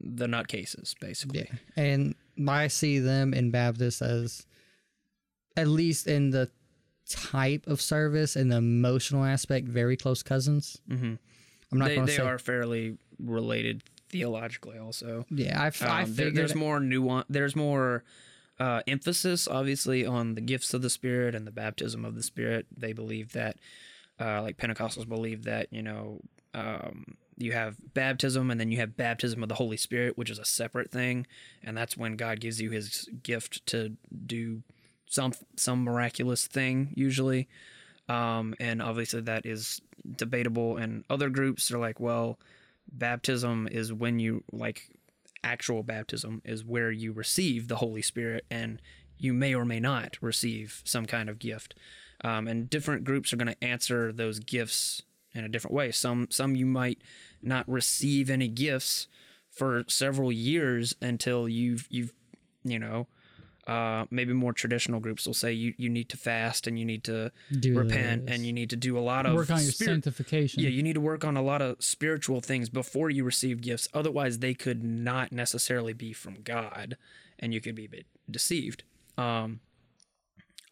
the 0.00 0.26
nutcases, 0.26 0.94
basically. 1.00 1.48
Yeah. 1.50 1.82
And 1.82 2.14
I 2.48 2.68
see 2.68 2.98
them 2.98 3.32
in 3.32 3.50
Baptist 3.50 4.02
as, 4.02 4.46
at 5.56 5.68
least 5.68 6.06
in 6.06 6.30
the 6.30 6.50
type 7.08 7.66
of 7.66 7.80
service 7.80 8.36
and 8.36 8.50
the 8.52 8.56
emotional 8.56 9.24
aspect, 9.24 9.66
very 9.68 9.96
close 9.96 10.22
cousins. 10.22 10.80
Mhm. 10.88 11.18
I'm 11.70 11.78
not 11.78 11.88
they 11.88 11.98
they 12.00 12.16
say. 12.16 12.22
are 12.22 12.38
fairly 12.38 12.98
related 13.18 13.82
theologically 14.10 14.76
also. 14.78 15.24
yeah, 15.30 15.60
I, 15.62 15.68
f- 15.68 15.82
I 15.82 16.02
Um, 16.02 16.14
there- 16.14 16.26
figured. 16.26 16.34
there's 16.36 16.54
more 16.54 16.80
nuance. 16.80 17.26
There's 17.30 17.56
more 17.56 18.04
uh, 18.60 18.82
emphasis, 18.86 19.48
obviously, 19.48 20.04
on 20.04 20.34
the 20.34 20.40
gifts 20.42 20.74
of 20.74 20.82
the 20.82 20.90
Spirit 20.90 21.34
and 21.34 21.46
the 21.46 21.50
baptism 21.50 22.04
of 22.04 22.14
the 22.14 22.22
Spirit. 22.22 22.66
They 22.76 22.92
believe 22.92 23.32
that, 23.32 23.56
uh, 24.20 24.42
like 24.42 24.56
Pentecostals 24.58 25.08
believe 25.08 25.44
that 25.44 25.68
you 25.72 25.82
know 25.82 26.20
um, 26.54 27.16
you 27.36 27.52
have 27.52 27.76
baptism 27.94 28.50
and 28.50 28.60
then 28.60 28.70
you 28.70 28.78
have 28.78 28.96
baptism 28.96 29.42
of 29.42 29.48
the 29.48 29.54
Holy 29.54 29.76
Spirit, 29.76 30.18
which 30.18 30.30
is 30.30 30.38
a 30.38 30.44
separate 30.44 30.90
thing, 30.90 31.26
and 31.62 31.76
that's 31.76 31.96
when 31.96 32.16
God 32.16 32.40
gives 32.40 32.60
you 32.60 32.70
His 32.70 33.08
gift 33.22 33.64
to 33.66 33.96
do 34.26 34.62
some 35.06 35.32
some 35.56 35.84
miraculous 35.84 36.46
thing 36.46 36.92
usually. 36.94 37.48
Um, 38.08 38.54
and 38.58 38.82
obviously 38.82 39.20
that 39.22 39.46
is 39.46 39.80
debatable. 40.16 40.76
And 40.76 41.04
other 41.08 41.30
groups 41.30 41.70
are 41.70 41.78
like, 41.78 42.00
well, 42.00 42.38
baptism 42.90 43.68
is 43.70 43.92
when 43.92 44.18
you 44.18 44.42
like 44.50 44.90
actual 45.44 45.82
baptism 45.82 46.42
is 46.44 46.64
where 46.64 46.90
you 46.90 47.12
receive 47.12 47.68
the 47.68 47.76
Holy 47.76 48.02
Spirit 48.02 48.44
and 48.50 48.80
you 49.18 49.32
may 49.32 49.54
or 49.54 49.64
may 49.64 49.80
not 49.80 50.18
receive 50.20 50.82
some 50.84 51.06
kind 51.06 51.28
of 51.28 51.38
gift. 51.38 51.74
Um, 52.24 52.46
and 52.48 52.70
different 52.70 53.04
groups 53.04 53.32
are 53.32 53.36
going 53.36 53.52
to 53.52 53.64
answer 53.64 54.12
those 54.12 54.38
gifts 54.38 55.02
in 55.34 55.44
a 55.44 55.48
different 55.48 55.74
way. 55.74 55.90
Some 55.90 56.28
some 56.30 56.54
you 56.56 56.66
might 56.66 56.98
not 57.42 57.68
receive 57.68 58.30
any 58.30 58.48
gifts 58.48 59.08
for 59.50 59.84
several 59.88 60.30
years 60.32 60.94
until 61.00 61.48
you've 61.48 61.86
you've 61.90 62.12
you 62.64 62.78
know 62.78 63.06
uh, 63.66 64.06
maybe 64.10 64.32
more 64.32 64.52
traditional 64.52 64.98
groups 64.98 65.24
will 65.24 65.34
say 65.34 65.52
you, 65.52 65.72
you 65.76 65.88
need 65.88 66.08
to 66.08 66.16
fast 66.16 66.66
and 66.66 66.76
you 66.78 66.84
need 66.84 67.04
to 67.04 67.30
Do 67.60 67.78
repent 67.78 68.26
this. 68.26 68.34
and 68.34 68.44
you 68.44 68.52
need 68.52 68.70
to 68.70 68.76
do 68.76 68.98
a 68.98 69.00
lot 69.00 69.24
of 69.24 69.34
work 69.34 69.50
on 69.50 69.62
your 69.62 69.70
spirit- 69.70 69.90
sanctification. 70.04 70.62
yeah, 70.64 70.68
you 70.68 70.82
need 70.82 70.94
to 70.94 71.00
work 71.00 71.24
on 71.24 71.36
a 71.36 71.42
lot 71.42 71.62
of 71.62 71.76
spiritual 71.78 72.40
things 72.40 72.68
before 72.68 73.08
you 73.08 73.22
receive 73.22 73.60
gifts. 73.60 73.86
Otherwise, 73.94 74.40
they 74.40 74.52
could 74.52 74.82
not 74.82 75.30
necessarily 75.30 75.92
be 75.92 76.12
from 76.12 76.38
God, 76.42 76.96
and 77.38 77.54
you 77.54 77.60
could 77.60 77.76
be 77.76 77.84
a 77.84 77.88
bit 77.88 78.06
deceived. 78.28 78.82
Um, 79.16 79.60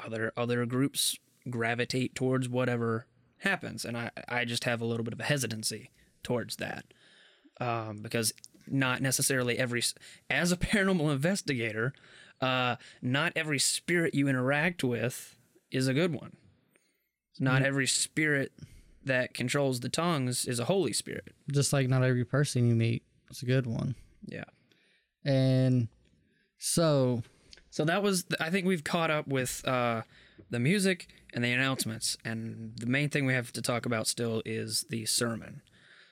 other 0.05 0.33
other 0.37 0.67
groups 0.67 1.17
gravitate 1.49 2.15
towards 2.15 2.49
whatever 2.49 3.07
happens, 3.41 3.85
and 3.85 3.97
I 3.97 4.11
I 4.29 4.45
just 4.45 4.65
have 4.65 4.81
a 4.81 4.85
little 4.85 5.05
bit 5.05 5.13
of 5.13 5.21
a 5.21 5.25
hesitancy 5.25 5.91
towards 6.23 6.57
that 6.57 6.85
um, 7.61 7.99
because 7.99 8.33
not 8.67 9.03
necessarily 9.03 9.59
every 9.59 9.83
as 10.29 10.53
a 10.53 10.57
paranormal 10.59 11.13
investigator, 11.13 11.93
uh, 12.41 12.77
not 13.03 13.33
every 13.37 13.59
spirit 13.59 14.15
you 14.15 14.29
interact 14.29 14.83
with 14.85 15.37
is 15.71 15.89
a 15.89 15.95
good 15.95 16.13
one. 16.15 16.37
Not 17.39 17.63
every 17.63 17.87
spirit 17.87 18.53
that 19.03 19.33
controls 19.33 19.81
the 19.81 19.89
tongues 19.89 20.45
is 20.45 20.59
a 20.59 20.67
Holy 20.67 20.93
Spirit. 20.93 21.33
just 21.51 21.73
like 21.73 21.89
not 21.89 22.03
every 22.03 22.25
person 22.25 22.69
you 22.69 22.75
meet 22.75 23.03
is 23.31 23.41
a 23.43 23.47
good 23.47 23.67
one. 23.67 23.95
Yeah. 24.27 24.45
And 25.25 25.89
so, 26.59 27.23
So 27.71 27.85
that 27.87 28.03
was, 28.03 28.27
I 28.39 28.51
think 28.51 28.67
we've 28.67 28.85
caught 28.85 29.11
up 29.11 29.27
with 29.27 29.67
uh, 29.67 30.03
the 30.51 30.61
music 30.61 31.09
and 31.33 31.45
the 31.45 31.53
announcements. 31.53 32.17
And 32.25 32.73
the 32.77 32.87
main 32.87 33.09
thing 33.09 33.25
we 33.25 33.35
have 33.35 33.53
to 33.53 33.63
talk 33.63 33.87
about 33.87 34.07
still 34.07 34.43
is 34.45 34.85
the 34.91 35.07
sermon. 35.07 35.63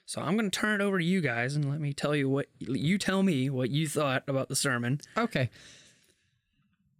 So 0.06 0.22
I'm 0.22 0.36
going 0.36 0.50
to 0.50 0.58
turn 0.58 0.80
it 0.80 0.84
over 0.84 0.98
to 0.98 1.04
you 1.04 1.20
guys 1.20 1.54
and 1.54 1.70
let 1.70 1.80
me 1.80 1.92
tell 1.92 2.16
you 2.16 2.30
what 2.30 2.46
you 2.58 2.96
tell 2.96 3.22
me 3.22 3.50
what 3.50 3.70
you 3.70 3.86
thought 3.86 4.22
about 4.26 4.48
the 4.48 4.56
sermon. 4.56 5.00
okay. 5.16 5.50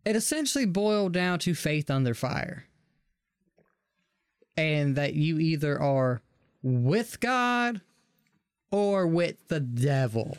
It 0.04 0.16
essentially 0.16 0.64
boiled 0.64 1.12
down 1.12 1.38
to 1.40 1.54
faith 1.54 1.90
under 1.90 2.14
fire. 2.14 2.64
And 4.56 4.96
that 4.96 5.14
you 5.14 5.38
either 5.38 5.80
are 5.80 6.22
with 6.62 7.20
God 7.20 7.80
or 8.70 9.06
with 9.06 9.48
the 9.48 9.60
devil, 9.60 10.36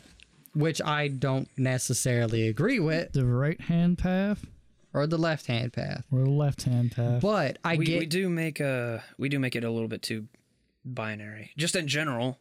which 0.54 0.82
I 0.82 1.08
don't 1.08 1.48
necessarily 1.56 2.46
agree 2.48 2.78
with, 2.78 3.12
the 3.12 3.24
right 3.24 3.60
hand 3.60 3.98
path 3.98 4.44
or 4.92 5.06
the 5.06 5.18
left 5.18 5.46
hand 5.46 5.72
path. 5.72 6.04
or 6.10 6.20
the 6.24 6.30
left 6.30 6.62
hand 6.64 6.92
path. 6.92 7.22
But 7.22 7.58
I 7.64 7.76
We, 7.76 7.84
get 7.84 7.98
we 8.00 8.06
do 8.06 8.28
make 8.28 8.60
a 8.60 9.02
we 9.18 9.28
do 9.28 9.38
make 9.38 9.54
it 9.56 9.64
a 9.64 9.70
little 9.70 9.88
bit 9.88 10.02
too 10.02 10.26
binary. 10.84 11.50
Just 11.56 11.76
in 11.76 11.86
general, 11.88 12.38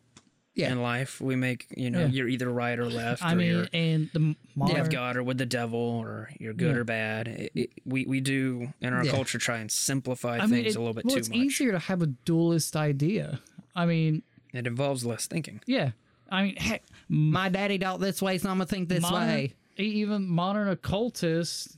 Yeah. 0.55 0.71
in 0.71 0.81
life, 0.81 1.21
we 1.21 1.35
make 1.35 1.67
you 1.75 1.89
know 1.89 2.01
Yeah. 2.01 2.07
you're 2.07 2.27
either 2.27 2.49
right 2.49 2.77
or 2.79 2.89
left. 2.89 3.23
I 3.23 3.33
or 3.33 3.35
mean, 3.35 3.47
you're, 3.51 3.67
and 3.73 4.09
the 4.13 4.35
modern, 4.55 4.81
with 4.81 4.91
God 4.91 5.17
or 5.17 5.23
with 5.23 5.37
the 5.37 5.45
devil, 5.45 5.79
or 5.79 6.29
you're 6.39 6.53
good 6.53 6.73
Yeah. 6.75 6.81
or 6.81 6.83
bad. 6.83 7.27
It, 7.27 7.51
it, 7.55 7.69
we 7.85 8.05
we 8.05 8.19
do 8.21 8.73
in 8.81 8.93
our 8.93 9.05
Yeah. 9.05 9.11
culture 9.11 9.37
try 9.37 9.57
and 9.59 9.71
simplify 9.71 10.37
I 10.37 10.41
mean, 10.47 10.63
things 10.63 10.75
it- 10.75 10.77
a 10.77 10.79
little 10.79 10.93
bit 10.93 11.05
well, 11.05 11.15
too 11.15 11.19
it's 11.19 11.29
much. 11.29 11.37
easier 11.37 11.71
to 11.71 11.79
have 11.79 12.01
a 12.01 12.07
dualist 12.07 12.75
idea. 12.75 13.41
I 13.75 13.85
mean, 13.85 14.23
It 14.53 14.65
involves 14.67 15.05
less 15.05 15.27
thinking. 15.27 15.61
yeah. 15.65 15.91
I 16.31 16.43
mean, 16.43 16.55
heck, 16.57 16.83
my 17.07 17.49
daddy 17.49 17.79
dealt 17.79 18.01
this 18.01 18.21
way, 18.21 18.37
so 18.37 18.49
I'm 18.49 18.57
gonna 18.57 18.67
think 18.67 18.87
this 18.87 19.01
modern, 19.01 19.27
way. 19.29 19.53
even 19.77 20.27
modern 20.27 20.67
occultists, 20.67 21.75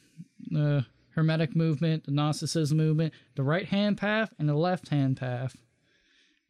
the 0.52 0.86
Hermetic 1.16 1.56
movement, 1.56 2.06
the 2.06 2.12
Gnosticism 2.12 2.78
movement, 2.78 3.14
the 3.36 3.44
right 3.44 3.66
hand 3.66 3.98
path 3.98 4.34
and 4.40 4.48
the 4.48 4.54
left 4.56 4.90
hand 4.90 5.18
path. 5.18 5.56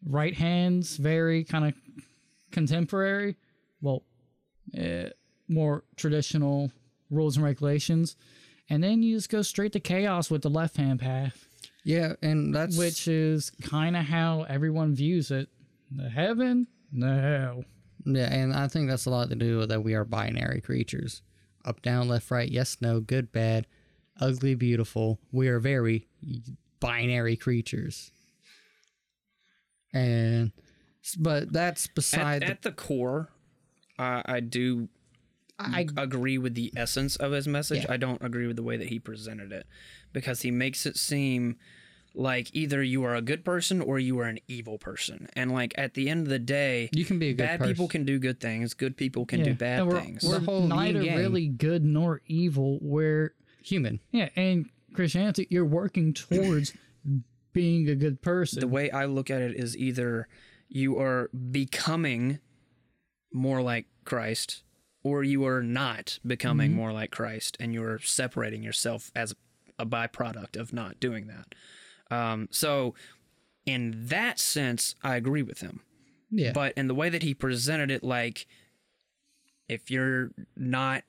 Right 0.03 0.33
hands 0.33 0.97
very 0.97 1.43
kind 1.43 1.65
of 1.65 1.73
contemporary, 2.51 3.37
well, 3.81 4.03
uh, 4.77 5.09
more 5.47 5.83
traditional 5.95 6.71
rules 7.09 7.35
and 7.37 7.45
regulations, 7.45 8.15
and 8.69 8.83
then 8.83 9.03
you 9.03 9.15
just 9.17 9.29
go 9.29 9.41
straight 9.41 9.73
to 9.73 9.79
chaos 9.79 10.31
with 10.31 10.41
the 10.41 10.49
left 10.49 10.77
hand 10.77 10.99
path, 10.99 11.45
Yeah, 11.83 12.13
and 12.21 12.53
that's 12.55 12.77
which 12.77 13.07
is 13.07 13.51
kind 13.61 13.95
of 13.97 14.05
how 14.05 14.43
everyone 14.43 14.95
views 14.95 15.29
it. 15.29 15.49
The 15.91 16.09
heaven, 16.09 16.67
the 16.91 17.13
hell. 17.19 17.63
Yeah, 18.05 18.33
and 18.33 18.53
I 18.53 18.67
think 18.67 18.89
that's 18.89 19.05
a 19.05 19.09
lot 19.09 19.29
to 19.29 19.35
do 19.35 19.59
with 19.59 19.69
that 19.69 19.83
we 19.83 19.93
are 19.93 20.05
binary 20.05 20.61
creatures. 20.61 21.21
Up, 21.65 21.81
down, 21.81 22.07
left, 22.07 22.31
right, 22.31 22.49
yes, 22.49 22.77
no, 22.81 23.01
good, 23.01 23.31
bad, 23.31 23.67
ugly, 24.21 24.55
beautiful. 24.55 25.19
We 25.31 25.47
are 25.47 25.59
very 25.59 26.07
binary 26.79 27.35
creatures. 27.35 28.11
And 29.93 30.51
but 31.17 31.51
that's 31.51 31.87
beside 31.87 32.43
At, 32.43 32.49
at 32.49 32.61
the 32.61 32.71
core, 32.71 33.29
I 33.99 34.21
I 34.25 34.39
do 34.39 34.87
I 35.59 35.87
agree 35.97 36.37
with 36.37 36.55
the 36.55 36.71
essence 36.75 37.15
of 37.17 37.31
his 37.31 37.47
message. 37.47 37.83
Yeah. 37.83 37.93
I 37.93 37.97
don't 37.97 38.23
agree 38.23 38.47
with 38.47 38.55
the 38.55 38.63
way 38.63 38.77
that 38.77 38.87
he 38.87 38.99
presented 38.99 39.51
it 39.51 39.67
because 40.13 40.41
he 40.41 40.51
makes 40.51 40.85
it 40.85 40.97
seem 40.97 41.57
like 42.13 42.49
either 42.53 42.83
you 42.83 43.03
are 43.03 43.15
a 43.15 43.21
good 43.21 43.45
person 43.45 43.79
or 43.79 43.97
you 43.99 44.19
are 44.19 44.25
an 44.25 44.39
evil 44.47 44.77
person. 44.77 45.27
And 45.33 45.51
like 45.51 45.73
at 45.77 45.93
the 45.93 46.09
end 46.09 46.21
of 46.23 46.29
the 46.29 46.39
day, 46.39 46.89
you 46.93 47.05
can 47.05 47.19
be 47.19 47.29
a 47.29 47.33
good 47.33 47.45
bad 47.45 47.59
person. 47.59 47.73
people 47.73 47.87
can 47.87 48.05
do 48.05 48.19
good 48.19 48.39
things, 48.39 48.73
good 48.73 48.97
people 48.97 49.25
can 49.25 49.43
do 49.43 49.53
bad 49.53 49.85
we're, 49.85 49.99
things. 49.99 50.23
We're 50.23 50.39
The 50.39 50.45
whole 50.45 50.67
neither 50.67 50.99
really 50.99 51.47
good 51.47 51.83
nor 51.85 52.21
evil. 52.25 52.79
We're 52.81 53.33
human. 53.61 53.99
yeah, 54.11 54.29
and 54.35 54.69
Christianity, 54.93 55.47
you're 55.49 55.65
working 55.65 56.13
towards 56.13 56.73
being 57.53 57.89
a 57.89 57.95
good 57.95 58.21
person. 58.21 58.59
the 58.59 58.67
way 58.67 58.91
I 58.91 59.05
look 59.05 59.29
at 59.29 59.41
it 59.41 59.55
is 59.55 59.77
either 59.77 60.27
you 60.69 60.99
are 60.99 61.29
becoming 61.51 62.39
more 63.33 63.61
like 63.61 63.87
Christ 64.05 64.63
or 65.03 65.23
you 65.23 65.45
are 65.45 65.63
not 65.63 66.19
becoming 66.25 66.73
more 66.73 66.91
like 66.91 67.11
Christ 67.11 67.57
and 67.59 67.73
you're 67.73 67.99
separating 67.99 68.63
yourself 68.63 69.11
as 69.15 69.33
a 69.79 69.85
byproduct 69.85 70.55
of 70.59 70.73
not 70.73 70.99
doing 70.99 71.27
that. 71.27 71.55
Um, 72.15 72.47
so, 72.51 72.93
in 73.65 74.07
that 74.07 74.39
sense, 74.39 74.95
I 75.03 75.15
agree 75.15 75.43
with 75.43 75.61
him. 75.61 75.81
Yeah. 76.29 76.51
But 76.53 76.73
in 76.77 76.87
the 76.87 76.95
way 76.95 77.09
that 77.09 77.23
he 77.23 77.33
presented 77.33 77.89
it, 77.91 78.03
like 78.03 78.47
if 79.67 79.89
you're 79.89 80.31
not 80.55 81.03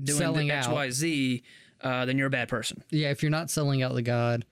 doing 0.00 0.18
Selling 0.18 0.48
the 0.48 0.54
out. 0.54 0.66
XYZ, 0.66 1.42
uh, 1.82 2.04
then 2.04 2.16
you're 2.18 2.26
a 2.28 2.30
bad 2.30 2.48
person. 2.48 2.82
yeah, 2.90 3.10
if 3.10 3.22
you're 3.22 3.30
not 3.30 3.50
selling 3.50 3.82
out 3.82 3.94
the 3.94 4.02
God, 4.02 4.44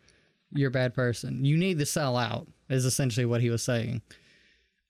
you're 0.53 0.69
a 0.69 0.73
bad 0.73 0.95
person. 0.95 1.45
You 1.45 1.57
need 1.57 1.79
to 1.79 1.87
sell 1.87 2.17
out, 2.17 2.49
is 2.69 2.85
essentially 2.85 3.27
what 3.27 3.41
he 3.41 3.51
was 3.51 3.63
saying. 3.63 4.03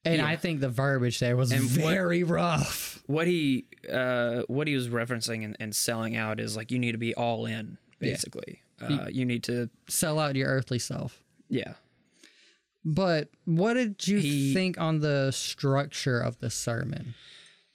And 0.05 0.16
Yeah. 0.16 0.26
I 0.26 0.36
think 0.36 0.61
the 0.61 0.70
verbiage 0.70 1.18
there 1.20 1.36
was 1.36 1.53
And 1.53 1.64
what- 1.64 1.93
very 1.93 2.22
rough. 2.22 3.03
what 3.07 3.26
he 3.26 3.66
uh 3.93 4.43
what 4.49 4.66
he 4.68 4.74
was 4.74 4.88
referencing 4.88 5.45
and, 5.45 5.57
and 5.61 5.74
selling 5.76 6.16
out 6.16 6.41
is 6.41 6.57
like 6.57 6.70
you 6.70 6.78
need 6.78 6.93
to 6.93 6.99
be 6.99 7.14
all 7.14 7.45
in 7.45 7.76
basically 7.99 8.62
uh 8.80 9.07
you 9.11 9.24
need 9.26 9.43
to 9.45 9.68
Sell 9.88 10.18
out 10.18 10.36
your 10.36 10.49
earthly 10.49 10.78
self. 10.78 11.22
yeah 11.51 11.74
But 12.84 13.28
what 13.45 13.74
did 13.74 14.07
you 14.09 14.18
He- 14.20 14.55
think 14.55 14.78
on 14.80 15.01
the 15.01 15.30
structure 15.32 16.18
of 16.20 16.38
the 16.38 16.49
sermon? 16.51 17.14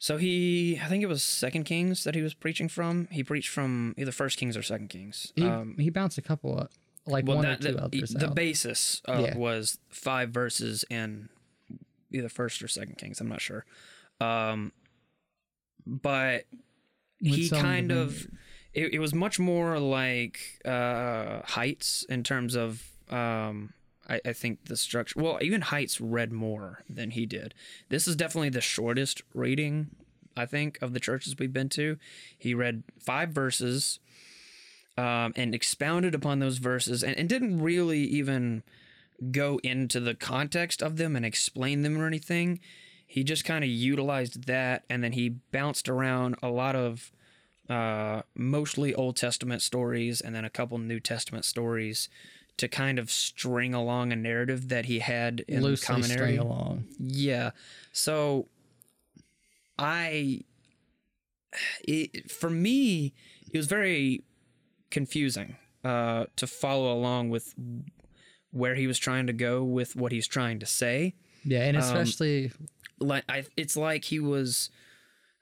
So 0.06 0.18
he 0.18 0.80
i 0.84 0.88
think 0.88 1.01
it 1.01 1.08
was 1.08 1.24
second 1.24 1.64
kings 1.64 2.03
that 2.03 2.14
he 2.14 2.22
was 2.22 2.36
preaching 2.36 2.70
from. 2.70 3.08
He 3.10 3.24
preached 3.24 3.49
from 3.49 3.95
either 3.97 4.12
first 4.12 4.38
kings 4.38 4.56
or 4.56 4.62
second 4.62 4.89
kings. 4.89 5.34
He, 5.36 5.43
um 5.43 5.76
he 5.80 5.89
bounced 5.89 6.20
a 6.20 6.22
couple 6.22 6.60
of 6.60 6.68
like 7.08 7.26
well 7.26 7.38
one 7.38 7.45
that, 7.45 7.60
or 7.60 7.70
two 7.70 7.74
the, 7.76 7.84
others 7.84 8.10
the 8.12 8.28
out. 8.28 8.36
basis 8.36 9.01
uh, 9.08 9.24
Yeah. 9.26 9.36
was 9.36 9.80
five 9.89 10.30
verses 10.30 10.86
in 10.91 11.30
either 12.12 12.30
first 12.30 12.62
or 12.62 12.68
second 12.68 12.99
kings. 12.99 13.20
I'm 13.20 13.30
not 13.30 13.41
sure. 13.41 13.66
Um 14.22 14.74
but 15.88 16.45
he 17.20 17.49
kind 17.49 17.91
of 17.91 18.10
of 18.10 18.28
it, 18.74 18.93
it 18.93 18.99
was 18.99 19.14
much 19.16 19.39
more 19.39 19.80
like 19.80 20.39
uh 20.66 21.41
heights 21.45 22.06
in 22.10 22.22
terms 22.24 22.53
of 22.56 22.84
um 23.10 23.74
I, 24.10 24.22
I 24.26 24.34
think 24.34 24.66
the 24.66 24.78
structure. 24.78 25.20
Well, 25.20 25.39
even 25.41 25.62
Heights 25.62 25.99
read 25.99 26.32
more 26.32 26.84
than 26.89 27.12
he 27.12 27.26
did. 27.26 27.53
This 27.89 28.08
is 28.08 28.16
definitely 28.16 28.49
the 28.49 28.62
shortest 28.62 29.22
reading, 29.34 29.89
I 30.36 30.45
think, 30.45 30.78
of 30.82 30.93
the 30.93 30.99
churches 30.99 31.36
we've 31.38 31.53
been 31.53 31.70
to. 31.70 31.97
He 32.38 32.53
read 32.53 32.84
five 32.99 33.30
verses, 33.30 33.99
um, 34.97 35.34
and 35.36 35.53
expounded 35.53 36.16
upon 36.16 36.39
those 36.39 36.58
verses, 36.58 37.03
and, 37.03 37.18
and 37.18 37.28
didn't 37.28 37.62
really 37.62 38.03
even 38.03 38.64
go 39.32 39.60
into 39.64 39.99
the 39.99 40.16
context 40.16 40.82
of 40.82 40.97
them 40.97 41.16
and 41.16 41.26
explain 41.26 41.82
them 41.82 41.97
or 41.97 42.08
anything. 42.08 42.60
He 43.08 43.24
just 43.24 43.45
kind 43.45 43.64
of 43.64 43.70
utilized 43.70 44.45
that, 44.47 44.84
and 44.89 45.03
then 45.03 45.14
he 45.14 45.30
bounced 45.30 45.88
around 45.89 46.36
a 46.41 46.49
lot 46.49 46.76
of 46.76 47.12
uh, 47.70 48.22
mostly 48.36 48.93
Old 48.93 49.16
Testament 49.16 49.62
stories 49.62 50.22
and 50.22 50.36
then 50.36 50.45
a 50.45 50.49
couple 50.49 50.78
New 50.78 50.99
Testament 50.99 51.45
stories 51.45 52.10
to 52.58 52.68
kind 52.68 52.97
of 52.99 53.12
string 53.12 53.74
along 53.74 54.14
a 54.14 54.16
narrative 54.16 54.70
that 54.70 54.86
he 54.86 54.99
had 54.99 55.41
in 55.47 55.62
Loosely 55.64 55.86
commentary. 55.86 56.18
string 56.36 56.39
along. 56.39 56.86
Yeah. 56.99 57.51
So 57.91 58.47
I 59.78 60.41
it, 61.88 62.30
for 62.32 62.49
me 62.49 63.14
it 63.51 63.58
was 63.58 63.68
very 63.68 64.24
confusing 64.91 65.56
uh 65.84 66.26
to 66.36 66.47
follow 66.47 66.93
along 66.93 67.30
with 67.30 67.53
where 68.51 68.76
he 68.76 68.88
was 68.88 68.97
trying 68.97 69.28
to 69.28 69.34
go 69.34 69.64
with 69.64 69.95
what 69.95 70.12
he's 70.12 70.28
trying 70.28 70.60
to 70.60 70.66
say. 70.66 71.14
Yeah, 71.43 71.64
and 71.64 71.78
especially 71.78 72.51
Like 72.99 73.24
I 73.28 73.45
it's 73.58 73.76
like 73.76 74.06
he 74.06 74.20
was 74.20 74.70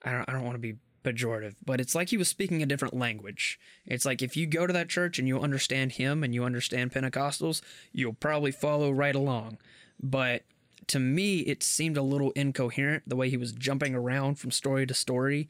I 0.04 0.12
don't 0.12 0.28
I 0.30 0.34
don't 0.34 0.44
want 0.44 0.56
to 0.56 0.60
be 0.60 0.76
pejorative, 1.04 1.56
but 1.66 1.80
it's 1.80 1.96
like 1.96 2.10
he 2.10 2.18
was 2.18 2.28
speaking 2.28 2.62
a 2.64 2.66
different 2.66 2.96
language. 2.96 3.60
It's 3.86 4.06
like 4.06 4.22
if 4.22 4.38
you 4.38 4.46
go 4.46 4.66
to 4.66 4.74
that 4.74 4.90
church 4.90 5.20
and 5.20 5.28
you 5.28 5.40
understand 5.40 5.94
him 5.94 6.24
and 6.24 6.34
you 6.34 6.44
understand 6.44 6.92
Pentecostals, 6.92 7.62
you'll 7.92 8.14
probably 8.14 8.52
follow 8.52 8.92
right 8.92 9.16
along. 9.16 9.58
But 10.02 10.44
to 10.88 11.00
me, 11.00 11.40
it 11.40 11.64
seemed 11.64 11.98
a 11.98 12.02
little 12.02 12.32
incoherent 12.32 13.04
the 13.08 13.16
way 13.16 13.30
he 13.30 13.38
was 13.38 13.52
jumping 13.52 13.96
around 13.96 14.36
from 14.36 14.52
story 14.52 14.86
to 14.86 14.94
story 14.94 15.48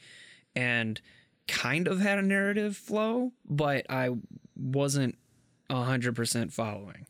and 0.56 1.02
kind 1.48 1.88
of 1.88 2.00
had 2.00 2.20
a 2.20 2.22
narrative 2.22 2.78
flow, 2.78 3.32
but 3.50 3.86
I 3.90 4.12
wasn't 4.56 5.18
100% 5.70 6.52
following. 6.52 7.08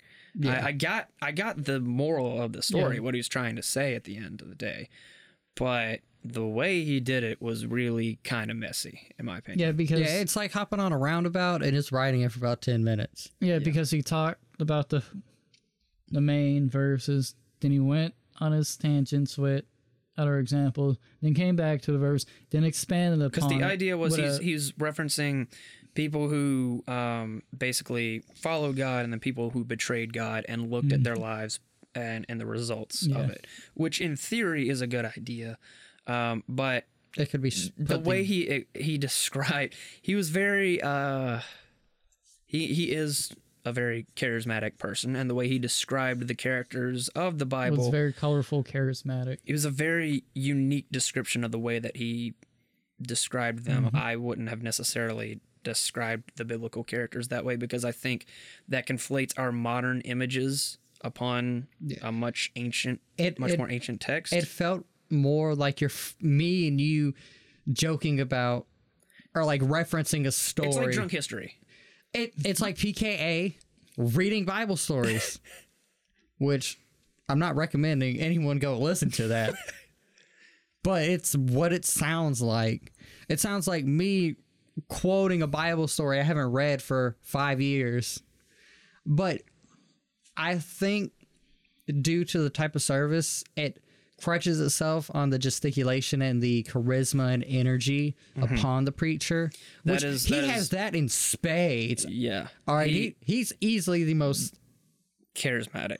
I, 0.63 0.67
I 0.67 0.71
got 0.71 1.09
I 1.21 1.31
got 1.31 1.65
the 1.65 1.79
moral 1.79 2.41
of 2.41 2.53
the 2.53 2.63
story, 2.63 2.99
what 2.99 3.13
he 3.13 3.19
was 3.19 3.27
trying 3.27 3.55
to 3.55 3.61
say 3.61 3.93
at 3.93 4.05
the 4.05 4.17
end 4.17 4.41
of 4.41 4.49
the 4.49 4.55
day. 4.55 4.89
But 5.55 5.99
the 6.25 6.45
way 6.45 6.83
he 6.83 6.99
did 6.99 7.23
it 7.23 7.41
was 7.41 7.65
really 7.65 8.19
kind 8.23 8.49
of 8.49 8.57
messy, 8.57 9.11
in 9.19 9.25
my 9.25 9.39
opinion. 9.39 9.59
Yeah, 9.67 9.71
because 9.73 9.99
yeah, 9.99 10.19
it's 10.21 10.35
like 10.35 10.51
hopping 10.51 10.79
on 10.79 10.93
a 10.93 10.97
roundabout 10.97 11.61
and 11.63 11.73
just 11.73 11.91
riding 11.91 12.21
it 12.21 12.31
for 12.31 12.39
about 12.39 12.61
ten 12.61 12.83
minutes. 12.83 13.29
Yeah, 13.41 13.59
because 13.59 13.91
he 13.91 14.01
talked 14.01 14.39
about 14.59 14.89
the 14.89 15.03
the 16.09 16.21
main 16.21 16.69
verses, 16.69 17.35
then 17.59 17.71
he 17.71 17.79
went 17.79 18.13
on 18.39 18.51
his 18.51 18.75
tangents 18.77 19.37
with 19.37 19.65
other 20.17 20.37
examples, 20.37 20.97
then 21.21 21.33
came 21.33 21.55
back 21.55 21.81
to 21.81 21.91
the 21.91 21.97
verse, 21.97 22.25
then 22.51 22.63
expanded 22.63 23.19
Because 23.31 23.49
the 23.49 23.63
idea 23.63 23.97
was 23.97 24.15
he's, 24.15 24.39
a- 24.39 24.43
he's 24.43 24.71
referencing 24.73 25.47
people 25.95 26.29
who 26.29 26.83
um, 26.87 27.41
basically 27.57 28.21
followed 28.35 28.75
God 28.75 29.03
and 29.05 29.11
the 29.13 29.17
people 29.17 29.49
who 29.49 29.63
betrayed 29.63 30.13
God 30.13 30.45
and 30.47 30.69
looked 30.69 30.91
at 30.93 31.03
their 31.03 31.15
lives 31.15 31.59
and, 31.95 32.25
and 32.29 32.39
the 32.39 32.45
results 32.45 33.03
Yeah. 33.07 33.19
of 33.19 33.29
it, 33.31 33.47
which 33.73 33.99
in 33.99 34.15
theory 34.15 34.69
is 34.69 34.81
a 34.81 34.87
good 34.87 35.05
idea. 35.05 35.57
Um, 36.07 36.43
but 36.49 36.85
It 37.17 37.29
could 37.29 37.41
be 37.41 37.53
the 37.77 37.99
way 37.99 38.23
he 38.23 38.65
he 38.73 38.97
described 38.97 39.75
he 40.01 40.15
was 40.15 40.29
very 40.29 40.81
uh 40.81 41.39
he 42.45 42.67
he 42.67 42.91
is 42.91 43.31
a 43.65 43.71
very 43.71 44.05
charismatic 44.17 44.77
person 44.77 45.15
and 45.15 45.29
the 45.29 45.33
way 45.35 45.47
he 45.47 45.57
described 45.57 46.27
the 46.27 46.35
characters 46.35 47.07
of 47.09 47.37
the 47.39 47.45
Bible 47.45 47.77
was 47.77 47.87
very 47.89 48.11
colorful, 48.11 48.61
charismatic. 48.63 49.37
it 49.45 49.53
was 49.53 49.63
a 49.63 49.69
very 49.69 50.23
unique 50.33 50.87
description 50.91 51.43
of 51.45 51.51
the 51.53 51.59
way 51.59 51.79
that 51.79 51.95
he 51.97 52.33
described 53.01 53.65
them 53.65 53.85
Mm-hmm. 53.85 53.95
i 53.95 54.15
wouldn't 54.15 54.49
have 54.49 54.61
necessarily 54.61 55.39
described 55.63 56.31
the 56.35 56.45
biblical 56.45 56.83
characters 56.83 57.29
that 57.29 57.43
way 57.45 57.55
because 57.55 57.83
i 57.85 57.91
think 57.91 58.25
that 58.67 58.85
conflates 58.87 59.33
our 59.37 59.51
modern 59.51 60.01
images 60.01 60.77
upon 61.01 61.67
a 62.01 62.11
much 62.11 62.51
ancient 62.55 63.01
It- 63.17 63.39
much 63.39 63.51
it- 63.51 63.57
more 63.59 63.69
ancient 63.69 63.99
text 64.01 64.33
it 64.33 64.45
felt 64.45 64.85
more 65.13 65.55
like 65.55 65.81
you're 65.81 65.89
f- 65.89 66.15
me 66.21 66.67
and 66.67 66.79
you 66.79 67.13
joking 67.71 68.19
about 68.19 68.67
or 69.35 69.45
like 69.45 69.61
referencing 69.61 70.27
a 70.27 70.31
story. 70.31 70.67
it's 70.67 70.77
like 70.77 70.91
drunk 70.91 71.11
history 71.11 71.55
It, 72.13 72.33
it's 72.43 72.61
like 72.61 72.75
PKA 72.75 73.55
reading 73.97 74.45
Bible 74.45 74.77
stories, 74.77 75.39
which 76.37 76.79
I'm 77.29 77.39
not 77.39 77.55
recommending 77.55 78.19
anyone 78.19 78.59
go 78.59 78.77
listen 78.77 79.11
to 79.11 79.29
that. 79.29 79.55
but 80.83 81.03
it's 81.03 81.35
what 81.35 81.73
it 81.73 81.85
sounds 81.85 82.41
like. 82.41 82.91
It 83.29 83.39
sounds 83.39 83.67
like 83.67 83.85
me 83.85 84.35
quoting 84.87 85.41
a 85.41 85.47
Bible 85.47 85.87
story 85.87 86.19
I 86.19 86.23
haven't 86.23 86.51
read 86.51 86.81
for 86.81 87.17
five 87.21 87.61
years. 87.61 88.21
But 89.05 89.41
I 90.35 90.57
think 90.57 91.11
due 91.87 92.25
to 92.25 92.39
the 92.39 92.49
type 92.49 92.75
of 92.75 92.81
service, 92.81 93.43
it 93.55 93.82
crutches 94.21 94.59
itself 94.61 95.09
on 95.13 95.29
the 95.31 95.39
gesticulation 95.39 96.21
and 96.21 96.41
the 96.41 96.63
charisma 96.63 97.33
and 97.33 97.43
energy 97.47 98.15
upon 98.41 98.85
the 98.85 98.91
preacher. 98.91 99.51
Mm-hmm. 99.53 99.89
That 99.89 99.93
Which 99.95 100.03
is- 100.03 100.25
he 100.25 100.35
that 100.35 100.43
has 100.49 100.61
is- 100.63 100.69
that 100.69 100.95
in 100.95 101.09
spades. 101.09 102.05
yeah 102.07 102.47
All 102.67 102.75
right, 102.75 102.89
He- 102.89 103.15
he, 103.21 103.33
he's 103.35 103.53
easily 103.59 104.03
the 104.03 104.13
most 104.13 104.55
charismatic. 105.35 105.97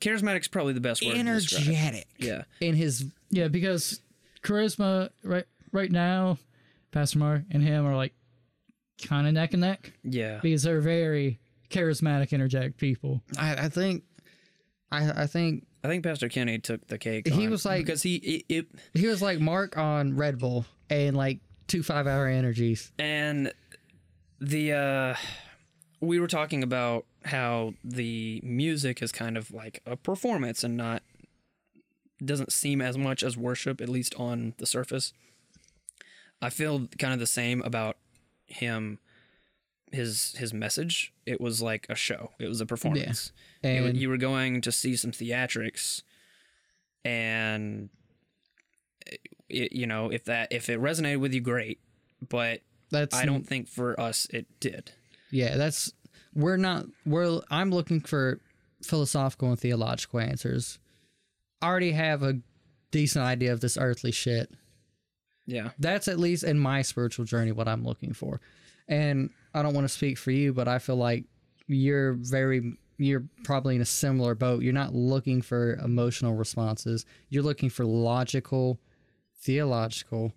Charismatic's 0.00 0.48
probably 0.48 0.72
the 0.74 0.80
best 0.80 1.02
word. 1.04 1.14
to 1.14 1.22
describe. 1.22 1.62
energetic. 1.68 2.06
Yeah. 2.18 2.42
in 2.60 2.74
his 2.74 3.06
Yeah, 3.30 3.48
because 3.48 4.00
charisma 4.42 5.10
right 5.22 5.44
right 5.72 5.90
now, 5.90 6.38
Pastor 6.90 7.18
Mark 7.18 7.42
and 7.50 7.62
him 7.62 7.86
are 7.86 7.96
like 7.96 8.14
kind 9.06 9.26
of 9.26 9.32
neck 9.32 9.52
and 9.54 9.60
neck 9.62 9.92
Yeah. 10.02 10.40
because 10.42 10.62
they're 10.64 10.80
very 10.80 11.40
charismatic, 11.70 12.32
energetic 12.32 12.76
people. 12.76 13.22
I, 13.38 13.64
I 13.64 13.68
think 13.68 14.02
I 14.92 15.22
I 15.22 15.26
think 15.26 15.66
I 15.82 15.88
think 15.88 16.04
Pastor 16.04 16.28
Kenny 16.28 16.58
took 16.58 16.86
the 16.86 16.98
cake. 16.98 17.28
He 17.28 17.48
was 17.48 17.64
like- 17.64 17.84
because 17.84 18.02
he 18.02 18.16
it, 18.16 18.44
it 18.48 18.66
he 18.94 19.06
was 19.06 19.20
like 19.22 19.40
Mark 19.40 19.76
on 19.76 20.16
Red 20.16 20.38
Bull 20.38 20.64
and 20.90 21.16
like 21.16 21.40
two 21.66 21.82
five 21.82 22.06
hour 22.06 22.26
energies. 22.28 22.92
and 22.98 23.52
the 24.40 24.72
uh 24.72 25.14
we 26.00 26.20
were 26.20 26.26
talking 26.26 26.62
about 26.62 27.06
how 27.24 27.72
the 27.82 28.40
music 28.44 29.00
is 29.02 29.10
kind 29.10 29.38
of 29.38 29.50
like 29.50 29.80
a 29.86 29.96
performance 29.96 30.62
and 30.62 30.76
not 30.76 31.02
doesn't 32.22 32.52
seem 32.52 32.80
as 32.82 32.98
much 32.98 33.22
as 33.22 33.36
worship 33.36 33.80
at 33.80 33.88
least 33.88 34.14
on 34.16 34.54
the 34.58 34.66
surface. 34.66 35.12
I 36.42 36.50
feel 36.50 36.86
kind 36.98 37.14
of 37.14 37.20
the 37.20 37.26
same 37.26 37.62
about 37.62 37.96
him 38.46 38.98
his 39.94 40.34
his 40.38 40.52
message. 40.52 41.12
It 41.26 41.40
was 41.40 41.62
like 41.62 41.86
a 41.88 41.94
show. 41.94 42.32
It 42.38 42.48
was 42.48 42.60
a 42.60 42.66
performance. 42.66 43.32
Wa- 43.62 43.70
And- 43.70 43.96
you 43.96 44.08
were 44.08 44.16
going 44.18 44.60
to 44.62 44.72
see 44.72 44.96
some 44.96 45.10
theatrics 45.12 46.02
and 47.04 47.90
it, 49.48 49.72
you 49.72 49.86
know, 49.86 50.10
if 50.10 50.24
that 50.24 50.52
if 50.52 50.68
it 50.68 50.80
resonated 50.80 51.20
with 51.20 51.34
you 51.34 51.40
great, 51.40 51.80
but 52.28 52.60
That's 52.90 53.14
I 53.14 53.24
don't 53.24 53.46
think 53.46 53.68
for 53.68 53.98
us 54.00 54.26
it 54.30 54.46
did. 54.60 54.92
Yeah, 55.30 55.56
that's 55.56 55.92
we're 56.34 56.56
not 56.56 56.86
we're 57.04 57.40
I'm 57.50 57.70
looking 57.70 58.00
for 58.00 58.40
philosophical 58.82 59.50
and 59.50 59.58
theological 59.58 60.20
answers. 60.20 60.78
I 61.62 61.66
already 61.68 61.92
have 61.92 62.22
a 62.22 62.40
decent 62.90 63.24
idea 63.24 63.52
of 63.52 63.60
this 63.60 63.76
earthly 63.78 64.12
shit. 64.12 64.50
Yeah. 65.46 65.70
That's 65.78 66.08
at 66.08 66.18
least 66.18 66.44
in 66.44 66.58
my 66.58 66.82
spiritual 66.82 67.24
journey 67.26 67.52
what 67.52 67.68
I'm 67.68 67.84
looking 67.84 68.12
for. 68.14 68.40
And 68.88 69.30
I 69.54 69.62
don't 69.62 69.74
want 69.74 69.84
to 69.84 69.92
speak 69.92 70.18
for 70.18 70.30
you, 70.32 70.52
but 70.52 70.66
I 70.68 70.78
feel 70.78 70.96
like 70.96 71.24
you're 71.66 72.12
very 72.14 72.76
you're 72.96 73.24
probably 73.42 73.74
in 73.74 73.82
a 73.82 73.84
similar 73.86 74.36
boat. 74.36 74.62
You're 74.62 74.72
not 74.72 74.94
looking 74.94 75.42
for 75.42 75.74
emotional 75.76 76.34
responses. 76.34 77.04
You're 77.28 77.42
looking 77.42 77.68
for 77.68 77.84
logical, 77.84 78.78
theological, 79.40 80.32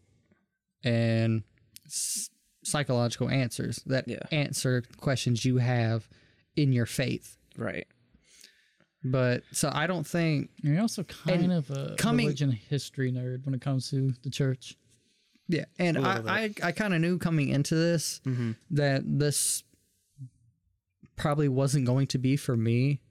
and 0.84 1.44
s- 1.86 2.32
psychological 2.64 3.30
answers 3.30 3.80
that 3.86 4.08
Yeah. 4.08 4.18
answer 4.32 4.84
questions 4.98 5.46
you 5.46 5.58
have 5.58 6.10
in 6.56 6.74
your 6.74 6.88
faith. 6.88 7.38
Right. 7.56 7.86
But 9.04 9.44
so 9.52 9.70
I 9.72 9.86
don't 9.86 10.06
think 10.08 10.50
you're 10.64 10.82
also 10.82 11.04
kind 11.04 11.44
And 11.44 11.54
of 11.54 11.70
a 11.70 11.96
coming- 11.98 12.26
religion 12.26 12.52
history 12.52 13.12
nerd 13.12 13.46
when 13.46 13.54
it 13.54 13.62
comes 13.62 13.90
to 13.92 14.14
the 14.24 14.32
church. 14.32 14.76
Yeah, 15.48 15.66
and 15.80 15.98
I, 15.98 16.22
I, 16.28 16.54
I 16.62 16.72
kind 16.72 16.94
of 16.94 17.02
knew 17.02 17.18
coming 17.18 17.50
into 17.50 17.76
this 17.76 18.22
mm-hmm. 18.26 18.52
that 18.72 19.04
this 19.06 19.64
probably 21.16 21.48
wasn't 21.48 21.86
going 21.86 22.08
to 22.08 22.18
be 22.18 22.36
for 22.36 22.56
me, 22.56 23.02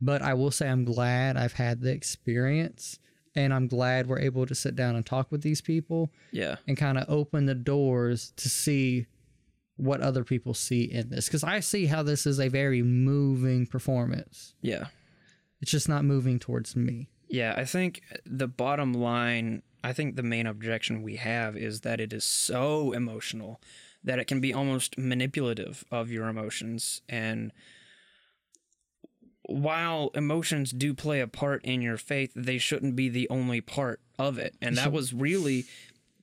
but 0.00 0.22
I 0.22 0.34
will 0.34 0.50
say 0.50 0.68
I'm 0.68 0.84
glad 0.84 1.36
I've 1.36 1.52
had 1.52 1.80
the 1.80 1.90
experience, 1.92 2.98
and 3.34 3.52
I'm 3.52 3.66
glad 3.68 4.06
we're 4.06 4.18
able 4.20 4.46
to 4.46 4.54
sit 4.54 4.74
down 4.74 4.96
and 4.96 5.04
talk 5.04 5.30
with 5.30 5.42
these 5.42 5.60
people 5.60 6.10
Yeah. 6.32 6.56
and 6.66 6.76
kind 6.76 6.98
of 6.98 7.04
open 7.08 7.46
the 7.46 7.54
doors 7.54 8.32
to 8.36 8.48
see 8.48 9.06
what 9.76 10.00
other 10.00 10.22
people 10.22 10.54
see 10.54 10.84
in 10.84 11.08
this 11.08 11.26
because 11.26 11.42
I 11.42 11.60
see 11.60 11.86
how 11.86 12.02
this 12.02 12.26
is 12.26 12.38
a 12.38 12.48
very 12.48 12.82
moving 12.82 13.66
performance. 13.66 14.54
Yeah. 14.60 14.86
It's 15.60 15.70
just 15.70 15.88
not 15.88 16.04
moving 16.04 16.38
towards 16.38 16.76
me. 16.76 17.08
Yeah, 17.28 17.54
I 17.56 17.64
think 17.64 18.02
the 18.26 18.46
bottom 18.46 18.92
line, 18.92 19.62
I 19.84 19.92
think 19.92 20.16
the 20.16 20.22
main 20.22 20.46
objection 20.46 21.02
we 21.02 21.16
have 21.16 21.56
is 21.56 21.80
that 21.80 22.00
it 22.00 22.12
is 22.12 22.24
so 22.24 22.92
emotional 22.92 23.60
that 24.04 24.18
it 24.18 24.26
can 24.26 24.40
be 24.40 24.52
almost 24.52 24.98
manipulative 24.98 25.84
of 25.90 26.10
your 26.10 26.28
emotions. 26.28 27.02
And 27.08 27.52
while 29.42 30.10
emotions 30.14 30.72
do 30.72 30.94
play 30.94 31.20
a 31.20 31.26
part 31.26 31.64
in 31.64 31.82
your 31.82 31.96
faith, 31.96 32.32
they 32.34 32.58
shouldn't 32.58 32.96
be 32.96 33.08
the 33.08 33.28
only 33.28 33.60
part 33.60 34.00
of 34.18 34.38
it. 34.38 34.54
And 34.60 34.76
that 34.76 34.92
was 34.92 35.12
really 35.12 35.66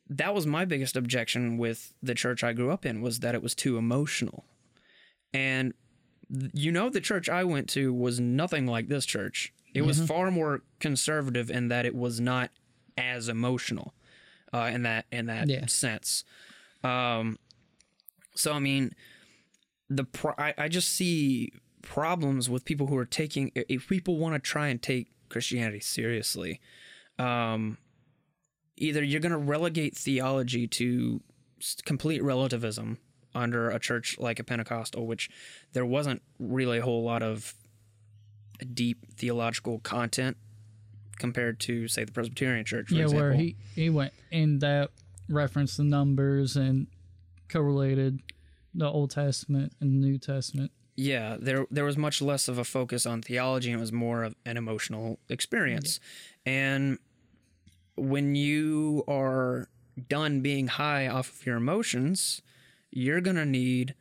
that 0.09 0.33
was 0.33 0.47
my 0.47 0.65
biggest 0.65 0.97
objection 0.97 1.57
with 1.57 1.93
the 2.01 2.15
church 2.15 2.43
I 2.43 2.53
grew 2.53 2.71
up 2.71 2.85
in 2.85 3.01
was 3.01 3.19
that 3.19 3.35
it 3.35 3.43
was 3.43 3.53
too 3.53 3.77
emotional. 3.77 4.43
And 5.33 5.73
you 6.53 6.71
know 6.71 6.89
the 6.89 7.01
church 7.01 7.29
I 7.29 7.43
went 7.43 7.69
to 7.69 7.93
was 7.93 8.19
nothing 8.19 8.65
like 8.65 8.87
this 8.87 9.05
church. 9.05 9.53
It 9.73 9.83
was 9.83 9.97
mm-hmm. 9.97 10.07
far 10.07 10.31
more 10.31 10.61
conservative 10.79 11.51
in 11.51 11.67
that 11.67 11.85
it 11.85 11.95
was 11.95 12.19
not 12.19 12.49
as 12.99 13.29
emotional 13.29 13.93
uh, 14.53 14.69
in 14.73 14.83
that 14.83 15.05
in 15.11 15.25
that 15.27 15.47
Yeah. 15.49 15.65
sense. 15.67 16.23
Um, 16.83 17.37
so 18.35 18.53
I 18.53 18.59
mean, 18.59 18.93
the 19.89 20.03
pro- 20.03 20.35
I, 20.37 20.53
I 20.57 20.67
just 20.67 20.89
see 20.89 21.51
problems 21.81 22.49
with 22.49 22.65
people 22.65 22.87
who 22.87 22.97
are 22.97 23.05
taking 23.05 23.51
if 23.55 23.87
people 23.87 24.17
want 24.17 24.35
to 24.35 24.39
try 24.39 24.67
and 24.67 24.81
take 24.81 25.07
Christianity 25.29 25.79
seriously. 25.79 26.59
Um, 27.17 27.77
either 28.77 29.03
you're 29.03 29.19
going 29.19 29.31
to 29.33 29.37
relegate 29.37 29.95
theology 29.95 30.67
to 30.67 31.21
complete 31.83 32.23
relativism 32.23 32.97
under 33.35 33.69
a 33.69 33.79
church 33.79 34.17
like 34.19 34.39
a 34.39 34.43
Pentecostal, 34.43 35.05
which 35.05 35.29
there 35.73 35.85
wasn't 35.85 36.21
really 36.39 36.77
a 36.79 36.81
whole 36.81 37.03
lot 37.03 37.21
of 37.21 37.53
deep 38.73 39.05
theological 39.15 39.79
content 39.79 40.37
compared 41.19 41.59
to, 41.61 41.87
say, 41.87 42.03
the 42.03 42.11
Presbyterian 42.11 42.65
Church. 42.65 42.87
For 42.89 42.95
yeah, 42.95 43.03
example. 43.03 43.27
where 43.27 43.33
he 43.33 43.55
he 43.75 43.89
went 43.89 44.13
in 44.31 44.59
that 44.59 44.89
reference 45.29 45.77
the 45.77 45.83
numbers 45.83 46.55
and 46.55 46.87
correlated 47.49 48.21
the 48.73 48.87
Old 48.87 49.11
Testament 49.11 49.73
and 49.79 49.91
the 49.91 50.07
New 50.07 50.17
Testament. 50.17 50.71
yeah, 50.95 51.37
there 51.39 51.65
there 51.69 51.85
was 51.85 51.97
much 51.97 52.21
less 52.21 52.47
of 52.47 52.57
a 52.57 52.63
focus 52.63 53.05
on 53.05 53.21
theology, 53.21 53.69
and 53.71 53.79
it 53.79 53.81
was 53.81 53.91
more 53.91 54.23
of 54.23 54.35
an 54.45 54.57
emotional 54.57 55.19
experience. 55.29 55.99
And 56.45 56.97
when 57.95 58.35
you 58.35 59.03
are 59.07 59.67
done 60.07 60.41
being 60.41 60.67
high 60.67 61.07
off 61.07 61.29
of 61.29 61.45
your 61.45 61.57
emotions, 61.57 62.41
you're 62.91 63.21
gonna 63.21 63.45
need 63.45 63.93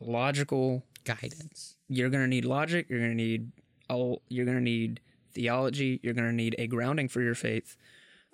logical 0.00 0.84
Guidance. 1.04 1.76
you're 1.88 2.10
going 2.10 2.22
to 2.22 2.28
need 2.28 2.44
logic 2.44 2.86
you're 2.90 2.98
going 2.98 3.12
to 3.12 3.16
need 3.16 3.50
all 3.88 4.20
you're 4.28 4.44
going 4.44 4.58
to 4.58 4.62
need 4.62 5.00
theology 5.32 6.00
you're 6.02 6.14
going 6.14 6.28
to 6.28 6.34
need 6.34 6.54
a 6.58 6.66
grounding 6.66 7.08
for 7.08 7.20
your 7.20 7.34
faith 7.34 7.76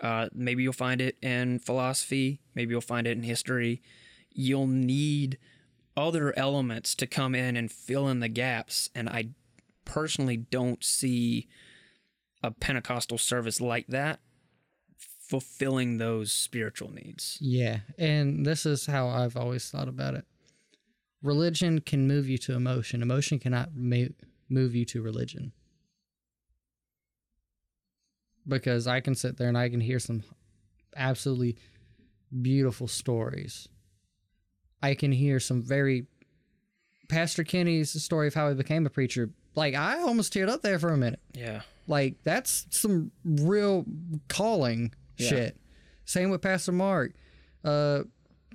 uh, 0.00 0.28
maybe 0.34 0.62
you'll 0.62 0.72
find 0.72 1.00
it 1.00 1.16
in 1.22 1.58
philosophy 1.58 2.40
maybe 2.54 2.72
you'll 2.72 2.80
find 2.80 3.06
it 3.06 3.16
in 3.16 3.22
history 3.22 3.82
you'll 4.30 4.66
need 4.66 5.38
other 5.96 6.36
elements 6.36 6.94
to 6.94 7.06
come 7.06 7.34
in 7.34 7.56
and 7.56 7.70
fill 7.70 8.08
in 8.08 8.20
the 8.20 8.28
gaps 8.28 8.90
and 8.94 9.08
i 9.08 9.28
personally 9.84 10.36
don't 10.36 10.82
see 10.82 11.46
a 12.42 12.50
pentecostal 12.50 13.18
service 13.18 13.60
like 13.60 13.86
that 13.86 14.20
fulfilling 14.98 15.96
those 15.98 16.32
spiritual 16.32 16.92
needs 16.92 17.38
Yeah, 17.40 17.80
and 17.96 18.44
this 18.44 18.66
is 18.66 18.86
how 18.86 19.08
I've 19.08 19.36
always 19.36 19.70
thought 19.70 19.88
about 19.88 20.14
it. 20.14 20.24
Religion 21.22 21.80
can 21.80 22.06
move 22.06 22.28
you 22.28 22.36
to 22.38 22.54
emotion. 22.54 23.00
Emotion 23.00 23.38
cannot 23.38 23.70
move 23.74 24.74
you 24.74 24.84
to 24.84 25.00
religion. 25.00 25.52
Because 28.46 28.86
I 28.86 29.00
can 29.00 29.14
sit 29.14 29.36
there 29.38 29.48
and 29.48 29.56
I 29.56 29.68
can 29.68 29.80
hear 29.80 29.98
some 29.98 30.22
absolutely 30.96 31.56
beautiful 32.42 32.88
stories. 32.88 33.68
I 34.82 34.94
can 34.94 35.12
hear 35.12 35.40
some 35.40 35.62
very 35.62 36.06
Pastor 37.08 37.44
Kenny's 37.44 38.02
story 38.02 38.28
of 38.28 38.34
how 38.34 38.48
he 38.48 38.54
became 38.54 38.86
a 38.86 38.90
preacher. 38.90 39.30
Like 39.54 39.74
I 39.74 40.00
almost 40.00 40.32
teared 40.32 40.48
up 40.48 40.62
there 40.62 40.78
for 40.78 40.90
a 40.92 40.96
minute. 40.96 41.20
yeah 41.32 41.62
Like 41.86 42.16
that's 42.24 42.66
some 42.70 43.10
real 43.24 43.84
calling 44.28 44.92
Yeah. 45.16 45.28
shit. 45.28 45.60
Same 46.06 46.28
with 46.30 46.42
Pastor 46.42 46.72
Mark, 46.72 47.12
uh, 47.64 48.02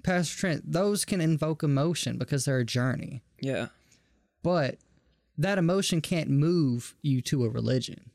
Pastor 0.04 0.38
Trent. 0.38 0.72
Those 0.72 1.04
can 1.06 1.20
invoke 1.22 1.64
emotion 1.64 2.18
because 2.18 2.46
they're 2.46 2.60
a 2.60 2.66
journey, 2.66 3.24
yeah 3.42 3.68
but 4.44 4.78
that 5.38 5.58
emotion 5.58 6.00
can't 6.02 6.30
move 6.30 6.96
you 7.02 7.22
to 7.24 7.44
a 7.46 7.50
religion. 7.50 8.10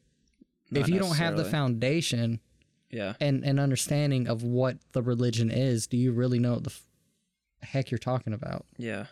Not 0.74 0.80
if 0.82 0.88
you 0.88 0.98
don't 1.00 1.16
have 1.16 1.36
the 1.36 1.44
foundation 1.44 2.40
yeah 2.90 3.14
and 3.20 3.44
an 3.44 3.58
understanding 3.58 4.28
of 4.28 4.42
what 4.42 4.76
the 4.92 5.02
religion 5.02 5.50
is, 5.50 5.86
do 5.86 5.96
you 5.96 6.12
really 6.12 6.38
know 6.38 6.54
what 6.54 6.64
the 6.64 6.70
f- 6.70 6.86
heck 7.68 7.90
you're 7.90 7.98
talking 7.98 8.32
about? 8.32 8.64
yeah 8.78 9.06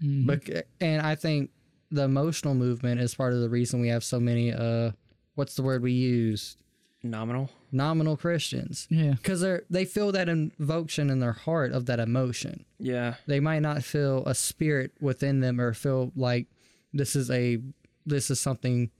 But 0.00 0.42
and 0.80 1.00
I 1.02 1.14
think 1.14 1.50
the 1.90 2.02
emotional 2.02 2.54
movement 2.54 3.00
is 3.00 3.14
part 3.14 3.32
of 3.32 3.40
the 3.40 3.48
reason 3.48 3.80
we 3.80 3.88
have 3.88 4.04
so 4.04 4.20
many. 4.20 4.52
Uh, 4.52 4.90
what's 5.36 5.54
the 5.54 5.62
word 5.62 5.82
we 5.82 5.92
use? 5.92 6.56
nominal 7.02 7.48
Nominal 7.70 8.16
Christians. 8.16 8.88
Yeah, 8.90 9.12
because 9.12 9.40
they 9.40 9.60
they 9.70 9.84
feel 9.84 10.10
that 10.12 10.28
invocation 10.28 11.08
in 11.08 11.20
their 11.20 11.32
heart 11.34 11.70
of 11.72 11.86
that 11.86 12.00
emotion. 12.00 12.64
yeah 12.80 13.14
They 13.26 13.38
might 13.38 13.60
not 13.60 13.84
feel 13.84 14.24
a 14.26 14.34
spirit 14.34 14.92
within 15.00 15.40
them 15.40 15.60
or 15.60 15.72
feel 15.72 16.10
like 16.16 16.46
this 16.92 17.14
is 17.14 17.30
a 17.30 17.58
this 18.06 18.28
is 18.30 18.40
something 18.40 18.90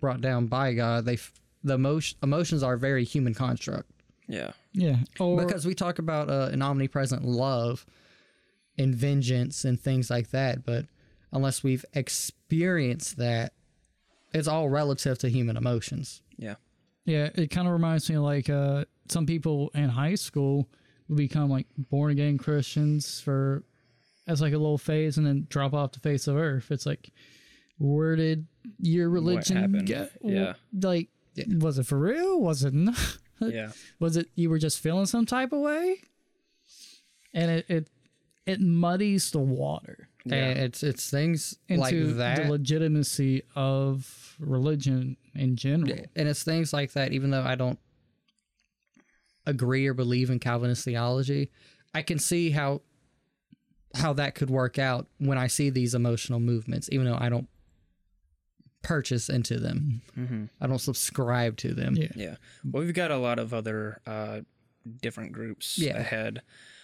brought 0.00 0.20
down 0.20 0.46
by 0.46 0.74
God. 0.74 1.04
They 1.04 1.18
the 1.64 1.74
emotion, 1.74 2.18
emotions 2.22 2.62
are 2.62 2.74
a 2.74 2.78
very 2.78 3.04
human 3.04 3.34
construct 3.34 3.90
yeah 4.28 4.52
yeah. 4.76 4.96
Or 5.18 5.42
because 5.42 5.64
we 5.64 5.74
talk 5.74 5.98
about 5.98 6.28
uh, 6.28 6.50
an 6.52 6.60
omnipresent 6.60 7.24
love 7.24 7.86
and 8.76 8.94
vengeance 8.94 9.64
and 9.64 9.80
things 9.80 10.10
like 10.10 10.30
that, 10.32 10.64
but 10.66 10.84
unless 11.32 11.64
we've 11.64 11.84
experienced 11.94 13.16
that, 13.16 13.54
it's 14.34 14.48
all 14.48 14.68
relative 14.68 15.18
to 15.20 15.30
human 15.30 15.56
emotions. 15.56 16.20
yeah 16.36 16.56
Yeah, 17.06 17.30
it 17.34 17.50
kind 17.50 17.66
of 17.66 17.72
reminds 17.72 18.10
me 18.10 18.16
of 18.16 18.22
like 18.22 18.50
uh, 18.50 18.84
some 19.08 19.24
people 19.24 19.70
in 19.74 19.88
high 19.88 20.14
school 20.14 20.68
would 21.08 21.16
become 21.16 21.48
like 21.48 21.66
born 21.78 22.10
again 22.10 22.36
Christians 22.36 23.20
for 23.20 23.64
as 24.26 24.42
like 24.42 24.52
a 24.52 24.58
little 24.58 24.76
phase 24.76 25.16
and 25.16 25.26
then 25.26 25.46
drop 25.48 25.72
off 25.72 25.92
the 25.92 26.00
face 26.00 26.26
of 26.26 26.36
earth. 26.36 26.70
It's 26.70 26.84
like, 26.84 27.12
where 27.78 28.16
did 28.16 28.46
your 28.78 29.08
religion 29.10 29.84
get? 29.84 30.12
Yeah. 30.22 30.54
Like, 30.72 31.08
was 31.58 31.78
it 31.78 31.86
for 31.86 31.98
real? 31.98 32.40
Was 32.40 32.64
it 32.64 32.72
not? 32.74 32.96
yeah 33.40 33.70
Was 34.00 34.16
it 34.16 34.28
you 34.34 34.48
were 34.48 34.58
just 34.58 34.80
feeling 34.80 35.04
some 35.06 35.26
type 35.26 35.52
of 35.52 35.60
way? 35.60 35.96
And 37.34 37.50
it 37.50 37.66
it, 37.68 37.90
it 38.46 38.60
muddies 38.62 39.30
the 39.30 39.38
water 39.40 40.08
And 40.24 40.58
it's 40.58 40.82
it's 40.82 41.10
things 41.10 41.58
into 41.68 41.82
like 41.82 42.16
that. 42.16 42.42
the 42.44 42.50
legitimacy 42.50 43.42
of 43.54 44.36
religion 44.40 45.16
in 45.34 45.56
general. 45.56 45.98
and 46.16 46.28
it's 46.28 46.42
things 46.44 46.72
like 46.72 46.92
that 46.92 47.12
even 47.12 47.30
though 47.30 47.42
i 47.42 47.54
don't 47.54 47.78
agree 49.46 49.86
or 49.86 49.94
believe 49.94 50.30
in 50.30 50.38
calvinist 50.38 50.84
theology 50.84 51.50
i 51.94 52.02
can 52.02 52.18
see 52.18 52.50
how 52.50 52.80
how 53.94 54.12
that 54.12 54.34
could 54.34 54.50
work 54.50 54.78
out 54.78 55.06
when 55.18 55.38
i 55.38 55.46
see 55.46 55.70
these 55.70 55.94
emotional 55.94 56.40
movements 56.40 56.88
even 56.92 57.06
though 57.06 57.16
i 57.18 57.28
don't 57.28 57.48
purchase 58.86 59.28
into 59.28 59.58
them 59.58 60.00
i 60.60 60.66
don't 60.66 60.78
subscribe 60.80 61.56
to 61.56 61.74
them 61.74 61.96
Yeah. 61.96 62.08
Yeah. 62.14 62.34
Well, 62.64 62.84
we've 62.84 62.94
got 62.94 63.10
a 63.10 63.16
lot 63.18 63.38
of 63.38 63.52
other 63.52 64.00
uh, 64.06 64.40
different 65.02 65.32
groups 65.32 65.76
Yeah. 65.78 65.98
ahead, 65.98 66.42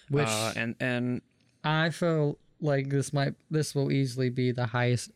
Which- 0.09 0.27
uh, 0.27 0.53
and 0.55 0.75
and 0.79 1.21
i 1.63 1.89
feel 1.89 2.37
like 2.59 2.89
this 2.89 3.13
might 3.13 3.35
this 3.49 3.73
will 3.73 3.91
easily 3.91 4.29
be 4.29 4.51
the 4.51 4.65
highest 4.67 5.11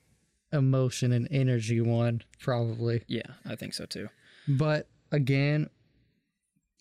emotion 0.54 1.12
and 1.12 1.28
energy 1.30 1.82
one 1.82 2.22
probably 2.40 3.04
yeah, 3.08 3.32
I 3.46 3.56
think 3.56 3.74
so 3.74 3.86
too. 3.86 4.08
But 4.48 4.88
again, 5.12 5.70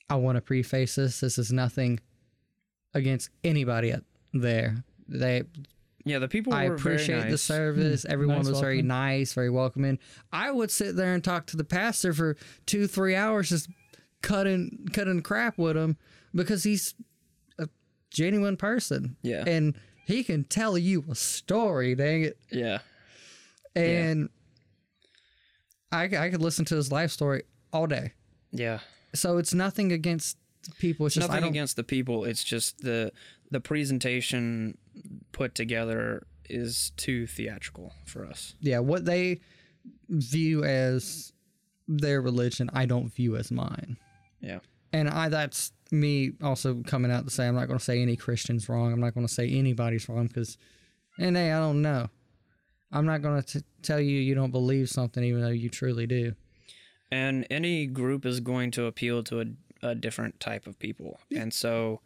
I 0.08 0.14
want 0.16 0.36
to 0.36 0.40
preface 0.40 0.94
this. 0.94 1.18
This 1.18 1.36
is 1.36 1.52
nothing 1.52 1.98
against 2.94 3.30
anybody 3.42 3.92
out 3.92 4.04
there. 4.32 4.84
They, 5.08 5.42
Yeah, 6.06 6.20
the 6.20 6.28
people. 6.28 6.54
I 6.54 6.68
were 6.68 6.76
very 6.78 6.94
appreciate 6.94 7.24
the 7.24 7.30
nice. 7.30 7.42
service. 7.42 8.02
Hmm. 8.04 8.12
Everyone 8.12 8.36
Nice 8.38 8.48
was 8.48 8.60
very 8.60 8.80
nice, 8.80 9.34
very 9.34 9.50
welcoming. 9.50 9.98
I 10.32 10.50
would 10.52 10.70
sit 10.70 10.94
there 10.96 11.12
and 11.12 11.22
talk 11.22 11.46
to 11.48 11.56
the 11.56 11.64
pastor 11.64 12.12
for 12.14 12.36
two, 12.64 12.86
three 12.86 13.14
hours, 13.16 13.48
just 13.50 13.68
cutting, 14.22 14.86
cutting 14.92 15.20
crap 15.22 15.58
with 15.58 15.76
him 15.76 15.96
because 16.34 16.62
he's 16.64 16.94
a 17.58 17.68
genuine 18.10 18.56
person. 18.56 19.16
Yeah. 19.22 19.42
and 19.46 19.74
he 20.06 20.22
can 20.22 20.44
tell 20.44 20.78
you 20.78 21.04
a 21.10 21.14
story. 21.16 21.94
Dang 21.96 22.22
it. 22.22 22.38
Yeah, 22.52 22.78
And 23.74 24.28
I, 25.92 26.04
I 26.04 26.30
could 26.30 26.40
listen 26.42 26.64
to 26.66 26.76
his 26.76 26.92
life 26.92 27.10
story 27.10 27.42
all 27.72 27.86
day. 27.86 28.12
yeah. 28.52 28.78
So 29.14 29.38
it's 29.38 29.54
nothing 29.54 29.92
against 29.92 30.36
people. 30.78 31.06
It's 31.06 31.14
just 31.14 31.24
I 31.24 31.34
Nothing 31.34 31.42
don't. 31.44 31.50
against 31.52 31.76
the 31.76 31.84
people. 31.84 32.24
It's 32.24 32.44
just 32.44 32.78
the 32.80 33.12
the 33.50 33.60
presentation 33.60 34.76
put 35.32 35.54
together 35.54 36.26
is 36.48 36.92
too 36.96 37.26
theatrical 37.26 37.92
for 38.04 38.24
us. 38.24 38.54
yeah, 38.60 38.78
what 38.78 39.04
they 39.04 39.40
view 40.08 40.64
as 40.64 41.32
their 41.88 42.20
religion, 42.20 42.70
I 42.72 42.86
don't 42.86 43.12
view 43.12 43.36
as 43.36 43.50
mine. 43.50 43.96
Yeah. 44.40 44.58
And 44.92 45.08
I 45.08 45.28
that's 45.28 45.72
me 45.90 46.32
also 46.42 46.82
coming 46.86 47.10
out 47.10 47.24
to 47.24 47.30
say 47.30 47.46
I'm 47.46 47.54
not 47.54 47.66
going 47.66 47.78
to 47.78 47.84
say 47.84 48.00
any 48.00 48.16
Christian's 48.16 48.68
wrong. 48.68 48.92
I'm 48.92 49.00
not 49.00 49.14
going 49.14 49.26
to 49.26 49.32
say 49.32 49.48
anybody's 49.48 50.08
wrong 50.08 50.26
because, 50.26 50.58
and 51.18 51.36
hey, 51.36 51.52
I 51.52 51.58
don't 51.58 51.82
know. 51.82 52.08
I'm 52.92 53.06
not 53.06 53.22
going 53.22 53.42
to 53.42 53.64
tell 53.82 54.00
you 54.00 54.18
you 54.18 54.34
don't 54.34 54.52
believe 54.52 54.88
something 54.88 55.22
even 55.22 55.42
though 55.42 55.48
you 55.48 55.68
truly 55.68 56.06
do. 56.06 56.34
And 57.10 57.46
any 57.50 57.86
group 57.86 58.24
is 58.24 58.40
going 58.40 58.70
to 58.72 58.86
appeal 58.86 59.22
to 59.24 59.40
a, 59.40 59.44
a 59.88 59.94
different 59.94 60.40
type 60.40 60.66
of 60.66 60.78
people. 60.78 61.20
And 61.34 61.52
so, 61.52 62.00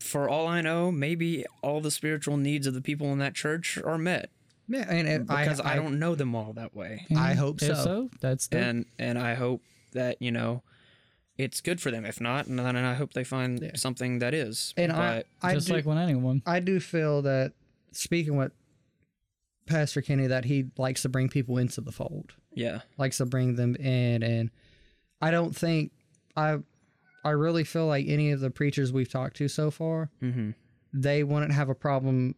for 0.00 0.28
all 0.28 0.46
I 0.46 0.60
know, 0.60 0.92
maybe 0.92 1.44
all 1.62 1.80
the 1.80 1.90
spiritual 1.90 2.36
needs 2.36 2.66
of 2.66 2.74
the 2.74 2.80
people 2.80 3.12
in 3.12 3.18
that 3.18 3.34
church 3.34 3.78
are 3.84 3.98
met 3.98 4.30
Yeah, 4.68 4.86
and 4.88 5.08
it, 5.08 5.26
because 5.26 5.60
I, 5.60 5.72
I, 5.72 5.76
don't 5.76 5.98
know 5.98 6.14
them 6.14 6.34
all 6.34 6.52
that 6.54 6.74
way. 6.74 7.06
I 7.10 7.14
mm-hmm. 7.14 7.38
hope 7.38 7.60
so. 7.60 7.74
so, 7.74 8.10
that's 8.20 8.48
the 8.48 8.58
And 8.58 8.86
and 8.98 9.18
I 9.18 9.34
hope 9.34 9.62
that 9.92 10.20
you 10.20 10.30
know 10.30 10.62
it's 11.36 11.60
good 11.60 11.80
for 11.80 11.90
them. 11.90 12.04
If 12.04 12.20
not, 12.20 12.46
then 12.46 12.76
I 12.76 12.94
hope 12.94 13.12
they 13.12 13.24
find 13.24 13.72
something 13.74 14.20
that 14.20 14.34
is. 14.34 14.72
And 14.76 14.92
but 14.92 15.26
I, 15.42 15.50
I 15.50 15.54
just 15.54 15.66
do, 15.66 15.74
like 15.74 15.86
when 15.86 15.98
anyone. 15.98 16.42
I 16.46 16.60
do 16.60 16.80
feel 16.80 17.22
that 17.22 17.52
speaking 17.92 18.36
with 18.36 18.52
Pastor 19.66 20.00
Kenny, 20.00 20.28
that 20.28 20.44
he 20.44 20.66
likes 20.78 21.02
to 21.02 21.08
bring 21.08 21.28
people 21.28 21.58
into 21.58 21.80
the 21.80 21.92
fold. 21.92 22.32
yeah, 22.54 22.80
likes 22.98 23.18
to 23.18 23.26
bring 23.26 23.56
them 23.56 23.74
in 23.76 24.22
and 24.22 24.50
I 25.20 25.30
don't 25.30 25.54
think 25.54 25.92
I 26.36 26.58
I 27.26 27.30
really 27.30 27.64
feel 27.64 27.86
like 27.86 28.06
any 28.08 28.30
of 28.30 28.40
the 28.40 28.50
preachers 28.50 28.92
we've 28.92 29.10
talked 29.10 29.36
to 29.38 29.48
so 29.48 29.70
far 29.70 30.10
mm-hmm. 30.22 30.50
they 30.92 31.22
wouldn't 31.24 31.52
have 31.52 31.68
a 31.68 31.74
problem 31.74 32.34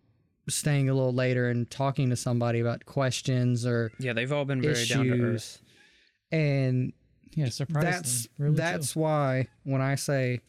staying 0.48 0.88
a 0.88 0.94
little 0.94 1.12
later 1.12 1.48
and 1.48 1.70
talking 1.70 2.10
to 2.10 2.16
somebody 2.16 2.60
about 2.60 2.86
questions 2.86 3.66
or 3.66 3.92
yeah, 3.98 4.12
they've 4.12 4.32
all 4.32 4.44
been 4.44 4.62
very 4.62 4.84
down 4.86 5.04
to 5.06 5.20
earth. 5.20 5.60
and 6.32 6.92
Yeah, 7.34 7.50
surprisingly. 7.50 7.92
that's 7.92 8.28
really 8.38 8.56
that's 8.56 8.96
why 8.96 9.48
when 9.64 9.80
I 9.80 9.94
say 9.94 10.40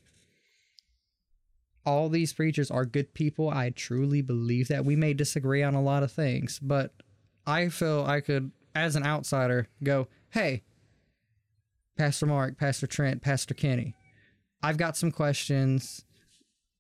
all 1.86 2.10
these 2.10 2.34
preachers 2.34 2.70
are 2.70 2.86
good 2.86 3.14
people, 3.14 3.50
I 3.50 3.72
truly 3.72 4.22
believe 4.22 4.68
that. 4.68 4.86
We 4.86 4.96
may 4.96 5.14
disagree 5.14 5.64
on 5.64 5.74
a 5.74 5.82
lot 5.82 6.04
of 6.04 6.12
things, 6.12 6.60
but 6.60 6.94
I 7.48 7.70
feel 7.70 8.06
I 8.06 8.22
could, 8.22 8.52
as 8.76 8.96
an 8.96 9.04
outsider, 9.04 9.68
go, 9.84 10.08
hey, 10.30 10.64
Pastor 11.98 12.28
Mark, 12.28 12.58
Pastor 12.58 12.86
Trent, 12.86 13.22
Pastor 13.22 13.54
Kenny, 13.54 13.96
I've 14.62 14.78
got 14.78 14.98
some 14.98 15.12
questions. 15.12 16.06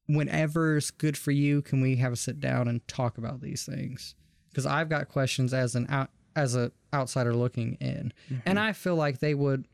Whenever's 0.07 0.91
good 0.91 1.17
for 1.17 1.31
you, 1.31 1.61
can 1.61 1.81
we 1.81 1.97
have 1.97 2.13
a 2.13 2.15
sit 2.15 2.39
down 2.39 2.67
and 2.67 2.85
talk 2.87 3.17
about 3.17 3.41
these 3.41 3.63
things? 3.65 4.15
Because 4.49 4.65
I've 4.65 4.89
got 4.89 5.09
questions 5.09 5.53
as 5.53 5.75
an 5.75 5.85
out 5.89 6.09
as 6.35 6.55
a 6.55 6.71
outsider 6.93 7.33
looking 7.33 7.77
in, 7.79 8.13
mm-hmm. 8.31 8.41
and 8.45 8.59
I 8.59 8.73
feel 8.73 8.95
like 8.95 9.19
they 9.19 9.33
would 9.33 9.67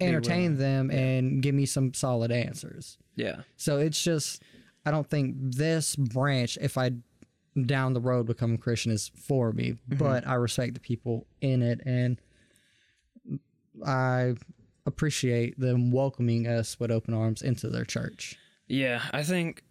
entertain 0.00 0.56
them 0.56 0.90
and 0.90 1.42
give 1.42 1.54
me 1.54 1.66
some 1.66 1.92
solid 1.94 2.30
answers. 2.30 2.98
Yeah, 3.16 3.42
So 3.56 3.78
it's 3.78 4.02
just, 4.02 4.42
I 4.84 4.90
don't 4.90 5.08
think 5.08 5.36
this 5.38 5.94
branch, 5.96 6.58
if 6.60 6.76
I 6.76 6.92
down 7.66 7.92
the 7.92 8.00
road 8.00 8.26
become 8.26 8.54
a 8.54 8.58
Christian, 8.58 8.92
is 8.92 9.10
for 9.16 9.52
me. 9.52 9.72
Mm-hmm. 9.72 9.96
But 9.96 10.26
I 10.26 10.34
respect 10.34 10.74
the 10.74 10.80
people 10.80 11.26
in 11.40 11.62
it, 11.62 11.80
and 11.86 12.20
I 13.86 14.34
appreciate 14.86 15.58
them 15.58 15.90
welcoming 15.90 16.46
us 16.46 16.78
with 16.78 16.90
open 16.90 17.14
arms 17.14 17.42
into 17.42 17.68
their 17.68 17.84
church. 17.84 18.36
yeah. 18.68 19.02
I 19.12 19.22
think 19.22 19.62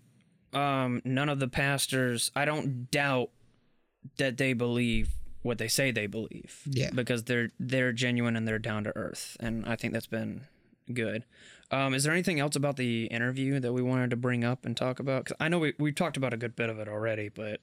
um, 0.53 1.01
none 1.05 1.30
of 1.30 1.39
the 1.39 1.47
pastors. 1.47 2.32
I 2.36 2.45
don't 2.45 2.89
doubt 2.91 3.30
that 4.18 4.38
they 4.38 4.53
believe 4.53 5.09
what 5.41 5.57
they 5.57 5.68
say 5.68 5.91
they 5.91 6.07
believe. 6.07 6.61
Yeah. 6.66 6.89
because 6.93 7.24
they're 7.24 7.49
they're 7.59 7.91
genuine 7.91 8.36
and 8.36 8.47
they're 8.47 8.59
down 8.59 8.84
to 8.86 8.95
earth, 8.95 9.38
and 9.39 9.66
I 9.66 9.76
think 9.76 9.93
that's 9.93 10.07
been 10.07 10.41
good. 10.91 11.26
Um, 11.72 11.93
is 11.93 12.03
there 12.03 12.14
anything 12.14 12.39
else 12.39 12.55
about 12.55 12.76
the 12.78 13.05
interview 13.05 13.59
that 13.59 13.74
we 13.74 13.82
wanted 13.82 14.11
to 14.11 14.16
bring 14.16 14.43
up 14.43 14.66
and 14.66 14.78
talk 14.78 14.99
about? 14.99 15.24
Because 15.26 15.38
I 15.39 15.47
know 15.47 15.59
we 15.59 15.74
we 15.80 15.91
talked 15.91 16.18
about 16.18 16.34
a 16.34 16.38
good 16.38 16.55
bit 16.55 16.70
of 16.70 16.80
it 16.80 16.88
already, 16.88 17.30
but 17.30 17.59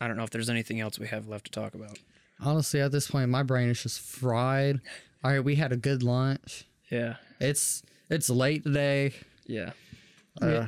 I 0.00 0.08
don't 0.08 0.16
know 0.16 0.24
if 0.24 0.30
there's 0.30 0.50
anything 0.50 0.80
else 0.80 0.98
we 0.98 1.06
have 1.06 1.28
left 1.28 1.44
to 1.46 1.50
talk 1.52 1.74
about. 1.74 1.98
Honestly, 2.40 2.80
at 2.80 2.90
this 2.90 3.08
point, 3.08 3.30
my 3.30 3.44
brain 3.44 3.68
is 3.68 3.82
just 3.82 4.00
fried. 4.00 4.80
All 5.24 5.30
right, 5.30 5.44
we 5.44 5.54
had 5.54 5.72
a 5.72 5.76
good 5.76 6.02
lunch. 6.02 6.64
Yeah, 6.90 7.16
It's 7.40 7.82
it's 8.10 8.28
late 8.28 8.64
today. 8.64 9.14
yeah, 9.46 9.70
Uh, 10.40 10.66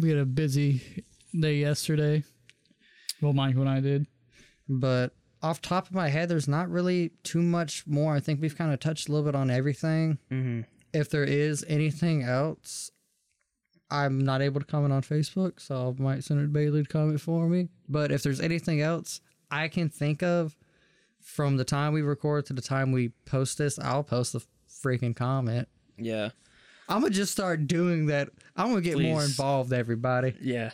We 0.00 0.10
had 0.10 0.18
a 0.18 0.26
busy 0.26 1.04
day 1.38 1.56
yesterday. 1.56 2.24
Well, 3.20 3.32
Mike 3.32 3.54
and 3.54 3.68
I 3.68 3.80
did. 3.80 4.06
but 4.68 5.14
off 5.42 5.62
top 5.62 5.88
of 5.88 5.94
my 5.94 6.08
head, 6.08 6.28
there's 6.28 6.48
not 6.48 6.68
really 6.68 7.12
too 7.22 7.42
much 7.42 7.86
more. 7.86 8.14
I 8.14 8.20
think 8.20 8.40
we've 8.42 8.56
kind 8.56 8.72
of 8.74 8.80
touched 8.80 9.08
a 9.08 9.12
little 9.12 9.24
bit 9.24 9.34
on 9.34 9.50
everything. 9.50 10.18
mm-hmm. 10.30 10.60
if 10.92 11.08
there 11.08 11.24
is 11.24 11.64
anything 11.66 12.22
else, 12.22 12.90
I'm 13.90 14.18
not 14.18 14.42
able 14.42 14.60
to 14.60 14.66
comment 14.66 14.92
on 14.92 15.02
Facebook, 15.02 15.58
so 15.60 15.96
I 15.98 16.02
might 16.02 16.24
send 16.24 16.40
it 16.40 16.42
to 16.44 16.48
Bailey 16.48 16.82
to 16.82 16.88
comment 16.88 17.20
for 17.20 17.48
me. 17.48 17.68
But 17.88 18.12
if 18.12 18.22
there's 18.22 18.40
anything 18.40 18.80
else 18.82 19.20
I 19.50 19.68
can 19.68 19.88
think 19.88 20.22
of 20.22 20.56
from 21.20 21.56
the 21.56 21.64
time 21.64 21.92
we 21.92 22.02
record 22.02 22.46
to 22.46 22.52
the 22.52 22.62
time 22.62 22.92
we 22.92 23.08
post 23.26 23.58
this, 23.58 23.78
I'll 23.78 24.02
post 24.04 24.32
the 24.32 24.40
freaking 24.68 25.14
comment. 25.14 25.68
yeah, 25.98 26.30
I'm 26.88 27.00
gonna 27.02 27.10
just 27.14 27.32
start 27.32 27.66
doing 27.66 28.06
that. 28.06 28.28
I'm 28.56 28.68
gonna 28.70 28.80
get 28.80 28.98
more 28.98 29.22
involved, 29.24 29.72
everybody. 29.72 30.34
yeah. 30.40 30.70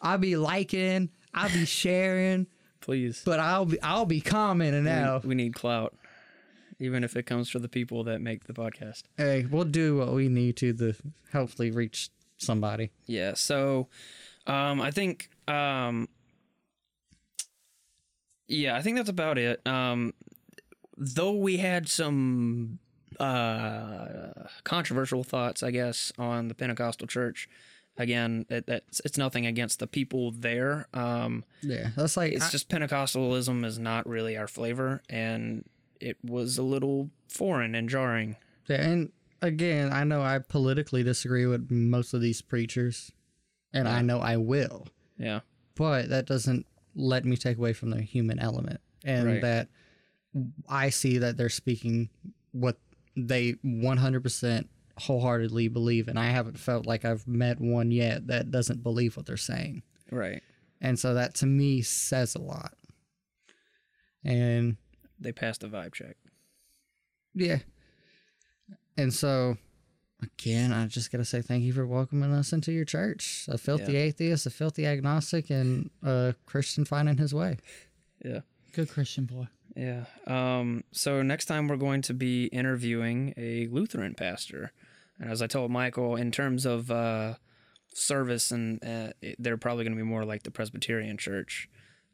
I'll 0.00 0.18
be 0.18 0.36
liking, 0.36 1.10
I'll 1.34 1.48
be 1.50 1.64
sharing, 1.64 2.46
Please, 2.80 3.22
but 3.24 3.40
I'll 3.40 3.64
be 3.64 3.80
I'll 3.82 4.04
be 4.06 4.20
commenting 4.20 4.84
now. 4.84 5.20
we, 5.22 5.30
we 5.30 5.34
need 5.34 5.54
clout, 5.54 5.96
even 6.78 7.02
if 7.02 7.16
it 7.16 7.24
comes 7.24 7.48
for 7.48 7.58
the 7.58 7.68
people 7.68 8.04
that 8.04 8.20
make 8.20 8.44
the 8.44 8.52
podcast. 8.52 9.04
Hey, 9.16 9.46
we'll 9.50 9.64
do 9.64 9.96
what 9.96 10.12
we 10.12 10.28
need 10.28 10.56
to 10.58 10.72
to 10.74 10.94
hopefully 11.32 11.70
reach 11.70 12.10
somebody. 12.38 12.90
Yeah. 13.06 13.32
So, 13.34 13.88
um, 14.46 14.80
I 14.80 14.90
think, 14.90 15.30
um, 15.48 16.08
yeah, 18.48 18.76
I 18.76 18.82
think 18.82 18.96
that's 18.96 19.08
about 19.08 19.38
it. 19.38 19.60
Um, 19.66 20.14
though 20.96 21.32
we 21.32 21.56
had 21.58 21.88
some 21.88 22.78
uh, 23.18 24.28
controversial 24.64 25.24
thoughts, 25.24 25.62
I 25.62 25.70
guess, 25.70 26.12
on 26.18 26.48
the 26.48 26.54
Pentecostal 26.54 27.06
church. 27.06 27.48
Again, 27.98 28.44
it, 28.50 28.66
that's 28.66 29.00
it's 29.06 29.16
nothing 29.16 29.46
against 29.46 29.78
the 29.78 29.86
people 29.86 30.30
there. 30.30 30.86
Um, 30.92 31.44
Yeah, 31.62 31.90
that's 31.96 32.16
like 32.16 32.32
it's 32.32 32.48
I- 32.48 32.50
just 32.50 32.68
Pentecostalism 32.68 33.64
is 33.64 33.78
not 33.78 34.06
really 34.06 34.36
our 34.36 34.46
flavor, 34.48 35.02
and 35.08 35.64
it 35.98 36.18
was 36.22 36.58
a 36.58 36.62
little 36.62 37.10
foreign 37.28 37.74
and 37.74 37.88
jarring. 37.88 38.36
Yeah, 38.68 38.82
and 38.82 39.12
again, 39.40 39.92
I 39.94 40.04
know 40.04 40.20
I 40.20 40.40
politically 40.40 41.02
disagree 41.04 41.46
with 41.46 41.70
most 41.70 42.12
of 42.12 42.20
these 42.20 42.42
preachers, 42.42 43.12
and 43.72 43.88
I 43.88 44.02
know 44.02 44.18
I 44.18 44.36
will, 44.36 44.88
Yeah. 45.18 45.40
but 45.74 46.10
that 46.10 46.26
doesn't 46.26 46.66
let 46.96 47.24
me 47.24 47.36
take 47.36 47.58
away 47.58 47.72
from 47.74 47.90
the 47.90 48.00
human 48.02 48.38
element, 48.40 48.80
and 49.04 49.26
Right. 49.26 49.42
that 49.42 49.68
I 50.68 50.90
see 50.90 51.18
that 51.18 51.36
they're 51.36 51.48
speaking 51.48 52.10
what 52.52 52.78
they 53.16 53.52
100% 53.62 54.68
wholeheartedly 54.98 55.68
believe, 55.68 56.08
and 56.08 56.18
I 56.18 56.26
haven't 56.30 56.58
felt 56.58 56.86
like 56.86 57.04
I've 57.04 57.26
met 57.28 57.60
one 57.60 57.90
yet 57.90 58.26
that 58.28 58.50
doesn't 58.50 58.82
believe 58.82 59.16
what 59.16 59.26
they're 59.26 59.36
saying, 59.36 59.82
Right. 60.10 60.42
and 60.80 60.98
so 60.98 61.14
that 61.14 61.34
to 61.36 61.46
me 61.46 61.82
says 61.82 62.34
a 62.34 62.40
lot. 62.40 62.74
And 64.24 64.76
They 65.20 65.32
passed 65.32 65.60
the 65.60 65.68
vibe 65.68 65.94
check. 65.94 66.16
Yeah. 67.34 67.58
And 68.96 69.12
so, 69.12 69.56
again, 70.22 70.72
I 70.72 70.86
just 70.86 71.10
got 71.12 71.18
to 71.18 71.24
say 71.24 71.42
thank 71.42 71.62
you 71.64 71.72
for 71.72 71.86
welcoming 71.86 72.32
us 72.32 72.52
into 72.52 72.72
your 72.72 72.84
church. 72.84 73.46
A 73.48 73.58
filthy 73.58 73.92
Yeah. 73.92 74.00
atheist, 74.00 74.46
a 74.46 74.50
filthy 74.50 74.86
agnostic, 74.86 75.50
and 75.50 75.90
a 76.02 76.34
Christian 76.46 76.84
finding 76.84 77.18
his 77.18 77.34
way. 77.34 77.58
Yeah. 78.24 78.40
Good 78.72 78.88
Christian 78.88 79.24
boy. 79.24 79.48
Yeah. 79.74 80.04
Um, 80.26 80.84
so 80.92 81.22
next 81.22 81.46
time 81.46 81.68
we're 81.68 81.76
going 81.76 82.02
to 82.02 82.14
be 82.14 82.46
interviewing 82.46 83.34
a 83.36 83.66
Lutheran 83.68 84.14
pastor, 84.14 84.72
and 85.18 85.30
as 85.30 85.42
I 85.42 85.46
told 85.46 85.70
Michael, 85.70 86.16
in 86.16 86.30
terms 86.30 86.64
of 86.66 86.90
uh, 86.90 87.34
service, 87.92 88.50
and 88.50 88.82
uh, 88.84 89.12
they're 89.38 89.56
probably 89.58 89.84
going 89.84 89.96
to 89.96 90.02
be 90.02 90.08
more 90.08 90.24
like 90.24 90.42
the 90.44 90.50
Presbyterian 90.50 91.16
Church, 91.18 91.68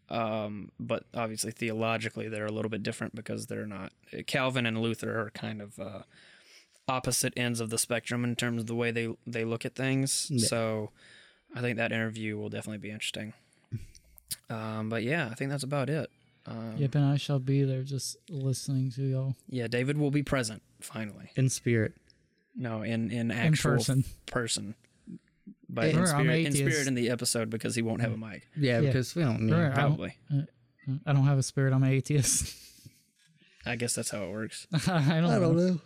um, 0.09 0.71
but 0.79 1.05
obviously 1.15 1.51
theologically 1.53 2.29
they're 2.29 2.47
a 2.47 2.53
little 2.53 2.69
bit 2.71 2.83
different 2.83 3.15
because 3.15 3.47
they're 3.47 3.67
not. 3.67 3.93
Calvin 4.27 4.67
and 4.67 4.81
Luther 4.81 5.19
are 5.21 5.31
kind 5.31 5.63
of 5.63 5.79
uh, 5.79 6.03
opposite 6.89 7.33
ends 7.37 7.61
of 7.61 7.71
the 7.71 7.79
spectrum 7.79 8.25
in 8.25 8.35
terms 8.37 8.61
of 8.63 8.67
the 8.67 8.75
way 8.75 8.91
they 8.91 9.15
they 9.27 9.45
look 9.45 9.65
at 9.65 9.75
things. 9.75 10.29
Yeah. 10.31 10.47
So 10.47 10.91
I 11.55 11.61
think 11.61 11.77
that 11.79 11.93
interview 11.93 12.37
will 12.37 12.49
definitely 12.49 12.79
be 12.79 12.91
interesting. 12.91 13.33
Um, 14.51 14.89
but 14.89 15.03
yeah, 15.03 15.29
I 15.31 15.35
think 15.35 15.51
that's 15.51 15.63
about 15.63 15.89
it. 15.89 16.11
Um, 16.47 16.75
Yep, 16.77 16.95
and 16.97 17.05
I 17.05 17.17
shall 17.17 17.39
be 17.39 17.63
there 17.65 17.83
just 17.83 18.17
listening 18.29 18.91
to 18.93 19.03
y'all 19.03 19.37
Yeah, 19.49 19.67
David 19.67 19.97
will 19.97 20.11
be 20.11 20.23
present 20.23 20.63
finally. 20.81 21.31
In 21.37 21.49
spirit. 21.49 21.95
No, 22.57 22.83
in 22.83 23.11
in 23.11 23.31
in 23.31 23.31
actual 23.31 23.73
person. 23.77 24.05
person. 24.27 24.75
But 25.69 25.87
in 25.87 25.97
Remember, 25.97 26.15
I'm 26.17 26.25
spirit, 26.27 26.47
in 26.47 26.53
spirit 26.53 26.87
in 26.89 26.95
the 26.95 27.09
episode 27.11 27.49
because 27.49 27.75
he 27.75 27.83
won't 27.83 28.01
have 28.03 28.13
a 28.13 28.17
mic. 28.17 28.47
Yeah, 28.57 28.81
Yeah. 28.81 28.89
because 28.89 29.15
we 29.15 29.23
don't 29.23 29.43
need 29.43 29.53
Right. 29.53 29.61
I 29.61 29.65
don't- 29.69 29.75
Probably. 29.75 30.17
I 31.07 31.13
don't 31.13 31.25
have 31.27 31.39
a 31.39 31.43
spirit. 31.43 31.73
I'm 31.73 31.83
an 31.83 31.91
atheist. 31.91 32.55
I 33.65 33.77
guess 33.77 33.95
that's 33.95 34.11
how 34.11 34.25
it 34.25 34.31
works. 34.31 34.67
I 34.73 34.79
don't, 34.79 34.91
I 34.91 35.21
don't 35.39 35.41
know. 35.41 35.53
know. 35.75 35.81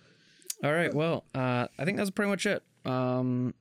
All 0.64 0.72
right. 0.72 0.92
Well, 0.92 1.24
uh, 1.34 1.68
I 1.78 1.84
think 1.84 1.98
that's 1.98 2.10
pretty 2.10 2.30
much 2.30 2.46
it. 2.46 2.62
Um, 2.84 3.54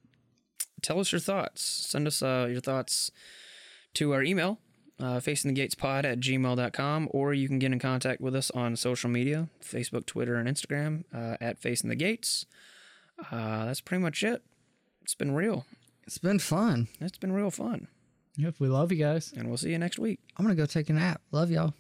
tell 0.81 0.99
us 0.99 1.11
your 1.11 1.19
thoughts. 1.19 1.61
Send 1.63 2.07
us 2.07 2.21
uh, 2.21 2.47
your 2.49 2.61
thoughts 2.61 3.11
to 3.95 4.13
our 4.13 4.23
email, 4.23 4.59
uh, 4.99 5.19
facingthegatespod 5.19 6.05
at 6.05 6.19
gmail.com, 6.19 7.09
or 7.11 7.33
you 7.33 7.47
can 7.47 7.59
get 7.59 7.71
in 7.71 7.79
contact 7.79 8.21
with 8.21 8.35
us 8.35 8.51
on 8.51 8.75
social 8.75 9.09
media 9.09 9.49
Facebook, 9.63 10.05
Twitter, 10.05 10.35
and 10.35 10.47
Instagram 10.47 11.03
uh, 11.13 11.37
at 11.41 11.59
Facing 11.59 11.89
the 11.89 11.95
Gates. 11.95 12.45
Uh, 13.31 13.65
that's 13.65 13.81
pretty 13.81 14.01
much 14.01 14.23
it. 14.23 14.43
It's 15.01 15.15
been 15.15 15.33
real. 15.33 15.65
It's 16.05 16.17
been 16.17 16.39
fun. 16.39 16.87
It's 16.99 17.17
been 17.17 17.31
real 17.31 17.51
fun. 17.51 17.87
Yep, 18.37 18.55
we 18.59 18.67
love 18.67 18.91
you 18.91 18.97
guys. 18.97 19.33
And 19.35 19.47
we'll 19.47 19.57
see 19.57 19.71
you 19.71 19.77
next 19.77 19.97
week. 19.97 20.19
I'm 20.37 20.45
gonna 20.45 20.55
go 20.55 20.65
take 20.65 20.89
a 20.89 20.93
nap. 20.93 21.21
Love 21.31 21.51
y'all. 21.51 21.73